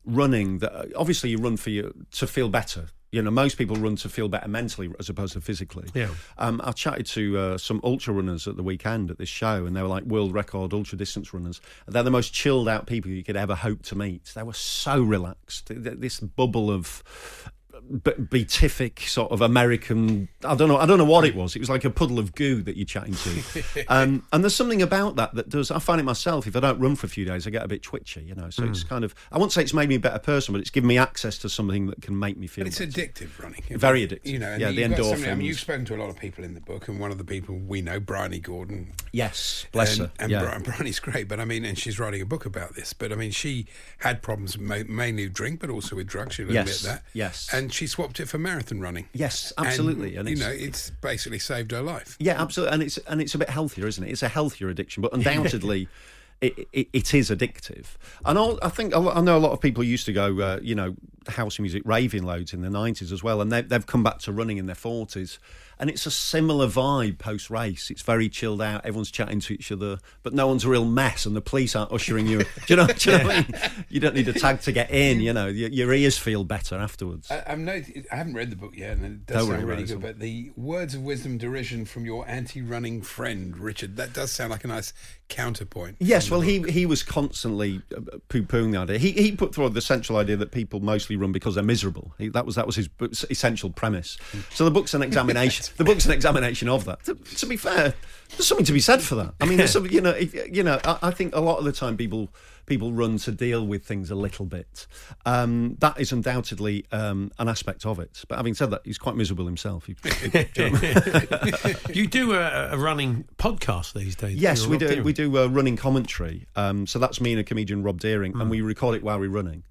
running 0.04 0.58
that 0.58 0.92
obviously 0.96 1.30
you 1.30 1.38
run 1.38 1.56
for 1.56 1.70
you 1.70 1.94
to 2.12 2.26
feel 2.26 2.48
better. 2.48 2.86
You 3.12 3.20
know, 3.22 3.30
most 3.32 3.58
people 3.58 3.74
run 3.74 3.96
to 3.96 4.08
feel 4.08 4.28
better 4.28 4.46
mentally 4.46 4.88
as 5.00 5.08
opposed 5.08 5.32
to 5.32 5.40
physically. 5.40 5.88
Yeah. 5.94 6.10
Um, 6.38 6.60
I 6.62 6.70
chatted 6.70 7.06
to 7.06 7.38
uh, 7.38 7.58
some 7.58 7.80
ultra 7.82 8.14
runners 8.14 8.46
at 8.46 8.56
the 8.56 8.62
weekend 8.62 9.10
at 9.10 9.18
this 9.18 9.28
show, 9.28 9.66
and 9.66 9.74
they 9.76 9.82
were 9.82 9.88
like 9.88 10.04
world 10.04 10.32
record 10.32 10.72
ultra 10.72 10.96
distance 10.96 11.34
runners. 11.34 11.60
They're 11.88 12.04
the 12.04 12.10
most 12.12 12.32
chilled 12.32 12.68
out 12.68 12.86
people 12.86 13.10
you 13.10 13.24
could 13.24 13.36
ever 13.36 13.56
hope 13.56 13.82
to 13.86 13.96
meet. 13.96 14.30
They 14.36 14.44
were 14.44 14.52
so 14.52 15.02
relaxed. 15.02 15.66
Th- 15.66 15.82
th- 15.82 15.98
This 15.98 16.20
bubble 16.20 16.70
of 16.70 17.02
beatific 18.30 19.00
sort 19.00 19.30
of 19.32 19.40
American. 19.40 20.28
I 20.44 20.54
don't 20.54 20.68
know. 20.68 20.76
I 20.76 20.86
don't 20.86 20.98
know 20.98 21.04
what 21.04 21.24
it 21.24 21.34
was. 21.34 21.56
It 21.56 21.58
was 21.60 21.70
like 21.70 21.84
a 21.84 21.90
puddle 21.90 22.18
of 22.18 22.34
goo 22.34 22.62
that 22.62 22.76
you're 22.76 22.86
chatting 22.86 23.14
to. 23.14 23.84
um, 23.88 24.24
and 24.32 24.44
there's 24.44 24.54
something 24.54 24.82
about 24.82 25.16
that 25.16 25.34
that 25.34 25.48
does. 25.48 25.70
I 25.70 25.78
find 25.78 26.00
it 26.00 26.04
myself. 26.04 26.46
If 26.46 26.56
I 26.56 26.60
don't 26.60 26.78
run 26.78 26.96
for 26.96 27.06
a 27.06 27.10
few 27.10 27.24
days, 27.24 27.46
I 27.46 27.50
get 27.50 27.62
a 27.64 27.68
bit 27.68 27.82
twitchy. 27.82 28.22
You 28.22 28.34
know. 28.34 28.50
So 28.50 28.64
Hmm. 28.64 28.70
it's 28.70 28.84
kind 28.84 29.04
of. 29.04 29.14
I 29.32 29.38
won't 29.38 29.52
say 29.52 29.62
it's 29.62 29.74
made 29.74 29.88
me 29.88 29.94
a 29.96 30.00
better 30.00 30.18
person, 30.18 30.52
but 30.52 30.60
it's 30.60 30.70
given 30.70 30.88
me 30.88 30.98
access 30.98 31.38
to 31.38 31.48
something 31.48 31.86
that 31.88 32.02
can 32.02 32.18
make 32.18 32.36
me 32.36 32.46
feel. 32.46 32.64
But 32.64 32.68
it's 32.68 32.78
better. 32.78 32.90
addictive 32.90 33.42
running. 33.42 33.62
Very 33.70 34.06
addictive. 34.06 34.26
You 34.26 34.38
know, 34.38 34.56
Yeah, 34.56 34.70
the 34.70 34.80
you've 34.82 35.26
I 35.28 35.34
mean, 35.34 35.46
you've 35.46 35.60
spoken 35.60 35.84
to 35.86 35.94
a 35.96 35.98
lot 35.98 36.08
of 36.10 36.16
people 36.18 36.44
in 36.44 36.54
the 36.54 36.60
book, 36.60 36.88
and 36.88 37.00
one 37.00 37.10
of 37.10 37.18
the 37.18 37.24
people 37.24 37.56
we 37.56 37.82
know, 37.82 38.00
Bryony 38.00 38.40
Gordon. 38.40 38.92
Yes, 39.12 39.66
bless 39.72 39.98
and, 39.98 40.06
her. 40.08 40.12
And 40.18 40.30
yeah. 40.30 40.40
Bri- 40.58 40.62
Bryony's 40.72 41.00
great, 41.00 41.28
but 41.28 41.40
I 41.40 41.44
mean, 41.44 41.64
and 41.64 41.78
she's 41.78 41.98
writing 41.98 42.20
a 42.22 42.26
book 42.26 42.46
about 42.46 42.74
this. 42.74 42.92
But 42.92 43.12
I 43.12 43.16
mean, 43.16 43.30
she 43.30 43.66
had 43.98 44.22
problems 44.22 44.58
mainly 44.58 45.24
with 45.24 45.32
drink, 45.34 45.60
but 45.60 45.70
also 45.70 45.96
with 45.96 46.06
drugs. 46.06 46.34
She'll 46.36 46.50
Yes, 46.52 46.80
admit 46.82 46.94
that. 46.94 47.02
yes. 47.12 47.48
And 47.52 47.69
and 47.70 47.74
she 47.76 47.86
swapped 47.86 48.18
it 48.18 48.26
for 48.28 48.36
marathon 48.36 48.80
running. 48.80 49.08
Yes, 49.12 49.52
absolutely. 49.56 50.16
And, 50.16 50.26
And 50.26 50.36
you 50.36 50.44
know, 50.44 50.50
it's 50.50 50.90
basically 50.90 51.38
saved 51.38 51.70
her 51.70 51.80
life. 51.80 52.16
Yeah, 52.18 52.42
absolutely, 52.42 52.74
and 52.74 52.82
it's 52.82 52.98
and 53.06 53.20
it's 53.20 53.36
a 53.36 53.38
bit 53.38 53.48
healthier, 53.48 53.86
isn't 53.86 54.02
it? 54.02 54.10
It's 54.10 54.24
a 54.24 54.28
healthier 54.28 54.68
addiction, 54.68 55.02
but 55.02 55.12
undoubtedly. 55.12 55.88
It, 56.42 56.68
it, 56.72 56.88
it 56.94 57.12
is 57.12 57.28
addictive, 57.28 57.84
and 58.24 58.38
I'll, 58.38 58.58
I 58.62 58.70
think 58.70 58.96
I 58.96 59.20
know 59.20 59.36
a 59.36 59.44
lot 59.44 59.52
of 59.52 59.60
people 59.60 59.84
used 59.84 60.06
to 60.06 60.14
go, 60.14 60.40
uh, 60.40 60.58
you 60.62 60.74
know, 60.74 60.96
house 61.28 61.58
music 61.58 61.82
raving 61.84 62.22
loads 62.22 62.54
in 62.54 62.62
the 62.62 62.70
nineties 62.70 63.12
as 63.12 63.22
well, 63.22 63.42
and 63.42 63.52
they, 63.52 63.60
they've 63.60 63.86
come 63.86 64.02
back 64.02 64.20
to 64.20 64.32
running 64.32 64.56
in 64.56 64.64
their 64.64 64.74
forties, 64.74 65.38
and 65.80 65.88
it's 65.88 66.04
a 66.04 66.10
similar 66.10 66.66
vibe 66.66 67.18
post 67.18 67.48
race. 67.48 67.90
It's 67.90 68.02
very 68.02 68.28
chilled 68.28 68.60
out. 68.60 68.84
Everyone's 68.84 69.10
chatting 69.10 69.40
to 69.40 69.54
each 69.54 69.72
other, 69.72 69.98
but 70.22 70.34
no 70.34 70.46
one's 70.46 70.64
a 70.64 70.68
real 70.68 70.84
mess, 70.84 71.24
and 71.24 71.34
the 71.34 71.40
police 71.40 71.74
aren't 71.74 71.90
ushering 71.90 72.26
you. 72.26 72.38
do 72.44 72.44
you 72.68 72.76
know? 72.76 72.86
Do 72.86 73.10
you 73.10 73.18
know 73.18 73.24
what 73.24 73.36
I 73.36 73.40
mean? 73.40 73.84
You 73.88 73.98
don't 74.00 74.14
need 74.14 74.28
a 74.28 74.34
tag 74.34 74.60
to 74.62 74.72
get 74.72 74.90
in. 74.90 75.20
You 75.20 75.32
know, 75.32 75.46
your, 75.46 75.70
your 75.70 75.92
ears 75.92 76.18
feel 76.18 76.44
better 76.44 76.76
afterwards. 76.76 77.30
I, 77.30 77.42
I'm 77.46 77.64
no, 77.64 77.82
I 78.12 78.16
haven't 78.16 78.34
read 78.34 78.50
the 78.50 78.56
book 78.56 78.76
yet, 78.76 78.98
and 78.98 79.06
it 79.06 79.26
does 79.26 79.38
Don't 79.38 79.48
sound 79.48 79.64
worry 79.64 79.64
really 79.64 79.82
about 79.84 79.92
it. 79.92 79.94
good. 79.94 80.02
But 80.02 80.18
the 80.20 80.52
words 80.54 80.94
of 80.94 81.02
wisdom, 81.02 81.38
derision 81.38 81.86
from 81.86 82.04
your 82.04 82.28
anti-running 82.28 83.00
friend 83.02 83.58
Richard, 83.58 83.96
that 83.96 84.12
does 84.12 84.30
sound 84.30 84.50
like 84.50 84.64
a 84.64 84.68
nice 84.68 84.92
counterpoint. 85.28 85.96
Yes, 85.98 86.30
well, 86.30 86.42
he 86.42 86.60
he 86.70 86.84
was 86.84 87.02
constantly 87.02 87.80
uh, 87.96 88.18
poo-pooing 88.28 88.72
the 88.72 88.78
idea. 88.78 88.98
He 88.98 89.12
he 89.12 89.32
put 89.32 89.54
forward 89.54 89.72
the 89.72 89.80
central 89.80 90.18
idea 90.18 90.36
that 90.36 90.50
people 90.50 90.80
mostly 90.80 91.16
run 91.16 91.32
because 91.32 91.54
they're 91.54 91.64
miserable. 91.64 92.12
He, 92.18 92.28
that 92.28 92.44
was 92.44 92.56
that 92.56 92.66
was 92.66 92.76
his 92.76 92.90
essential 93.30 93.70
premise. 93.70 94.18
So 94.50 94.66
the 94.66 94.70
book's 94.70 94.92
an 94.92 95.02
examination. 95.10 95.69
The 95.76 95.84
book's 95.84 96.06
an 96.06 96.12
examination 96.12 96.68
of 96.68 96.84
that. 96.84 97.04
To, 97.04 97.14
to 97.14 97.46
be 97.46 97.56
fair, 97.56 97.94
there's 98.30 98.46
something 98.46 98.66
to 98.66 98.72
be 98.72 98.80
said 98.80 99.02
for 99.02 99.14
that. 99.16 99.34
I 99.40 99.46
mean, 99.46 99.58
there's 99.58 99.72
some, 99.72 99.86
you 99.86 100.00
know, 100.00 100.10
if, 100.10 100.34
you 100.34 100.62
know, 100.62 100.78
I, 100.84 100.98
I 101.02 101.10
think 101.10 101.34
a 101.34 101.40
lot 101.40 101.58
of 101.58 101.64
the 101.64 101.72
time 101.72 101.96
people 101.96 102.30
people 102.66 102.92
run 102.92 103.18
to 103.18 103.32
deal 103.32 103.66
with 103.66 103.84
things 103.84 104.12
a 104.12 104.14
little 104.14 104.46
bit. 104.46 104.86
Um, 105.26 105.76
that 105.80 105.98
is 106.00 106.12
undoubtedly 106.12 106.86
um, 106.92 107.32
an 107.40 107.48
aspect 107.48 107.84
of 107.84 107.98
it. 107.98 108.22
But 108.28 108.36
having 108.36 108.54
said 108.54 108.70
that, 108.70 108.82
he's 108.84 108.96
quite 108.96 109.16
miserable 109.16 109.44
himself. 109.44 109.86
He, 109.86 109.96
you 111.92 112.06
do 112.06 112.32
a, 112.34 112.70
a 112.72 112.78
running 112.78 113.24
podcast 113.38 113.94
these 113.94 114.14
days. 114.14 114.36
Yes, 114.36 114.66
we 114.66 114.78
do. 114.78 114.86
Deering. 114.86 115.04
We 115.04 115.12
do 115.12 115.36
uh, 115.38 115.46
running 115.48 115.76
commentary. 115.76 116.46
Um, 116.54 116.86
so 116.86 116.98
that's 117.00 117.20
me 117.20 117.32
and 117.32 117.40
a 117.40 117.44
comedian, 117.44 117.82
Rob 117.82 118.00
Deering, 118.00 118.40
and 118.40 118.48
we 118.48 118.60
record 118.60 118.94
it 118.94 119.02
while 119.02 119.18
we're 119.18 119.30
running. 119.30 119.64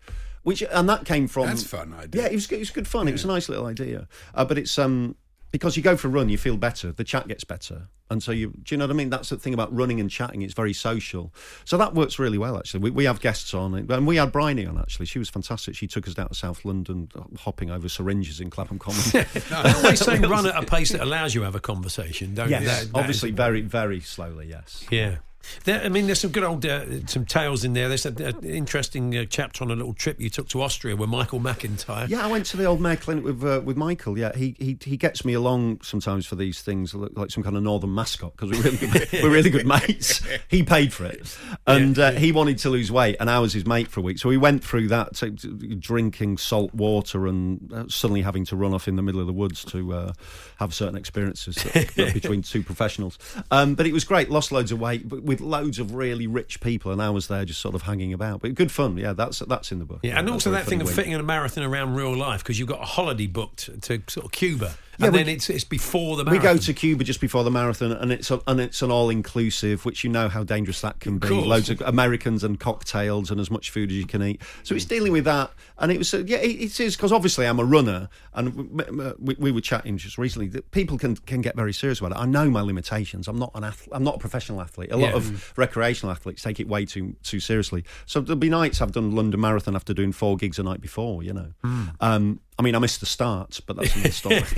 Which 0.44 0.62
and 0.62 0.88
that 0.90 1.06
came 1.06 1.28
from. 1.28 1.48
That's 1.48 1.64
a 1.64 1.68
fun 1.70 1.94
idea. 1.94 2.24
Yeah, 2.24 2.28
it 2.30 2.34
was 2.36 2.48
good- 2.48 2.56
it 2.56 2.60
was 2.60 2.72
good 2.72 2.88
fun. 2.88 3.08
It 3.08 3.12
was 3.12 3.24
a 3.24 3.28
nice 3.28 3.50
little 3.50 3.66
idea. 3.66 4.08
Uh, 4.34 4.46
but 4.46 4.58
it's 4.58 4.78
um 4.80 5.16
because 5.52 5.78
you 5.78 5.84
go 5.84 5.98
for 5.98 6.08
a 6.08 6.12
run, 6.12 6.30
you 6.30 6.38
feel 6.38 6.58
better. 6.58 6.92
The 6.92 7.04
chat 7.04 7.28
gets 7.28 7.44
better, 7.44 7.88
and 8.10 8.22
so 8.22 8.32
you 8.32 8.52
do 8.64 8.76
you 8.76 8.78
know 8.78 8.86
what 8.86 8.92
I 8.92 8.94
mean? 8.94 9.10
That's 9.10 9.30
the 9.30 9.38
thing 9.38 9.54
about 9.54 9.74
running 9.76 10.00
and 10.00 10.10
chatting. 10.10 10.42
It's 10.42 10.54
very 10.54 10.74
social, 10.74 11.34
so 11.66 11.78
that 11.78 11.94
works 11.94 12.20
really 12.20 12.38
well. 12.38 12.58
Actually, 12.58 12.82
we, 12.82 12.92
we 12.92 13.04
have 13.06 13.20
guests 13.20 13.54
on, 13.54 13.74
and 13.74 14.08
we 14.08 14.18
had 14.18 14.32
Bryony 14.32 14.66
on. 14.66 14.78
Actually, 14.78 15.06
she 15.06 15.20
was 15.20 15.30
fantastic. 15.30 15.76
She 15.76 15.88
took 15.88 16.08
us 16.08 16.14
down 16.14 16.30
to 16.30 16.36
South 16.36 16.66
London, 16.66 17.10
hopping 17.40 17.70
over 17.70 17.90
syringes 17.90 18.40
in 18.40 18.50
Clapham 18.50 18.80
Common. 18.80 19.02
I 19.52 19.74
always 19.78 20.00
say 20.06 20.20
run 20.20 20.46
at 20.46 20.56
a 20.62 20.66
pace 20.66 20.92
that 20.92 21.02
allows 21.02 21.34
you 21.34 21.42
to 21.42 21.46
have 21.46 21.56
a 21.56 21.60
conversation, 21.60 22.34
don't 22.36 22.50
yes, 22.50 22.62
you? 22.62 22.68
That- 22.68 22.94
that 22.94 23.00
obviously, 23.00 23.30
is- 23.30 23.36
very 23.36 23.62
very 23.62 24.00
slowly. 24.00 24.48
Yes. 24.48 24.86
Yeah. 24.92 25.18
There, 25.64 25.82
I 25.82 25.90
mean, 25.90 26.06
there's 26.06 26.20
some 26.20 26.32
good 26.32 26.44
old 26.44 26.66
uh, 26.66 27.06
some 27.08 27.26
tales 27.26 27.64
in 27.64 27.74
there. 27.74 27.88
There's 27.88 28.06
an 28.06 28.44
interesting 28.44 29.18
uh, 29.18 29.26
chapter 29.30 29.64
on 29.64 29.72
a 29.72 29.76
little 29.76 29.94
trip 29.94 30.20
you 30.20 30.30
took 30.30 30.48
to 30.50 30.62
Austria 30.62 30.96
with 30.96 31.10
Michael 31.10 31.40
McIntyre. 31.40 32.08
Yeah, 32.10 32.24
I 32.24 32.28
went 32.28 32.46
to 32.48 32.58
the 32.58 32.66
old 32.66 32.80
Mayr 32.82 32.96
Clinic 32.98 33.24
with 33.24 33.44
uh, 33.44 33.62
with 33.64 33.78
Michael. 33.78 34.18
Yeah, 34.18 34.36
he, 34.36 34.56
he 34.60 34.78
he 34.84 34.98
gets 34.98 35.26
me 35.26 35.34
along 35.34 35.82
sometimes 35.82 36.26
for 36.26 36.36
these 36.36 36.62
things, 36.62 36.94
like 36.94 37.32
some 37.32 37.44
kind 37.44 37.58
of 37.58 37.64
northern 37.64 37.94
mascot 37.94 38.36
because 38.36 38.52
we're 38.52 38.64
really 38.64 38.78
good, 38.78 39.10
we're 39.24 39.30
really 39.32 39.50
good 39.50 39.66
mates. 39.66 40.22
He 40.48 40.64
paid 40.64 40.92
for 40.94 41.06
it, 41.06 41.38
and 41.68 41.98
uh, 41.98 42.12
he 42.12 42.32
wanted 42.32 42.58
to 42.60 42.70
lose 42.70 42.92
weight, 42.92 43.18
and 43.20 43.30
I 43.30 43.40
was 43.40 43.54
his 43.54 43.66
mate 43.66 43.88
for 43.88 44.00
a 44.00 44.04
week. 44.04 44.18
So 44.20 44.30
we 44.30 44.38
went 44.38 44.64
through 44.64 44.88
that, 44.88 45.16
to, 45.18 45.32
to 45.32 45.76
drinking 45.76 46.38
salt 46.38 46.74
water, 46.74 47.28
and 47.28 47.72
uh, 47.72 47.86
suddenly 47.88 48.22
having 48.22 48.46
to 48.46 48.56
run 48.56 48.74
off 48.74 48.88
in 48.88 48.96
the 48.96 49.02
middle 49.02 49.22
of 49.22 49.28
the 49.28 49.34
woods 49.34 49.64
to 49.66 49.94
uh, 49.94 50.14
have 50.58 50.74
certain 50.74 50.96
experiences 50.96 51.56
that- 51.56 51.96
between 52.14 52.42
two 52.42 52.64
professionals. 52.64 53.18
Um, 53.52 53.76
but 53.76 53.86
it 53.86 53.94
was 53.94 54.04
great. 54.04 54.30
Lost 54.30 54.52
loads 54.52 54.72
of 54.72 54.80
weight, 54.80 55.08
but 55.08 55.24
with 55.30 55.42
loads 55.42 55.78
of 55.78 55.94
really 55.94 56.26
rich 56.26 56.60
people, 56.60 56.92
and 56.92 57.00
I 57.00 57.12
was 57.12 57.28
there 57.28 57.46
just 57.46 57.62
sort 57.62 57.76
of 57.76 57.84
hanging 57.84 58.14
about. 58.14 58.42
But 58.42 58.56
good 58.56 58.72
fun. 58.72 58.98
Yeah, 58.98 59.14
that's 59.14 59.38
that's 59.38 59.72
in 59.72 59.78
the 59.78 59.86
book. 59.86 60.00
Yeah, 60.02 60.18
and 60.18 60.28
also 60.28 60.50
that 60.50 60.66
thing 60.66 60.82
of 60.82 60.88
week. 60.88 60.96
fitting 60.96 61.12
in 61.12 61.20
a 61.20 61.24
marathon 61.24 61.64
around 61.64 61.94
real 61.94 62.18
life 62.18 62.42
because 62.42 62.58
you've 62.58 62.68
got 62.68 62.82
a 62.82 62.86
holiday 62.86 63.28
booked 63.28 63.80
to 63.84 64.02
sort 64.08 64.26
of 64.26 64.32
Cuba, 64.32 64.74
Yeah, 65.00 65.06
and 65.08 65.14
we- 65.14 65.20
then 65.24 65.30
it's 65.30 65.50
it's 65.50 65.64
before 65.64 66.18
the 66.18 66.26
We 66.30 66.38
go 66.40 66.58
to 66.58 66.74
Cuba 66.74 67.04
just 67.04 67.22
before 67.22 67.44
the 67.44 67.52
marathon, 67.52 67.94
and 67.94 68.12
it's 68.12 68.30
a, 68.32 68.42
and 68.48 68.60
it's 68.60 68.82
an 68.82 68.92
all 68.92 69.10
inclusive, 69.10 69.86
which 69.86 70.04
you 70.04 70.10
know 70.10 70.28
how 70.30 70.44
dangerous 70.44 70.82
that 70.82 71.00
can 71.00 71.18
be. 71.18 71.30
Loads 71.30 71.70
of 71.70 71.82
Americans 71.82 72.44
and 72.44 72.60
cocktails 72.60 73.32
and 73.32 73.40
as 73.40 73.50
much 73.50 73.70
food 73.72 73.90
as 73.92 73.98
you 73.98 74.06
can 74.06 74.22
eat. 74.22 74.42
So 74.64 74.76
it's 74.76 74.86
dealing 74.86 75.12
with 75.14 75.24
that, 75.26 75.52
and 75.78 75.92
it 75.92 75.98
was 75.98 76.14
uh, 76.14 76.24
yeah, 76.28 76.38
it, 76.38 76.50
it 76.62 76.80
is 76.80 76.96
because 76.98 77.12
obviously 77.12 77.46
I'm 77.46 77.60
a 77.60 77.64
runner, 77.66 78.10
and 78.34 79.18
we, 79.20 79.36
we 79.40 79.52
were 79.52 79.62
chatting 79.62 79.98
just 79.98 80.18
recently 80.18 80.48
that 80.50 80.70
people 80.72 80.98
can 80.98 81.16
can 81.16 81.42
get 81.42 81.56
very 81.56 81.74
serious 81.74 82.00
about 82.00 82.12
it. 82.12 82.18
I 82.18 82.26
know 82.26 82.50
my 82.50 82.62
limitations. 82.62 83.28
I'm 83.30 83.40
not 83.40 83.52
an 83.56 83.64
athlete. 83.64 83.90
I'm 83.94 84.04
not 84.04 84.16
a 84.16 84.20
professional 84.20 84.60
athlete. 84.62 84.92
A 84.92 84.98
lot 84.98 85.12
Yeah. 85.12 85.16
of 85.18 85.58
recreational 85.58 86.12
athletes 86.12 86.42
take 86.44 86.60
it 86.60 86.68
way 86.68 86.84
too 86.86 87.16
too 87.24 87.40
seriously. 87.40 87.86
So 88.06 88.20
there'll 88.20 88.38
be 88.38 88.50
nights 88.50 88.82
I've 88.82 88.92
done 88.92 89.16
London 89.16 89.40
Marathon 89.40 89.76
after 89.76 89.94
doing 89.94 90.12
four 90.12 90.36
gigs 90.36 90.60
a 90.60 90.64
night 90.64 90.82
before. 90.82 91.24
You 91.24 91.34
know, 91.34 91.54
Hmm. 91.64 91.84
um, 92.02 92.40
I 92.60 92.62
mean 92.62 92.76
I 92.76 92.80
missed 92.80 93.00
the 93.00 93.06
start, 93.06 93.62
but 93.66 93.78
that's 93.78 93.96
another 93.96 94.12
story. 94.12 94.44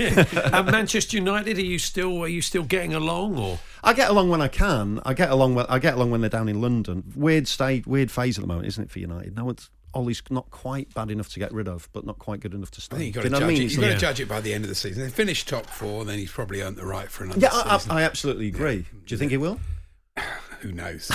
At 0.52 0.66
Manchester 0.66 1.16
United, 1.16 1.56
are 1.56 1.60
you 1.60 1.78
still 1.78 2.24
are 2.24 2.28
you 2.28 2.42
still 2.42 2.64
getting 2.64 2.94
along 2.94 3.38
or? 3.38 3.60
I 3.84 3.92
get 3.94 4.10
along 4.10 4.28
when 4.28 4.42
I 4.42 4.48
can. 4.48 5.00
I 5.06 5.14
get 5.14 5.30
along. 5.30 5.54
When, 5.54 5.66
I 5.68 5.78
get 5.78 5.94
along 5.94 6.10
when 6.10 6.20
they're 6.20 6.28
down 6.28 6.48
in 6.48 6.60
London. 6.60 7.04
Weird 7.14 7.46
state, 7.46 7.86
weird 7.86 8.10
phase 8.10 8.38
at 8.38 8.42
the 8.42 8.48
moment, 8.48 8.66
isn't 8.66 8.82
it 8.84 8.90
for 8.90 8.98
United? 8.98 9.36
No 9.36 9.44
one's. 9.44 9.70
Ole's 9.94 10.22
not 10.30 10.50
quite 10.50 10.92
bad 10.94 11.10
enough 11.10 11.28
to 11.34 11.38
get 11.38 11.52
rid 11.52 11.68
of, 11.68 11.88
but 11.92 12.06
not 12.06 12.18
quite 12.18 12.40
good 12.40 12.54
enough 12.54 12.70
to 12.72 12.80
stay. 12.80 12.96
I 12.96 12.98
think 12.98 13.14
you've 13.14 13.22
got 13.24 13.28
to 13.28 13.28
judge 13.30 13.42
I 13.42 13.46
mean? 13.46 13.62
it. 13.62 13.70
You've 13.72 13.80
got 13.80 13.86
not- 13.88 13.92
to 13.92 13.98
judge 14.00 14.20
it 14.20 14.28
by 14.28 14.40
the 14.40 14.54
end 14.54 14.64
of 14.64 14.68
the 14.70 14.74
season. 14.74 15.02
They 15.02 15.10
finished 15.10 15.48
top 15.48 15.66
four, 15.66 16.04
then 16.06 16.18
he's 16.18 16.30
probably 16.32 16.62
earned 16.62 16.76
the 16.76 16.86
right 16.86 17.10
for 17.10 17.24
another 17.24 17.40
Yeah, 17.40 17.50
I, 17.52 17.76
season. 17.76 17.92
I, 17.92 18.00
I 18.00 18.02
absolutely 18.04 18.48
agree. 18.48 18.86
Do 19.06 19.14
you 19.14 19.18
think 19.18 19.30
he 19.30 19.36
will? 19.36 19.60
Who 20.60 20.72
knows? 20.72 21.10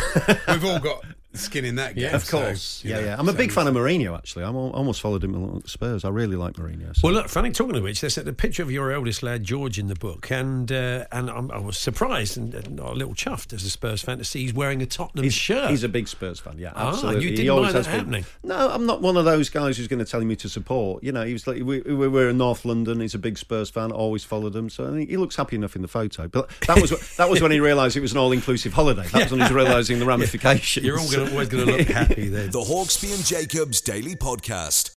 We've 0.47 0.63
all 0.63 0.79
got 0.79 1.03
skin 1.37 1.65
in 1.65 1.75
that 1.75 1.95
game. 1.95 2.05
Yeah, 2.05 2.15
Of 2.15 2.27
course. 2.29 2.81
you 2.83 2.91
yeah, 2.91 2.99
know, 2.99 3.05
yeah. 3.07 3.15
I'm 3.17 3.29
a 3.29 3.33
big 3.33 3.51
fan 3.51 3.67
of 3.67 3.73
Mourinho. 3.75 4.15
Actually, 4.17 4.45
I'm 4.45 4.55
al- 4.55 4.71
almost 4.71 5.01
followed 5.01 5.23
him 5.23 5.33
along 5.35 5.57
at 5.63 5.69
Spurs. 5.69 6.03
I 6.05 6.09
really 6.09 6.35
like 6.35 6.53
Mourinho. 6.55 6.95
so- 6.95 7.01
Well, 7.03 7.13
look, 7.13 7.29
funny 7.29 7.51
talking 7.51 7.75
of 7.75 7.83
which, 7.83 8.01
there's 8.01 8.17
a 8.17 8.33
picture 8.33 8.63
of 8.63 8.71
your 8.71 8.91
eldest 8.91 9.23
lad 9.23 9.43
George 9.43 9.79
in 9.79 9.87
the 9.87 9.95
book, 9.95 10.29
and 10.31 10.71
uh, 10.71 11.05
and 11.11 11.29
I'm, 11.29 11.51
I 11.51 11.59
was 11.59 11.77
surprised 11.77 12.37
and 12.37 12.53
a 12.79 12.91
little 12.93 13.13
chuffed 13.13 13.53
as 13.53 13.63
a 13.63 13.69
Spurs 13.69 14.01
fan 14.01 14.17
to 14.17 14.23
see 14.23 14.41
he's 14.41 14.53
wearing 14.53 14.81
a 14.81 14.85
Tottenham 14.85 15.23
He's, 15.23 15.33
shirt. 15.33 15.69
he's 15.69 15.83
a 15.83 15.89
big 15.89 16.07
Spurs 16.07 16.39
fan, 16.39 16.57
yeah, 16.57 16.71
Ah, 16.75 16.89
absolutely. 16.89 17.29
you 17.29 17.35
didn't 17.35 17.55
mind 17.61 17.75
that 17.75 17.83
been. 17.85 17.93
happening? 17.93 18.25
No, 18.43 18.69
I'm 18.69 18.85
not 18.85 19.01
one 19.01 19.17
of 19.17 19.25
those 19.25 19.49
guys 19.49 19.77
who's 19.77 19.87
going 19.87 20.03
to 20.03 20.09
tell 20.09 20.21
me 20.21 20.35
to 20.37 20.49
support. 20.49 21.03
You 21.03 21.11
know, 21.11 21.23
he 21.25 21.33
was 21.33 21.47
like, 21.47 21.57
we, 21.63 21.81
we 21.81 22.07
were 22.07 22.29
in 22.29 22.37
North 22.37 22.65
London. 22.65 22.99
He's 22.99 23.15
a 23.15 23.19
big 23.19 23.37
Spurs 23.37 23.69
fan. 23.69 23.91
Always 23.91 24.23
followed 24.23 24.55
him, 24.55 24.69
so 24.69 24.87
I 24.87 24.91
think 24.91 25.09
he 25.09 25.17
looks 25.17 25.35
happy 25.35 25.55
enough 25.55 25.75
in 25.75 25.81
the 25.81 25.87
photo. 25.87 26.27
But 26.27 26.49
that 26.67 26.81
was 26.81 26.91
that 27.17 27.29
was 27.29 27.41
when 27.41 27.51
he 27.51 27.59
realised 27.59 27.95
it 27.97 28.01
was 28.01 28.11
an 28.11 28.17
all-inclusive 28.17 28.73
holiday. 28.73 29.03
That 29.07 29.23
was 29.23 29.31
when 29.31 29.39
he 29.39 29.43
was 29.43 29.51
realising 29.53 29.99
the 29.99 30.05
ramifications. 30.17 30.85
You're 30.85 30.99
all 30.99 31.09
gonna, 31.09 31.26
always 31.31 31.49
going 31.49 31.65
to 31.65 31.77
look 31.77 31.87
happy 31.87 32.29
then. 32.29 32.51
The 32.51 32.59
Hawksbee 32.59 33.13
and 33.13 33.25
Jacobs 33.25 33.81
Daily 33.81 34.15
Podcast. 34.15 34.96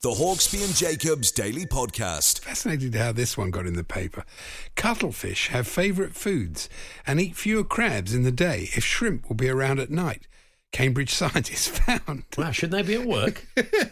The 0.00 0.10
Hawksbee 0.10 0.64
and 0.64 0.76
Jacobs 0.76 1.32
Daily 1.32 1.66
Podcast. 1.66 2.38
Fascinated 2.38 2.94
how 2.94 3.10
this 3.10 3.36
one 3.36 3.50
got 3.50 3.66
in 3.66 3.74
the 3.74 3.82
paper. 3.82 4.22
Cuttlefish 4.76 5.48
have 5.48 5.66
favourite 5.66 6.14
foods 6.14 6.68
and 7.04 7.20
eat 7.20 7.34
fewer 7.34 7.64
crabs 7.64 8.14
in 8.14 8.22
the 8.22 8.30
day 8.30 8.68
if 8.76 8.84
shrimp 8.84 9.28
will 9.28 9.34
be 9.34 9.48
around 9.48 9.80
at 9.80 9.90
night. 9.90 10.28
Cambridge 10.70 11.10
scientists 11.12 11.66
found. 11.66 12.22
Wow, 12.36 12.52
shouldn't 12.52 12.86
they 12.86 12.94
be 12.94 13.02
at 13.02 13.08
work? 13.08 13.44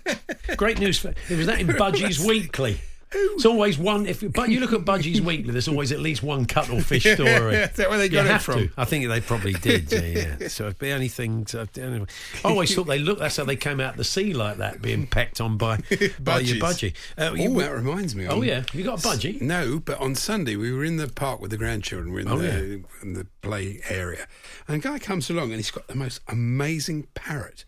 Great 0.57 0.79
news. 0.79 1.01
For, 1.01 1.09
it 1.29 1.37
was 1.39 1.47
that 1.47 1.59
in 1.59 1.67
Budgie's 1.67 2.25
Weekly. 2.25 2.79
It's 3.13 3.47
always 3.47 3.79
one. 3.79 4.05
If 4.07 4.25
but 4.33 4.49
you 4.49 4.59
look 4.61 4.73
at 4.73 4.81
Budgie's 4.85 5.21
Weekly, 5.23 5.53
there's 5.53 5.69
always 5.69 5.93
at 5.93 6.01
least 6.01 6.23
one 6.25 6.45
cuttlefish 6.45 7.03
story. 7.15 7.55
Is 7.55 7.71
that 7.77 7.89
where 7.89 7.99
they 7.99 8.07
You 8.07 8.11
got 8.11 8.27
it 8.27 8.33
have 8.33 8.43
from? 8.43 8.69
to. 8.69 8.71
I 8.77 8.85
think 8.85 9.07
they 9.09 9.21
probably 9.21 9.53
did. 9.53 9.91
Yeah. 9.93 10.37
yeah. 10.41 10.49
So 10.49 10.65
it'd 10.65 10.79
be 10.79 10.91
anything. 10.91 11.45
To, 11.47 11.69
anyway. 11.81 12.07
I 12.45 12.49
always 12.49 12.75
thought 12.75 12.89
they 12.89 12.99
looked. 12.99 13.21
That's 13.21 13.37
how 13.37 13.45
they 13.45 13.55
came 13.57 13.79
out 13.81 13.97
the 13.97 14.05
sea 14.05 14.33
like 14.35 14.57
that, 14.59 14.83
being 14.83 15.07
pecked 15.07 15.41
on 15.41 15.57
by 15.57 15.77
by 16.21 16.41
your 16.41 16.57
budgie. 16.57 16.61
Budgies. 16.61 16.95
Uh, 17.17 17.31
Oh, 17.31 17.35
you- 17.35 17.55
that 17.61 17.73
reminds 17.73 18.15
me. 18.17 18.27
Oh 18.27 18.39
on- 18.39 18.43
yeah, 18.47 18.65
you 18.73 18.83
got 18.83 19.05
a 19.05 19.07
budgie. 19.09 19.41
No, 19.41 19.79
but 19.79 19.99
on 20.01 20.15
Sunday 20.17 20.57
we 20.57 20.73
were 20.73 20.85
in 20.85 20.97
the 20.97 21.07
park 21.09 21.41
with 21.41 21.51
the 21.53 21.57
grandchildren. 21.57 22.13
We're 22.13 22.21
in, 22.21 22.29
Oh, 22.29 22.39
the, 22.39 22.83
in 23.03 23.13
the 23.15 23.27
play 23.41 23.81
area, 23.89 24.27
and 24.67 24.77
a 24.77 24.81
guy 24.81 24.99
comes 24.99 25.31
along 25.31 25.45
and 25.51 25.57
he's 25.57 25.71
got 25.71 25.87
the 25.87 25.95
most 25.95 26.21
amazing 26.29 27.07
parrot, 27.15 27.65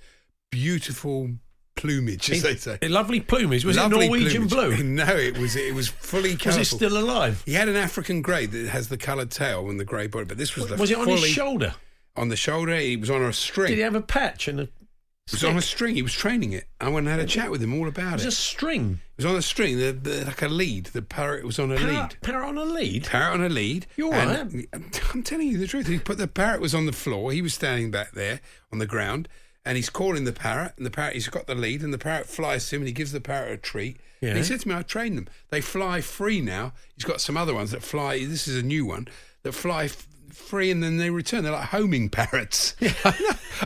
beautiful 0.51 1.31
plumage, 1.79 2.31
as 2.31 2.43
they 2.43 2.57
say. 2.57 2.79
Lovely 2.83 3.21
plumage. 3.21 3.65
Was 3.65 3.77
Lovely 3.77 4.07
it 4.07 4.09
Norwegian 4.09 4.49
plumage. 4.49 4.77
blue? 4.79 4.85
No, 4.99 5.07
it 5.17 5.39
was. 5.39 5.57
It 5.57 5.75
was 5.75 5.89
fully 5.89 6.33
Was 6.35 6.43
colourful. 6.43 6.61
it 6.63 6.65
still 6.67 6.99
alive? 6.99 7.43
He 7.47 7.55
had 7.55 7.69
an 7.69 7.77
African 7.77 8.21
grey 8.21 8.47
that 8.47 8.69
has 8.69 8.89
the 8.89 8.99
coloured 8.99 9.31
tail 9.31 9.71
and 9.71 9.79
the 9.81 9.85
grey 9.85 10.07
body, 10.09 10.25
but 10.27 10.37
this 10.39 10.55
was 10.57 10.67
the 10.69 10.77
Was 10.77 10.91
it 10.91 10.99
on 10.99 11.09
his 11.09 11.25
shoulder? 11.27 11.75
On 12.17 12.29
the 12.29 12.37
shoulder, 12.37 12.77
he 12.77 12.97
was 12.97 13.11
on 13.11 13.23
a 13.23 13.33
string. 13.33 13.69
Did 13.69 13.77
he 13.77 13.83
have 13.83 13.95
a 13.95 14.03
patch 14.03 14.49
and 14.49 14.61
a? 14.61 14.63
It 14.65 15.33
was 15.33 15.45
on 15.45 15.59
a 15.59 15.63
string. 15.63 15.95
He 15.95 16.01
was 16.01 16.15
training 16.15 16.55
it. 16.55 16.65
I 16.81 16.89
went 16.89 17.07
and 17.07 17.09
had 17.15 17.21
a 17.21 17.29
chat 17.29 17.51
with 17.51 17.63
him 17.63 17.75
all 17.79 17.87
about 17.87 18.13
It 18.13 18.13
was 18.15 18.23
it. 18.23 18.27
Was 18.29 18.35
a 18.35 18.41
string. 18.41 19.01
It 19.19 19.25
was 19.25 19.27
on 19.27 19.37
a 19.37 19.43
string, 19.43 19.77
the, 19.77 19.93
the, 19.93 20.25
like 20.25 20.41
a 20.41 20.49
lead. 20.49 20.87
The 20.87 21.03
parrot 21.03 21.45
was 21.45 21.59
on 21.59 21.71
a 21.71 21.75
lead. 21.75 21.87
Parrot, 21.87 22.17
parrot 22.23 22.49
on 22.49 22.57
a 22.57 22.65
lead. 22.65 23.05
Parrot 23.05 23.35
on 23.35 23.45
a 23.45 23.49
lead. 23.51 23.87
You're 23.97 24.15
and 24.15 24.67
I'm 25.13 25.23
telling 25.23 25.49
you 25.49 25.59
the 25.59 25.67
truth. 25.67 25.87
He 25.87 25.99
put 25.99 26.17
the 26.17 26.29
parrot 26.29 26.63
was 26.63 26.75
on 26.75 26.87
the 26.87 26.93
floor. 26.93 27.31
He 27.33 27.43
was 27.43 27.53
standing 27.53 27.91
back 27.91 28.13
there 28.13 28.41
on 28.73 28.79
the 28.79 28.87
ground, 28.87 29.29
and 29.65 29.77
he's 29.77 29.91
calling 29.91 30.25
the 30.25 30.33
parrot. 30.33 30.73
And 30.77 30.87
the 30.87 30.91
parrot, 30.91 31.15
he's 31.15 31.29
got 31.29 31.47
the 31.47 31.55
lead, 31.55 31.83
and 31.83 31.93
the 31.93 31.99
parrot 31.99 32.27
flies 32.27 32.69
to 32.69 32.77
him, 32.77 32.83
and 32.83 32.89
he 32.89 32.93
gives 32.95 33.13
the 33.13 33.21
parrot 33.21 33.53
a 33.53 33.57
treat. 33.57 33.99
And 34.21 34.37
he 34.37 34.43
said 34.43 34.61
to 34.61 34.69
me, 34.69 34.75
"I 34.75 34.83
trained 34.83 35.17
them. 35.17 35.29
They 35.51 35.61
fly 35.61 36.01
free 36.01 36.41
now. 36.41 36.73
He's 36.97 37.05
got 37.05 37.21
some 37.21 37.37
other 37.37 37.55
ones 37.55 37.71
that 37.71 37.83
fly. 37.83 38.19
This 38.25 38.49
is 38.49 38.57
a 38.57 38.63
new 38.67 38.85
one 38.87 39.09
that 39.43 39.53
fly." 39.53 39.85
F- 39.85 40.07
Free 40.31 40.71
and 40.71 40.83
then 40.83 40.99
they 40.99 41.11
return. 41.11 41.43
They're 41.43 41.53
like 41.53 41.71
homing 41.71 42.11
parrots. 42.11 42.77
Yeah, 42.81 42.93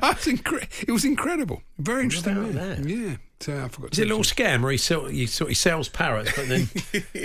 I 0.01 0.11
was 0.11 0.25
incre- 0.25 0.69
it 0.89 0.91
was 0.91 1.05
incredible. 1.05 1.63
Very 1.79 2.05
interesting. 2.05 2.53
that? 2.55 2.79
Yeah, 2.89 3.17
so 3.41 3.65
I 3.65 3.69
forgot. 3.69 3.93
Is 3.93 3.99
it 3.99 4.05
a 4.05 4.09
little 4.09 4.23
scam 4.25 4.63
where 4.63 4.73
he, 4.73 4.79
sell, 4.79 5.05
he, 5.07 5.27
sort 5.27 5.51
he 5.51 5.55
sells 5.55 5.89
parrots, 5.91 6.31
but 6.35 6.49
then, 6.49 6.71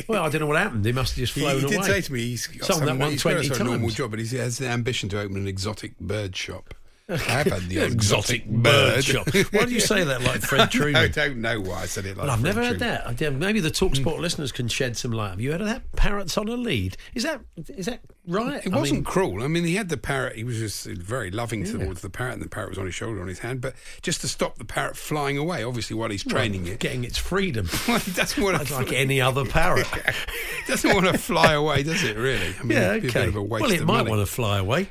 well, 0.10 0.24
I 0.26 0.30
don't 0.30 0.42
know 0.42 0.48
what 0.48 0.58
happened. 0.58 0.84
He 0.84 0.92
must 0.92 1.12
have 1.14 1.20
just 1.20 1.34
flown 1.34 1.62
he 1.62 1.68
did 1.68 1.78
away. 1.78 1.88
say 1.88 2.02
to 2.02 2.14
me 2.14 2.20
he's 2.22 2.48
got 2.48 2.68
that 2.68 2.74
some- 2.88 3.00
one 3.00 3.12
he's 3.12 3.24
got 3.24 3.62
a 3.62 3.64
normal 3.64 3.90
job, 3.90 4.10
but 4.12 4.20
he 4.20 4.36
has 4.38 4.58
the 4.58 4.68
ambition 4.68 5.08
to 5.10 5.20
open 5.22 5.38
an 5.38 5.48
exotic 5.48 5.98
bird 6.00 6.36
shop. 6.36 6.74
I 7.10 7.16
have 7.16 7.48
had 7.48 7.62
the 7.70 7.86
exotic, 7.86 8.46
bird 8.46 9.04
shop. 9.04 9.28
Why 9.52 9.66
do 9.66 9.74
you 9.74 9.80
say 9.80 10.04
that 10.04 10.22
like 10.24 10.42
Fred 10.42 10.62
I 10.62 10.66
Trueman? 10.66 11.14
don't 11.14 11.38
know 11.38 11.62
why 11.62 11.82
I 11.82 11.86
said 11.86 12.06
it 12.06 12.18
like 12.18 12.26
Well, 12.28 12.32
I've 12.32 12.42
Fred 12.42 12.56
never 12.56 12.68
heard 12.68 12.76
Trueman. 12.78 13.18
that. 13.18 13.26
I 13.26 13.30
Maybe 13.30 13.60
the 13.62 13.70
hmm. 13.70 13.86
Talksport 13.86 14.20
listeners 14.20 14.52
can 14.52 14.68
shed 14.68 14.98
some 14.98 15.12
light. 15.12 15.30
Have 15.32 15.42
you 15.42 15.52
heard 15.52 15.62
of 15.62 15.68
that? 15.68 15.90
Parrots 15.96 16.38
on 16.38 16.50
a 16.50 16.58
lead. 16.58 16.98
Is 17.16 17.24
that 17.24 17.42
is 17.70 17.86
that 17.86 18.02
right? 18.28 18.66
It 18.66 18.74
I 18.74 18.78
wasn't 18.78 19.00
mean, 19.00 19.04
cruel. 19.06 19.42
I 19.44 19.48
mean, 19.48 19.64
he 19.64 19.76
had 19.76 19.88
the 19.90 19.98
parrot. 19.98 20.36
He 20.36 20.44
was 20.44 20.58
just 20.58 20.86
very 20.86 21.32
loving 21.32 21.64
towards 21.64 22.02
the 22.02 22.10
parrot, 22.10 22.34
and 22.34 22.42
the 22.44 22.50
parrot 22.50 22.70
was 22.72 22.78
on 22.78 22.86
his 22.86 22.96
shoulder, 22.96 23.22
on 23.22 23.28
his 23.28 23.40
hand. 23.40 23.62
But 23.62 23.76
just 24.02 24.22
to 24.22 24.28
stop 24.28 24.58
the 24.58 24.66
parrot 24.66 24.98
flying 24.98 25.38
away, 25.38 25.64
obviously, 25.64 25.96
while 25.96 26.10
he's 26.10 26.24
training 26.26 26.68
it, 26.68 26.80
getting 26.80 27.04
its 27.06 27.18
freedom. 27.18 27.70
well, 27.88 28.00
he 28.00 28.12
doesn't 28.12 28.44
want 28.44 28.60
It's 28.62 28.70
to. 28.72 28.76
like 28.78 28.92
any 28.92 29.22
other 29.22 29.46
parrot. 29.46 29.88
doesn't 30.68 30.94
want 30.94 31.06
to 31.08 31.18
fly 31.18 31.54
away, 31.54 31.84
does 31.84 32.04
it? 32.04 32.18
Really? 32.18 32.54
I 32.60 32.64
mean, 32.64 32.78
yeah, 32.78 32.92
it'd 32.92 33.04
be 33.04 33.10
okay. 33.10 33.20
a 33.20 33.24
bit 33.24 33.30
of 33.30 33.36
a 33.38 33.42
waste 33.42 33.62
well, 33.62 33.72
it 33.72 33.80
might 33.86 33.94
money. 34.00 34.10
want 34.10 34.28
to 34.28 34.32
fly 34.32 34.58
away. 34.60 34.90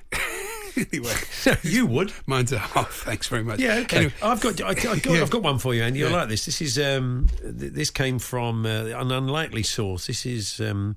anyway, 0.93 1.15
you 1.63 1.87
would. 1.87 2.13
mine's 2.27 2.53
a 2.53 2.59
half. 2.59 2.91
Thanks 3.05 3.29
very 3.29 3.43
much. 3.45 3.61
Yeah, 3.61 3.77
okay. 3.79 3.97
Anyway, 3.97 4.13
I've 4.23 4.41
got, 4.41 4.61
I, 4.61 4.69
have 4.75 4.83
got, 5.03 5.07
Yeah. 5.07 5.23
I've 5.23 5.31
got 5.31 5.43
one 5.43 5.59
for 5.59 5.75
you, 5.75 5.83
Andy. 5.83 5.99
You'll 6.01 6.11
Yeah. 6.11 6.17
like 6.17 6.29
this. 6.29 6.45
This 6.47 6.61
is, 6.63 6.79
um, 6.79 7.29
th- 7.43 7.73
this 7.73 7.91
came 7.91 8.19
from 8.19 8.67
uh, 8.67 8.85
an 8.87 9.11
unlikely 9.13 9.63
source. 9.63 10.07
This 10.07 10.27
is 10.27 10.61
um, 10.61 10.97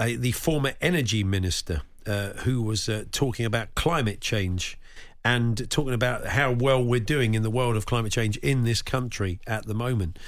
a, 0.00 0.16
the 0.16 0.32
former 0.32 0.72
energy 0.80 1.22
minister 1.24 1.82
uh, 2.06 2.30
who 2.44 2.62
was 2.62 2.88
uh, 2.88 3.04
talking 3.12 3.46
about 3.46 3.74
climate 3.74 4.20
change 4.20 4.78
and 5.26 5.70
talking 5.70 5.94
about 5.94 6.26
how 6.26 6.52
well 6.52 6.84
we're 6.84 7.00
doing 7.00 7.32
in 7.32 7.42
the 7.42 7.48
world 7.48 7.76
of 7.78 7.86
climate 7.86 8.12
change 8.12 8.36
in 8.38 8.64
this 8.64 8.82
country 8.82 9.40
at 9.46 9.64
the 9.64 9.72
moment. 9.72 10.18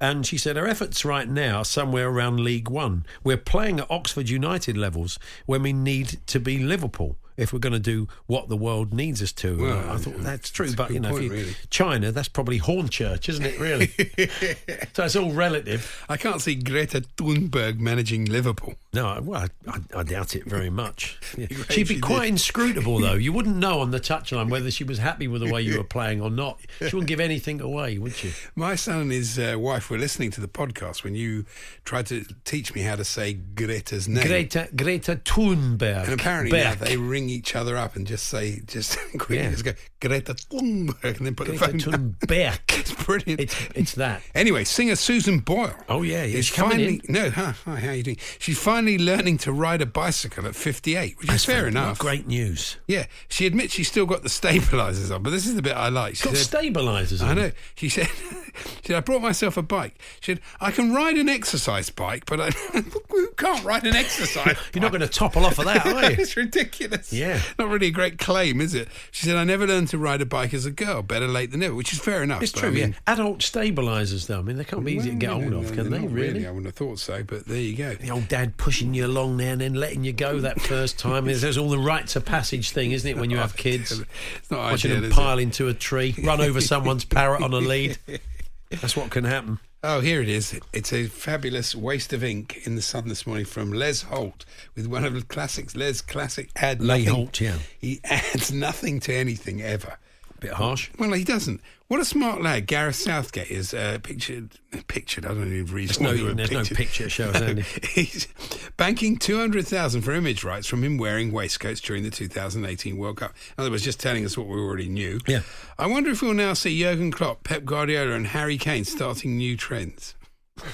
And 0.00 0.24
she 0.24 0.38
said, 0.38 0.56
Our 0.56 0.68
efforts 0.68 1.04
right 1.04 1.28
now 1.28 1.58
are 1.58 1.64
somewhere 1.64 2.08
around 2.08 2.38
League 2.38 2.68
One. 2.68 3.04
We're 3.24 3.36
playing 3.36 3.80
at 3.80 3.90
Oxford 3.90 4.28
United 4.28 4.76
levels 4.76 5.18
when 5.46 5.62
we 5.64 5.72
need 5.72 6.20
to 6.28 6.38
be 6.38 6.58
Liverpool. 6.60 7.16
If 7.38 7.52
we're 7.52 7.58
going 7.60 7.72
to 7.72 7.78
do 7.78 8.08
what 8.26 8.48
the 8.50 8.56
world 8.56 8.92
needs 8.92 9.22
us 9.22 9.32
to, 9.32 9.56
Well, 9.62 9.78
Uh, 9.90 9.94
I 9.94 9.96
thought 9.96 10.18
that's 10.18 10.50
true, 10.50 10.66
that's 10.66 10.76
but 10.76 10.90
you 10.90 11.00
know, 11.00 11.08
if 11.08 11.14
point, 11.14 11.24
you, 11.24 11.30
really. 11.30 11.56
China, 11.70 12.12
that's 12.12 12.28
probably 12.28 12.58
Hornchurch, 12.60 13.28
isn't 13.30 13.46
it? 13.46 13.58
Really? 13.60 13.86
so 14.92 15.04
it's 15.04 15.16
all 15.16 15.32
relative. 15.32 16.04
I 16.08 16.16
can't 16.16 16.42
see 16.42 16.56
Greta 16.56 17.02
Thunberg 17.16 17.78
managing 17.78 18.24
Liverpool. 18.26 18.74
No, 18.94 19.20
well, 19.22 19.42
I, 19.66 19.70
I, 19.70 20.00
I 20.00 20.02
doubt 20.02 20.34
it 20.34 20.44
very 20.44 20.70
much. 20.70 21.18
Yeah. 21.38 21.46
She'd 21.70 21.86
be 21.86 22.00
quite 22.00 22.28
inscrutable, 22.28 22.98
though. 22.98 23.12
You 23.14 23.32
wouldn't 23.32 23.56
know 23.56 23.80
on 23.80 23.92
the 23.92 24.00
touchline 24.00 24.50
whether 24.50 24.70
she 24.72 24.82
was 24.82 24.98
happy 24.98 25.28
with 25.28 25.40
the 25.42 25.52
way 25.52 25.62
you 25.62 25.76
were 25.78 25.84
playing 25.98 26.20
or 26.20 26.30
not. 26.30 26.58
She 26.80 26.86
wouldn't 26.86 27.06
give 27.06 27.20
anything 27.20 27.60
away, 27.60 27.96
would 27.98 28.14
she? 28.14 28.32
My 28.56 28.74
son 28.74 29.02
and 29.02 29.12
his 29.12 29.38
uh, 29.38 29.54
wife 29.56 29.88
were 29.88 29.98
listening 29.98 30.30
to 30.32 30.40
the 30.40 30.48
podcast 30.48 31.04
when 31.04 31.14
you 31.14 31.44
tried 31.84 32.06
to 32.06 32.24
teach 32.44 32.74
me 32.74 32.80
how 32.80 32.96
to 32.96 33.04
say 33.04 33.34
Greta's 33.34 34.08
name. 34.08 34.26
Greta 34.26 34.68
Greta 34.74 35.16
Thunberg. 35.16 36.04
And 36.04 36.12
apparently 36.20 36.58
now 36.58 36.74
they 36.74 36.96
ring 36.96 37.28
each 37.28 37.54
other 37.54 37.76
up 37.76 37.94
and 37.94 38.04
just 38.06 38.26
say, 38.26 38.60
just 38.66 38.98
quickly, 39.10 39.36
Yeah. 39.36 39.50
just 39.50 39.64
go, 39.64 39.72
Greta 40.00 40.34
Thunberg, 40.34 41.18
and 41.18 41.26
then 41.26 41.34
put 41.36 41.46
Greta 41.48 41.72
the 41.72 41.78
phone. 41.78 42.16
Thunberg. 42.20 42.58
It's 42.70 42.92
brilliant. 43.04 43.40
It's 43.40 43.56
it's 43.74 43.94
that. 43.96 44.22
Anyway, 44.34 44.64
singer 44.64 44.96
Susan 44.96 45.38
Boyle. 45.40 45.74
Oh, 45.88 46.02
yeah, 46.02 46.24
yeah. 46.24 46.36
She's 46.36 46.50
coming 46.50 46.70
finally 46.78 47.00
no. 47.08 47.30
Huh, 47.30 47.52
hi, 47.64 47.76
how 47.76 47.88
are 47.90 47.94
you 47.94 48.02
doing? 48.02 48.16
She's 48.38 48.58
finally 48.58 48.77
learning 48.86 49.38
to 49.38 49.52
ride 49.52 49.82
a 49.82 49.86
bicycle 49.86 50.46
at 50.46 50.54
58, 50.54 51.18
which 51.18 51.32
is 51.32 51.44
fair 51.44 51.66
enough. 51.66 51.98
Great 51.98 52.26
news. 52.28 52.76
Yeah, 52.86 53.06
she 53.28 53.46
admits 53.46 53.74
she's 53.74 53.88
still 53.88 54.06
got 54.06 54.22
the 54.22 54.28
stabilisers 54.28 55.12
on, 55.14 55.22
but 55.22 55.30
this 55.30 55.46
is 55.46 55.54
the 55.56 55.62
bit 55.62 55.76
I 55.76 55.88
like. 55.88 56.16
She 56.16 56.24
Got 56.24 56.36
said- 56.36 56.62
stabilisers. 56.62 57.20
I 57.22 57.34
know. 57.34 57.50
She 57.74 57.88
said, 57.88 58.06
she 58.82 58.88
said, 58.88 58.96
I 58.96 59.00
brought 59.00 59.22
myself 59.22 59.56
a 59.56 59.62
bike. 59.62 59.98
She 60.20 60.32
said, 60.32 60.40
I 60.60 60.70
can 60.70 60.94
ride 60.94 61.16
an 61.16 61.28
exercise 61.28 61.90
bike, 61.90 62.24
but 62.26 62.40
I 62.40 62.50
can't 63.36 63.64
ride 63.64 63.84
an 63.86 63.94
exercise 63.96 64.56
You're 64.74 64.82
not 64.82 64.92
going 64.92 65.00
to 65.00 65.08
topple 65.08 65.44
off 65.44 65.58
of 65.58 65.64
that, 65.64 65.84
are 65.86 66.10
you? 66.12 66.16
it's 66.18 66.36
ridiculous. 66.36 67.12
Yeah. 67.12 67.40
Not 67.58 67.68
really 67.68 67.88
a 67.88 67.90
great 67.90 68.18
claim, 68.18 68.60
is 68.60 68.74
it? 68.74 68.88
She 69.10 69.26
said, 69.26 69.36
I 69.36 69.44
never 69.44 69.66
learned 69.66 69.88
to 69.88 69.98
ride 69.98 70.20
a 70.20 70.26
bike 70.26 70.54
as 70.54 70.66
a 70.66 70.70
girl. 70.70 71.02
Better 71.02 71.26
late 71.26 71.50
than 71.50 71.60
never, 71.60 71.74
which 71.74 71.92
is 71.92 71.98
fair 71.98 72.22
enough. 72.22 72.42
It's 72.42 72.52
but 72.52 72.60
true, 72.60 72.68
I 72.68 72.72
mean, 72.72 72.90
yeah. 72.90 73.12
Adult 73.14 73.38
stabilisers, 73.40 74.26
though. 74.26 74.38
I 74.38 74.42
mean, 74.42 74.56
they 74.56 74.64
can't 74.64 74.84
be 74.84 74.92
easy 74.94 75.10
to 75.10 75.16
get 75.16 75.30
well, 75.30 75.40
hold 75.40 75.52
no, 75.52 75.58
of, 75.60 75.72
can 75.72 75.90
they're 75.90 76.00
not 76.00 76.10
Really? 76.10 76.46
I 76.46 76.50
wouldn't 76.50 76.66
have 76.66 76.74
thought 76.74 76.98
so, 76.98 77.22
but 77.22 77.46
there 77.46 77.60
you 77.60 77.76
go. 77.76 77.94
The 77.94 78.10
old 78.10 78.28
dad 78.28 78.56
pushing 78.68 78.92
you 78.92 79.06
along 79.06 79.38
there 79.38 79.52
and 79.52 79.62
then 79.62 79.72
letting 79.72 80.04
you 80.04 80.12
go 80.12 80.40
that 80.40 80.60
first 80.60 80.98
time. 80.98 81.24
There's, 81.24 81.40
there's 81.40 81.56
all 81.56 81.70
the 81.70 81.78
rites 81.78 82.16
of 82.16 82.26
passage 82.26 82.72
thing, 82.72 82.92
isn't 82.92 83.10
it, 83.10 83.16
when 83.16 83.30
you 83.30 83.38
have 83.38 83.54
oh, 83.58 83.62
kids? 83.62 84.02
It's 84.36 84.50
not 84.50 84.58
Watching 84.58 84.90
ideal, 84.90 85.00
them 85.00 85.10
is 85.10 85.16
it? 85.16 85.18
pile 85.18 85.38
into 85.38 85.68
a 85.68 85.72
tree, 85.72 86.14
run 86.22 86.42
over 86.42 86.60
someone's 86.60 87.06
parrot 87.06 87.42
on 87.42 87.54
a 87.54 87.60
lead. 87.60 87.96
That's 88.70 88.94
what 88.94 89.10
can 89.10 89.24
happen. 89.24 89.58
Oh, 89.82 90.00
here 90.00 90.20
it 90.20 90.28
is. 90.28 90.60
It's 90.74 90.92
a 90.92 91.06
fabulous 91.06 91.74
waste 91.74 92.12
of 92.12 92.22
ink 92.22 92.66
in 92.66 92.74
the 92.74 92.82
sun 92.82 93.08
this 93.08 93.26
morning 93.26 93.46
from 93.46 93.72
Les 93.72 94.02
Holt 94.02 94.44
with 94.76 94.86
one 94.86 95.02
of 95.02 95.14
the 95.14 95.22
classics. 95.22 95.74
Les 95.74 96.02
classic 96.02 96.50
add 96.54 96.82
Les. 96.82 97.06
Holt, 97.06 97.40
yeah. 97.40 97.56
He 97.78 98.00
adds 98.04 98.52
nothing 98.52 99.00
to 99.00 99.14
anything 99.14 99.62
ever. 99.62 99.96
Bit 100.40 100.52
harsh. 100.52 100.90
Well, 100.98 101.12
he 101.12 101.24
doesn't. 101.24 101.60
What 101.88 102.00
a 102.00 102.04
smart 102.04 102.42
lad 102.42 102.66
Gareth 102.66 102.96
Southgate 102.96 103.50
is. 103.50 103.74
Uh, 103.74 103.98
pictured, 104.02 104.50
pictured. 104.86 105.24
I 105.24 105.28
don't 105.28 105.52
even 105.52 105.74
read. 105.74 105.88
There's 105.88 106.00
no, 106.00 106.34
there's 106.34 106.50
no 106.50 106.62
picture 106.64 107.08
show. 107.08 107.30
Andy. 107.30 107.62
He's 107.82 108.28
banking 108.76 109.16
two 109.16 109.38
hundred 109.38 109.66
thousand 109.66 110.02
for 110.02 110.12
image 110.12 110.44
rights 110.44 110.66
from 110.66 110.84
him 110.84 110.96
wearing 110.98 111.32
waistcoats 111.32 111.80
during 111.80 112.04
the 112.04 112.10
2018 112.10 112.96
World 112.96 113.16
Cup. 113.16 113.34
In 113.56 113.62
other 113.62 113.70
words, 113.70 113.82
just 113.82 113.98
telling 113.98 114.24
us 114.24 114.38
what 114.38 114.46
we 114.46 114.54
already 114.60 114.88
knew. 114.88 115.18
Yeah. 115.26 115.40
I 115.78 115.86
wonder 115.86 116.10
if 116.10 116.22
we'll 116.22 116.34
now 116.34 116.52
see 116.52 116.78
Jurgen 116.78 117.10
Klopp, 117.10 117.42
Pep 117.42 117.64
Guardiola, 117.64 118.12
and 118.12 118.28
Harry 118.28 118.58
Kane 118.58 118.84
starting 118.84 119.36
new 119.36 119.56
trends. 119.56 120.14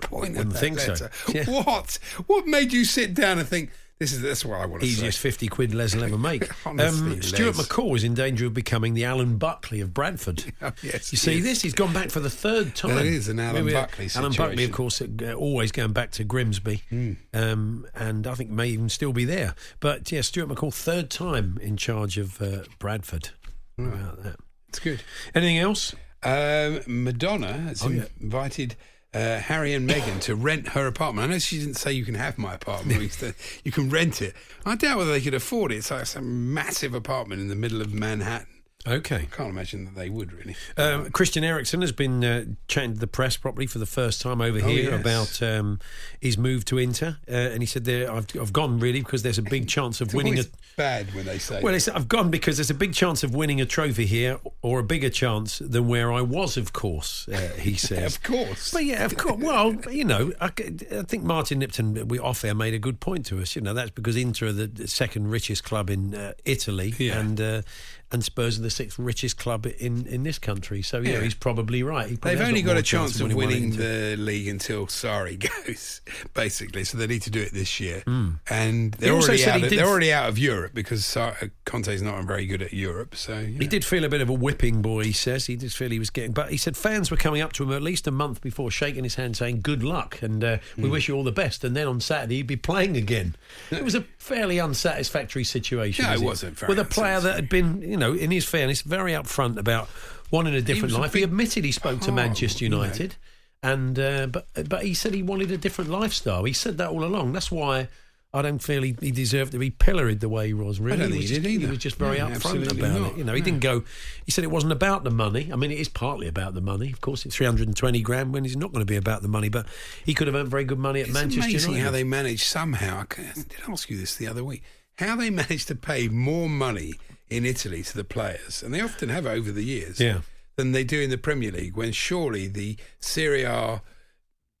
point 0.00 0.36
Wouldn't 0.36 0.56
think 0.56 0.78
so. 0.78 1.08
Yeah. 1.28 1.44
What? 1.44 1.98
What 2.26 2.46
made 2.46 2.72
you 2.72 2.84
sit 2.84 3.14
down 3.14 3.38
and 3.38 3.48
think 3.48 3.70
this 3.98 4.12
is 4.12 4.22
that's 4.22 4.44
what 4.44 4.60
I 4.60 4.66
want 4.66 4.82
to 4.82 4.86
say. 4.86 4.92
Easiest 4.92 5.18
say? 5.20 5.28
50 5.30 5.48
quid 5.48 5.74
Les 5.74 5.94
will 5.94 6.04
ever 6.04 6.18
make. 6.18 6.48
Honestly, 6.66 7.12
um, 7.14 7.22
Stuart 7.22 7.56
Les. 7.56 7.66
McCall 7.66 7.96
is 7.96 8.04
in 8.04 8.14
danger 8.14 8.46
of 8.46 8.54
becoming 8.54 8.94
the 8.94 9.04
Alan 9.04 9.36
Buckley 9.38 9.80
of 9.80 9.92
Bradford. 9.94 10.44
Oh, 10.62 10.72
yes, 10.82 11.12
you 11.12 11.18
see 11.18 11.38
is. 11.38 11.44
this? 11.44 11.62
He's 11.62 11.72
gone 11.74 11.92
back 11.92 12.10
for 12.10 12.20
the 12.20 12.30
third 12.30 12.74
time. 12.74 12.96
That 12.96 13.06
is 13.06 13.28
an 13.28 13.38
Alan 13.40 13.64
we- 13.64 13.72
Buckley 13.72 14.08
Alan 14.16 14.32
Buckley, 14.32 14.64
of 14.64 14.72
course, 14.72 15.00
uh, 15.00 15.32
always 15.34 15.70
going 15.72 15.92
back 15.92 16.10
to 16.12 16.24
Grimsby, 16.24 16.82
Hmm. 16.90 17.12
um, 17.32 17.86
and 17.94 18.26
I 18.26 18.34
think 18.34 18.50
may 18.50 18.68
even 18.68 18.88
still 18.88 19.12
be 19.12 19.24
there. 19.24 19.54
But 19.80 20.10
yeah, 20.12 20.20
Stuart 20.22 20.48
McCall, 20.48 20.72
third 20.74 21.10
time 21.10 21.58
in 21.62 21.76
charge 21.76 22.18
of 22.18 22.40
uh, 22.42 22.62
Bradford. 22.78 23.30
How 23.78 23.84
about 23.84 24.22
that? 24.24 24.36
It's 24.68 24.78
good. 24.80 25.02
Anything 25.34 25.58
else? 25.58 25.94
Um, 26.22 26.80
Madonna 26.86 27.52
has 27.52 27.82
Oh, 27.84 27.88
yeah. 27.90 28.04
invited 28.20 28.74
uh, 29.14 29.38
Harry 29.38 29.72
and 29.74 29.88
Meghan 29.88 30.20
to 30.22 30.34
rent 30.34 30.68
her 30.68 30.86
apartment. 30.86 31.28
I 31.28 31.32
know 31.32 31.38
she 31.38 31.58
didn't 31.58 31.74
say 31.74 31.92
you 31.92 32.04
can 32.04 32.14
have 32.14 32.38
my 32.38 32.54
apartment, 32.54 33.00
you 33.22 33.32
you 33.64 33.72
can 33.72 33.88
rent 33.88 34.20
it. 34.20 34.34
I 34.66 34.76
doubt 34.76 34.98
whether 34.98 35.12
they 35.12 35.20
could 35.20 35.34
afford 35.34 35.72
it. 35.72 35.76
It's 35.76 35.90
like 35.90 36.06
some 36.06 36.52
massive 36.52 36.94
apartment 36.94 37.40
in 37.40 37.48
the 37.48 37.56
middle 37.56 37.80
of 37.80 37.92
Manhattan. 37.92 38.57
Okay. 38.92 39.16
I 39.30 39.36
can't 39.36 39.50
imagine 39.50 39.84
that 39.86 39.94
they 39.94 40.08
would 40.10 40.32
really. 40.32 40.56
Um, 40.76 41.10
Christian 41.10 41.44
Eriksen 41.44 41.80
has 41.80 41.92
been 41.92 42.24
uh, 42.24 42.44
chatting 42.68 42.94
to 42.94 42.98
the 43.00 43.06
press 43.06 43.36
properly 43.36 43.66
for 43.66 43.78
the 43.78 43.86
first 43.86 44.20
time 44.20 44.40
over 44.40 44.58
Oh, 44.58 44.66
here 44.68 44.90
yes. 44.90 45.00
about 45.00 45.42
um, 45.42 45.78
his 46.20 46.36
move 46.38 46.64
to 46.66 46.78
Inter, 46.78 47.16
uh, 47.28 47.32
and 47.32 47.62
he 47.62 47.66
said, 47.66 47.84
there, 47.84 48.10
I've, 48.12 48.26
"I've 48.40 48.52
gone 48.52 48.78
really 48.80 49.00
because 49.00 49.22
there's 49.22 49.38
a 49.38 49.42
big 49.42 49.68
chance 49.76 50.00
of 50.00 50.14
winning 50.14 50.38
a." 50.38 50.44
bad 50.76 51.12
when 51.12 51.26
they 51.26 51.38
say. 51.38 51.60
Well. 51.60 51.74
I've 51.92 52.06
gone 52.06 52.30
because 52.30 52.56
there's 52.56 52.70
a 52.70 52.74
big 52.74 52.92
chance 52.94 53.24
of 53.24 53.34
winning 53.34 53.60
a 53.60 53.66
trophy 53.66 54.06
here, 54.06 54.38
or 54.62 54.78
a 54.78 54.82
bigger 54.84 55.10
chance 55.10 55.58
than 55.58 55.88
where 55.88 56.12
I 56.12 56.20
was. 56.20 56.56
Of 56.56 56.72
course, 56.72 57.26
uh, 57.28 57.50
he 57.58 57.74
says. 57.88 58.14
of 58.16 58.22
course. 58.22 58.70
But 58.72 58.84
yeah, 58.84 59.04
of 59.04 59.16
course. 59.16 59.42
Well, 59.42 59.74
you 59.90 60.04
know, 60.04 60.32
I, 60.40 60.46
I 60.46 61.02
think 61.02 61.24
Martin 61.24 61.60
Nipton, 61.60 62.06
we 62.08 62.18
off 62.20 62.44
air, 62.44 62.54
made 62.54 62.74
a 62.74 62.78
good 62.78 63.00
point 63.00 63.26
to 63.26 63.40
us. 63.40 63.56
You 63.56 63.62
know, 63.62 63.74
that's 63.74 63.90
because 63.90 64.16
Inter 64.16 64.46
are 64.48 64.52
the 64.52 64.86
second 64.86 65.28
richest 65.30 65.64
club 65.64 65.90
in 65.90 66.14
uh, 66.14 66.34
Italy, 66.44 66.94
Yeah. 66.98 67.18
and 67.18 67.40
uh, 67.40 67.62
and 68.10 68.24
Spurs 68.24 68.58
are 68.58 68.62
the 68.62 68.70
sixth 68.70 68.98
richest 68.98 69.36
club 69.38 69.66
in, 69.78 70.06
in 70.06 70.22
this 70.22 70.38
country. 70.38 70.80
So 70.82 71.00
yeah, 71.00 71.12
Yeah. 71.12 71.20
he's 71.22 71.34
probably 71.34 71.82
right. 71.82 72.08
He 72.08 72.16
probably 72.16 72.36
They've 72.38 72.48
only 72.48 72.62
got 72.62 72.72
more 72.72 72.80
a 72.80 72.82
chance 72.82 73.20
of 73.20 73.34
winning 73.34 73.76
the 73.76 74.16
league 74.18 74.48
until 74.48 74.86
Sarri 74.86 75.38
goes, 75.66 76.00
basically. 76.34 76.84
So 76.84 76.96
they 76.98 77.06
need 77.06 77.22
to 77.22 77.30
do 77.30 77.40
it 77.42 77.52
this 77.52 77.80
year. 77.80 78.02
And 78.06 78.92
they're 78.94 79.12
already 79.12 79.44
out. 79.46 79.62
Of, 79.62 79.68
did- 79.68 79.78
they're 79.78 79.86
already 79.86 80.12
out 80.12 80.28
of 80.28 80.38
Europe 80.38 80.72
because 80.74 81.16
uh, 81.16 81.34
Conte's 81.64 82.02
not 82.02 82.24
very 82.24 82.46
good 82.46 82.62
at 82.62 82.72
Europe. 82.72 83.14
So 83.14 83.38
yeah. 83.38 83.58
He 83.58 83.66
did 83.66 83.84
feel 83.84 84.04
a 84.04 84.08
bit 84.08 84.20
of 84.20 84.28
a 84.28 84.32
whipping 84.34 84.80
boy, 84.82 85.04
he 85.04 85.12
says. 85.12 85.46
He 85.46 85.56
did 85.56 85.72
feel 85.72 85.90
he 85.90 85.98
was 85.98 86.10
getting. 86.10 86.32
But 86.32 86.50
he 86.50 86.56
said 86.56 86.76
fans 86.76 87.10
were 87.10 87.16
coming 87.16 87.42
up 87.42 87.52
to 87.54 87.62
him 87.64 87.72
at 87.72 87.82
least 87.82 88.06
a 88.06 88.10
month 88.10 88.40
before, 88.40 88.70
shaking 88.70 89.04
his 89.04 89.16
hand, 89.16 89.36
saying, 89.36 89.60
Good 89.62 89.82
luck, 89.82 90.22
and 90.22 90.42
uh, 90.42 90.58
Hmm. 90.76 90.82
we 90.82 90.88
wish 90.88 91.08
you 91.08 91.14
all 91.14 91.24
the 91.24 91.32
best. 91.32 91.64
And 91.64 91.76
then 91.76 91.86
on 91.86 92.00
Saturday, 92.00 92.36
he'd 92.36 92.46
be 92.46 92.56
playing 92.56 92.96
again. 92.96 93.34
It 93.70 93.84
was 93.84 93.94
a 93.94 94.02
fairly 94.18 94.58
unsatisfactory 94.60 95.44
situation. 95.44 96.04
No, 96.04 96.12
it 96.12 96.14
was 96.20 96.42
wasn't 96.42 96.68
With 96.68 96.78
a 96.78 96.84
player 96.84 97.20
that 97.20 97.34
had 97.36 97.48
been, 97.48 97.80
you 97.82 97.96
know, 97.96 97.97
in 98.02 98.30
his 98.30 98.44
fairness, 98.44 98.82
very 98.82 99.12
upfront 99.12 99.58
about 99.58 99.88
wanting 100.30 100.54
a 100.54 100.60
different 100.60 100.92
was 100.92 100.94
a 100.94 101.00
life. 101.00 101.12
he 101.14 101.22
admitted 101.22 101.64
he 101.64 101.72
spoke 101.72 102.00
to 102.00 102.06
part, 102.06 102.14
Manchester 102.16 102.64
you 102.64 102.70
know. 102.70 102.82
United. 102.82 103.16
And 103.62 103.98
uh, 103.98 104.26
but 104.28 104.46
but 104.68 104.84
he 104.84 104.94
said 104.94 105.14
he 105.14 105.22
wanted 105.22 105.50
a 105.50 105.56
different 105.58 105.90
lifestyle. 105.90 106.44
He 106.44 106.52
said 106.52 106.78
that 106.78 106.90
all 106.90 107.02
along. 107.04 107.32
That's 107.32 107.50
why 107.50 107.88
I 108.32 108.42
don't 108.42 108.60
feel 108.62 108.82
he, 108.82 108.94
he 109.00 109.10
deserved 109.10 109.50
to 109.52 109.58
be 109.58 109.70
pilloried 109.70 110.20
the 110.20 110.28
way 110.28 110.46
he 110.48 110.54
was. 110.54 110.78
Really, 110.78 110.98
don't 110.98 111.10
think 111.10 111.22
was 111.22 111.30
he 111.30 111.38
did 111.40 111.46
either. 111.46 111.68
was 111.68 111.78
just 111.78 111.96
very 111.96 112.18
No, 112.18 112.26
upfront 112.28 112.70
about 112.70 113.00
not. 113.00 113.12
it. 113.12 113.18
You 113.18 113.24
know, 113.24 113.32
he 113.32 113.40
No. 113.40 113.44
didn't 113.44 113.60
go. 113.60 113.82
He 114.24 114.30
said 114.30 114.44
it 114.44 114.50
wasn't 114.52 114.70
about 114.72 115.02
the 115.02 115.10
money. 115.10 115.50
I 115.52 115.56
mean, 115.56 115.72
it 115.72 115.78
is 115.80 115.88
partly 115.88 116.28
about 116.28 116.54
the 116.54 116.60
money. 116.60 116.92
Of 116.92 117.00
course, 117.00 117.26
it's 117.26 117.34
three 117.34 117.46
hundred 117.46 117.66
and 117.66 117.76
twenty 117.76 118.00
grand 118.00 118.32
when 118.32 118.44
it's 118.44 118.54
not 118.54 118.70
going 118.70 118.82
to 118.82 118.90
be 118.90 118.96
about 118.96 119.22
the 119.22 119.28
money. 119.28 119.48
But 119.48 119.66
he 120.04 120.14
could 120.14 120.28
have 120.28 120.36
earned 120.36 120.50
very 120.50 120.64
good 120.64 120.78
money 120.78 121.00
at 121.00 121.06
It's 121.08 121.14
Manchester 121.14 121.48
amazing 121.48 121.70
United. 121.72 121.84
how 121.84 121.90
they 121.90 122.04
managed 122.04 122.44
somehow. 122.44 123.04
I 123.18 123.22
did 123.34 123.46
ask 123.66 123.90
you 123.90 123.96
this 123.96 124.14
the 124.14 124.28
other 124.28 124.44
week. 124.44 124.62
How 124.98 125.16
they 125.16 125.30
managed 125.42 125.66
to 125.68 125.74
pay 125.74 126.06
more 126.06 126.48
money 126.48 126.94
in 127.30 127.44
Italy 127.44 127.82
to 127.82 127.96
the 127.96 128.04
players, 128.04 128.62
and 128.62 128.72
they 128.72 128.80
often 128.80 129.08
have 129.08 129.26
over 129.26 129.52
the 129.52 129.64
years, 129.64 130.00
Yeah. 130.00 130.20
than 130.56 130.72
they 130.72 130.84
do 130.84 131.00
in 131.00 131.10
the 131.10 131.18
Premier 131.18 131.52
League. 131.52 131.76
When 131.76 131.92
surely 131.92 132.48
the 132.48 132.76
Serie 133.00 133.44
A 133.44 133.82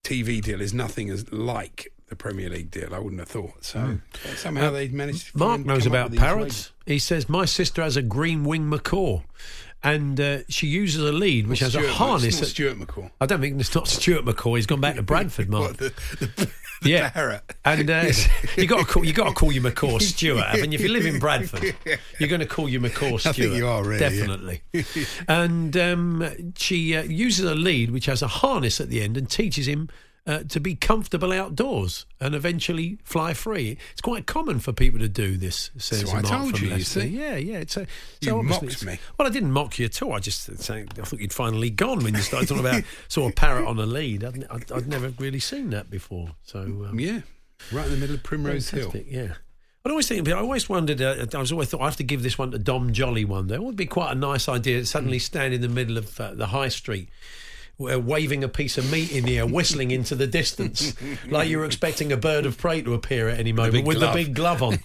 TV 0.04 0.40
deal 0.40 0.60
is 0.60 0.72
nothing 0.72 1.10
as 1.10 1.30
like 1.32 1.92
the 2.08 2.16
Premier 2.16 2.48
League 2.48 2.70
deal. 2.70 2.94
I 2.94 2.98
wouldn't 2.98 3.20
have 3.20 3.28
thought. 3.28 3.64
So 3.64 3.80
hmm. 3.80 3.96
somehow 4.36 4.68
uh, 4.68 4.70
they 4.70 4.88
managed. 4.88 5.32
to 5.32 5.38
Mark 5.38 5.64
knows 5.64 5.86
about 5.86 6.14
parrots. 6.14 6.72
He 6.86 6.98
says 6.98 7.28
my 7.28 7.44
sister 7.44 7.82
has 7.82 7.96
a 7.96 8.02
green 8.02 8.44
wing 8.44 8.68
macaw, 8.68 9.20
and 9.82 10.20
uh, 10.20 10.38
she 10.48 10.66
uses 10.66 11.02
a 11.02 11.12
lead 11.12 11.46
which 11.46 11.60
has 11.60 11.72
Stuart, 11.72 11.86
a 11.86 11.92
harness. 11.92 12.40
It's 12.40 12.50
Stuart 12.50 12.78
McCall. 12.78 13.10
I 13.20 13.26
don't 13.26 13.40
think 13.40 13.60
it's 13.60 13.74
not 13.74 13.86
Stuart 13.86 14.24
McCaw. 14.24 14.56
He's 14.56 14.66
gone 14.66 14.80
back 14.80 14.96
to 14.96 15.02
Bradford, 15.02 15.48
Mark. 15.50 15.68
What, 15.68 15.78
the, 15.78 15.94
the, 16.18 16.26
the 16.26 16.50
yeah, 16.88 17.10
parrot. 17.10 17.42
and 17.64 17.88
uh, 17.88 18.10
you 18.56 18.66
got 18.66 18.78
to 18.80 18.84
call 18.84 19.04
you 19.04 19.12
got 19.12 19.28
to 19.28 19.34
call 19.34 19.52
you 19.52 19.60
McCaw 19.60 20.00
Stewart. 20.00 20.46
haven't 20.46 20.72
you? 20.72 20.76
If 20.76 20.82
you 20.82 20.88
live 20.88 21.06
in 21.06 21.18
Bradford, 21.18 21.74
you're 22.18 22.28
going 22.28 22.40
to 22.40 22.46
call 22.46 22.68
you 22.68 22.80
McCaw 22.80 23.20
Stewart. 23.20 23.36
think 23.36 23.54
you 23.54 23.68
are, 23.68 23.84
really, 23.84 24.02
yeah. 24.02 24.08
definitely. 24.08 24.62
and 25.28 25.76
um, 25.76 26.52
she 26.56 26.96
uh, 26.96 27.02
uses 27.02 27.44
a 27.44 27.54
lead 27.54 27.90
which 27.90 28.06
has 28.06 28.22
a 28.22 28.28
harness 28.28 28.80
at 28.80 28.88
the 28.88 29.00
end 29.02 29.16
and 29.16 29.30
teaches 29.30 29.68
him. 29.68 29.88
Uh, 30.28 30.42
to 30.42 30.60
be 30.60 30.74
comfortable 30.74 31.32
outdoors 31.32 32.04
and 32.20 32.34
eventually 32.34 32.98
fly 33.02 33.32
free. 33.32 33.78
It's 33.92 34.02
quite 34.02 34.26
common 34.26 34.58
for 34.58 34.74
people 34.74 34.98
to 34.98 35.08
do 35.08 35.38
this. 35.38 35.70
Says 35.78 36.04
what 36.04 36.22
I 36.22 36.28
told 36.28 36.60
you, 36.60 36.68
you 36.68 36.82
see. 36.82 37.06
Yeah, 37.06 37.36
yeah. 37.36 37.60
It's 37.60 37.78
a, 37.78 37.86
You 38.20 38.28
so 38.28 38.38
obviously 38.40 38.68
mocked 38.68 38.84
me. 38.84 38.98
Well, 39.18 39.26
I 39.26 39.30
didn't 39.30 39.52
mock 39.52 39.78
you 39.78 39.86
at 39.86 40.02
all. 40.02 40.12
I 40.12 40.18
just 40.18 40.50
I 40.50 40.82
thought 40.84 41.18
you'd 41.18 41.32
finally 41.32 41.70
gone 41.70 42.04
when 42.04 42.12
you 42.12 42.20
started 42.20 42.46
talking 42.46 42.66
about 42.66 42.82
sort 43.08 43.32
of 43.32 43.36
parrot 43.36 43.66
on 43.66 43.78
a 43.78 43.86
lead. 43.86 44.22
I'd, 44.22 44.44
I'd, 44.50 44.70
I'd 44.70 44.86
never 44.86 45.14
really 45.18 45.40
seen 45.40 45.70
that 45.70 45.88
before. 45.88 46.28
So 46.42 46.58
um, 46.60 47.00
Yeah, 47.00 47.20
right 47.72 47.86
in 47.86 47.92
the 47.92 47.96
middle 47.96 48.16
of 48.16 48.22
Primrose 48.22 48.68
Hill. 48.68 48.92
Yeah. 49.06 49.32
I 49.86 49.90
always 49.90 50.08
think, 50.08 50.28
I 50.28 50.32
always 50.32 50.68
wondered. 50.68 51.00
Uh, 51.00 51.24
I 51.32 51.38
was 51.38 51.52
always 51.52 51.70
thought 51.70 51.80
I 51.80 51.86
have 51.86 51.96
to 51.96 52.04
give 52.04 52.22
this 52.22 52.36
one 52.36 52.50
to 52.50 52.58
Dom 52.58 52.92
Jolly 52.92 53.24
one 53.24 53.46
day. 53.46 53.54
It 53.54 53.62
would 53.62 53.76
be 53.76 53.86
quite 53.86 54.12
a 54.12 54.14
nice 54.14 54.46
idea 54.46 54.80
to 54.80 54.84
suddenly 54.84 55.18
stand 55.18 55.54
in 55.54 55.62
the 55.62 55.68
middle 55.70 55.96
of 55.96 56.20
uh, 56.20 56.34
the 56.34 56.48
high 56.48 56.68
street. 56.68 57.08
Uh, 57.80 57.96
waving 58.00 58.42
a 58.42 58.48
piece 58.48 58.76
of 58.76 58.90
meat 58.90 59.12
in 59.12 59.24
the 59.24 59.38
air, 59.38 59.46
whistling 59.46 59.92
into 59.92 60.16
the 60.16 60.26
distance, 60.26 60.94
like 61.28 61.48
you're 61.48 61.64
expecting 61.64 62.10
a 62.10 62.16
bird 62.16 62.44
of 62.44 62.58
prey 62.58 62.82
to 62.82 62.92
appear 62.92 63.28
at 63.28 63.38
any 63.38 63.52
moment 63.52 63.86
with 63.86 63.98
glove. 63.98 64.14
the 64.14 64.24
big 64.24 64.34
glove 64.34 64.62
on. 64.64 64.78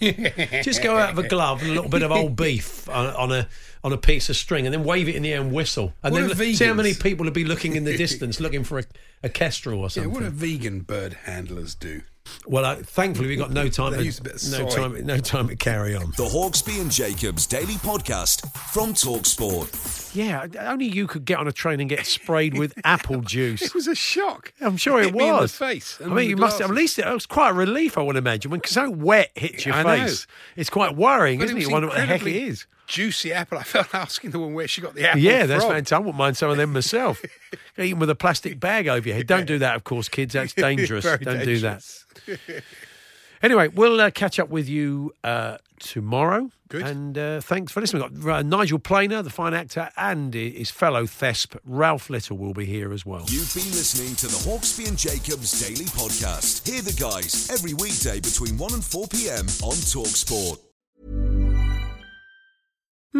Just 0.62 0.80
go 0.80 0.96
out 0.96 1.10
of 1.10 1.18
a 1.18 1.26
glove 1.26 1.60
and 1.62 1.72
a 1.72 1.74
little 1.74 1.90
bit 1.90 2.02
of 2.02 2.12
old 2.12 2.36
beef 2.36 2.88
on, 2.88 3.06
on 3.16 3.32
a 3.32 3.48
on 3.82 3.92
a 3.92 3.96
piece 3.98 4.30
of 4.30 4.36
string, 4.36 4.64
and 4.64 4.72
then 4.72 4.84
wave 4.84 5.08
it 5.08 5.16
in 5.16 5.24
the 5.24 5.32
air 5.32 5.40
and 5.40 5.52
whistle, 5.52 5.92
and 6.04 6.14
What 6.14 6.36
then 6.38 6.54
see 6.54 6.64
how 6.66 6.72
many 6.74 6.94
people 6.94 7.24
would 7.24 7.34
be 7.34 7.44
looking 7.44 7.74
in 7.74 7.82
the 7.82 7.96
distance, 8.04 8.38
looking 8.38 8.62
for 8.62 8.78
a, 8.78 8.84
a 9.24 9.28
kestrel 9.28 9.80
or 9.80 9.82
Yeah, 9.82 9.88
something. 9.88 10.12
what 10.12 10.22
do 10.22 10.30
vegan 10.30 10.82
bird 10.82 11.14
handlers 11.24 11.74
do? 11.74 12.02
Well, 12.46 12.64
uh, 12.64 12.76
thankfully 12.76 13.28
we 13.28 13.36
got 13.36 13.50
no 13.52 13.68
time. 13.68 13.92
They 13.92 13.98
To, 13.98 14.04
use 14.04 14.18
a 14.18 14.22
bit 14.22 14.42
of 14.42 14.50
no 14.50 14.68
time. 14.68 15.06
No 15.06 15.18
time 15.18 15.48
to 15.48 15.56
carry 15.56 15.94
on. 15.94 16.06
The 16.16 16.24
Hawksbee 16.24 16.80
and 16.80 16.90
Jacobs 16.90 17.46
Daily 17.46 17.74
Podcast 17.74 18.50
from 18.72 18.92
Talksport. 18.94 20.14
Yeah, 20.14 20.46
only 20.60 20.86
you 20.86 21.06
could 21.06 21.24
get 21.24 21.38
on 21.38 21.48
a 21.48 21.52
train 21.52 21.80
and 21.80 21.88
get 21.88 22.06
sprayed 22.06 22.56
with 22.56 22.74
apple 22.84 23.20
juice. 23.20 23.62
It 23.62 23.74
was 23.74 23.86
a 23.88 23.94
shock. 23.94 24.52
I'm 24.60 24.76
sure 24.76 25.00
it 25.00 25.06
Hit 25.06 25.14
me 25.14 25.28
in 25.28 25.34
the 25.34 25.40
was. 25.42 25.56
face 25.56 25.98
I 26.00 26.06
mean, 26.06 26.16
the 26.16 26.24
you 26.26 26.36
must 26.36 26.60
at 26.60 26.70
least 26.70 26.98
it 26.98 27.06
was 27.06 27.26
quite 27.26 27.50
a 27.50 27.54
relief. 27.54 27.98
I 27.98 28.02
would 28.02 28.16
imagine 28.16 28.50
when 28.50 28.62
so 28.64 28.90
wet 28.90 29.30
hits 29.34 29.66
your 29.66 29.74
I 29.74 29.82
know. 29.82 30.04
face. 30.06 30.26
It's 30.56 30.70
quite 30.70 30.96
worrying, 30.96 31.38
But 31.38 31.46
isn't 31.46 31.56
it? 31.56 31.60
was 31.60 31.70
wonder 31.72 31.88
what 31.88 31.94
the 31.96 32.00
heck 32.02 32.22
it 32.22 32.26
incredibly 32.26 32.48
is. 32.48 32.66
Juicy 32.86 33.32
apple. 33.32 33.58
I 33.58 33.62
felt 33.62 33.94
asking 33.94 34.30
the 34.30 34.38
woman 34.38 34.54
where 34.54 34.68
she 34.68 34.80
got 34.80 34.94
the 34.94 35.08
apple. 35.08 35.20
Yeah, 35.20 35.46
that's 35.46 35.64
from. 35.64 35.72
fantastic. 35.74 35.96
I 35.96 35.98
wouldn't 35.98 36.16
mind 36.16 36.36
some 36.36 36.50
of 36.50 36.56
them 36.56 36.72
myself. 36.72 37.22
Eating 37.78 37.98
with 37.98 38.10
a 38.10 38.14
plastic 38.14 38.60
bag 38.60 38.88
over 38.88 39.08
your 39.08 39.16
head. 39.16 39.26
Don't 39.26 39.46
do 39.46 39.58
that, 39.58 39.76
of 39.76 39.84
course, 39.84 40.08
kids. 40.08 40.34
That's 40.34 40.52
dangerous. 40.54 41.04
Don't 41.04 41.44
do 41.44 41.58
that. 41.60 41.84
Anyway, 43.42 43.68
we'll 43.68 44.00
uh, 44.00 44.10
catch 44.10 44.38
up 44.38 44.48
with 44.48 44.68
you 44.68 45.12
uh, 45.22 45.58
tomorrow. 45.78 46.50
Good. 46.68 46.86
And 46.86 47.18
uh, 47.18 47.40
thanks 47.42 47.72
for 47.72 47.82
listening. 47.82 48.02
We've 48.10 48.24
got 48.24 48.38
uh, 48.38 48.42
Nigel 48.42 48.78
Planer, 48.78 49.22
the 49.22 49.28
fine 49.28 49.52
actor, 49.52 49.90
and 49.98 50.32
his 50.32 50.70
fellow 50.70 51.04
Thesp, 51.04 51.56
Ralph 51.64 52.08
Little, 52.08 52.38
will 52.38 52.54
be 52.54 52.64
here 52.64 52.90
as 52.92 53.04
well. 53.04 53.26
You've 53.28 53.52
been 53.54 53.70
listening 53.72 54.16
to 54.16 54.28
the 54.28 54.50
Hawksbee 54.50 54.88
and 54.88 54.96
Jacobs 54.96 55.60
Daily 55.60 55.84
Podcast. 55.90 56.66
Hear 56.66 56.80
the 56.80 56.94
guys 56.94 57.50
every 57.50 57.74
weekday 57.74 58.18
between 58.20 58.56
1 58.56 58.72
and 58.72 58.84
4 58.84 59.08
p.m. 59.08 59.44
on 59.62 59.76
Talksport. 59.76 60.58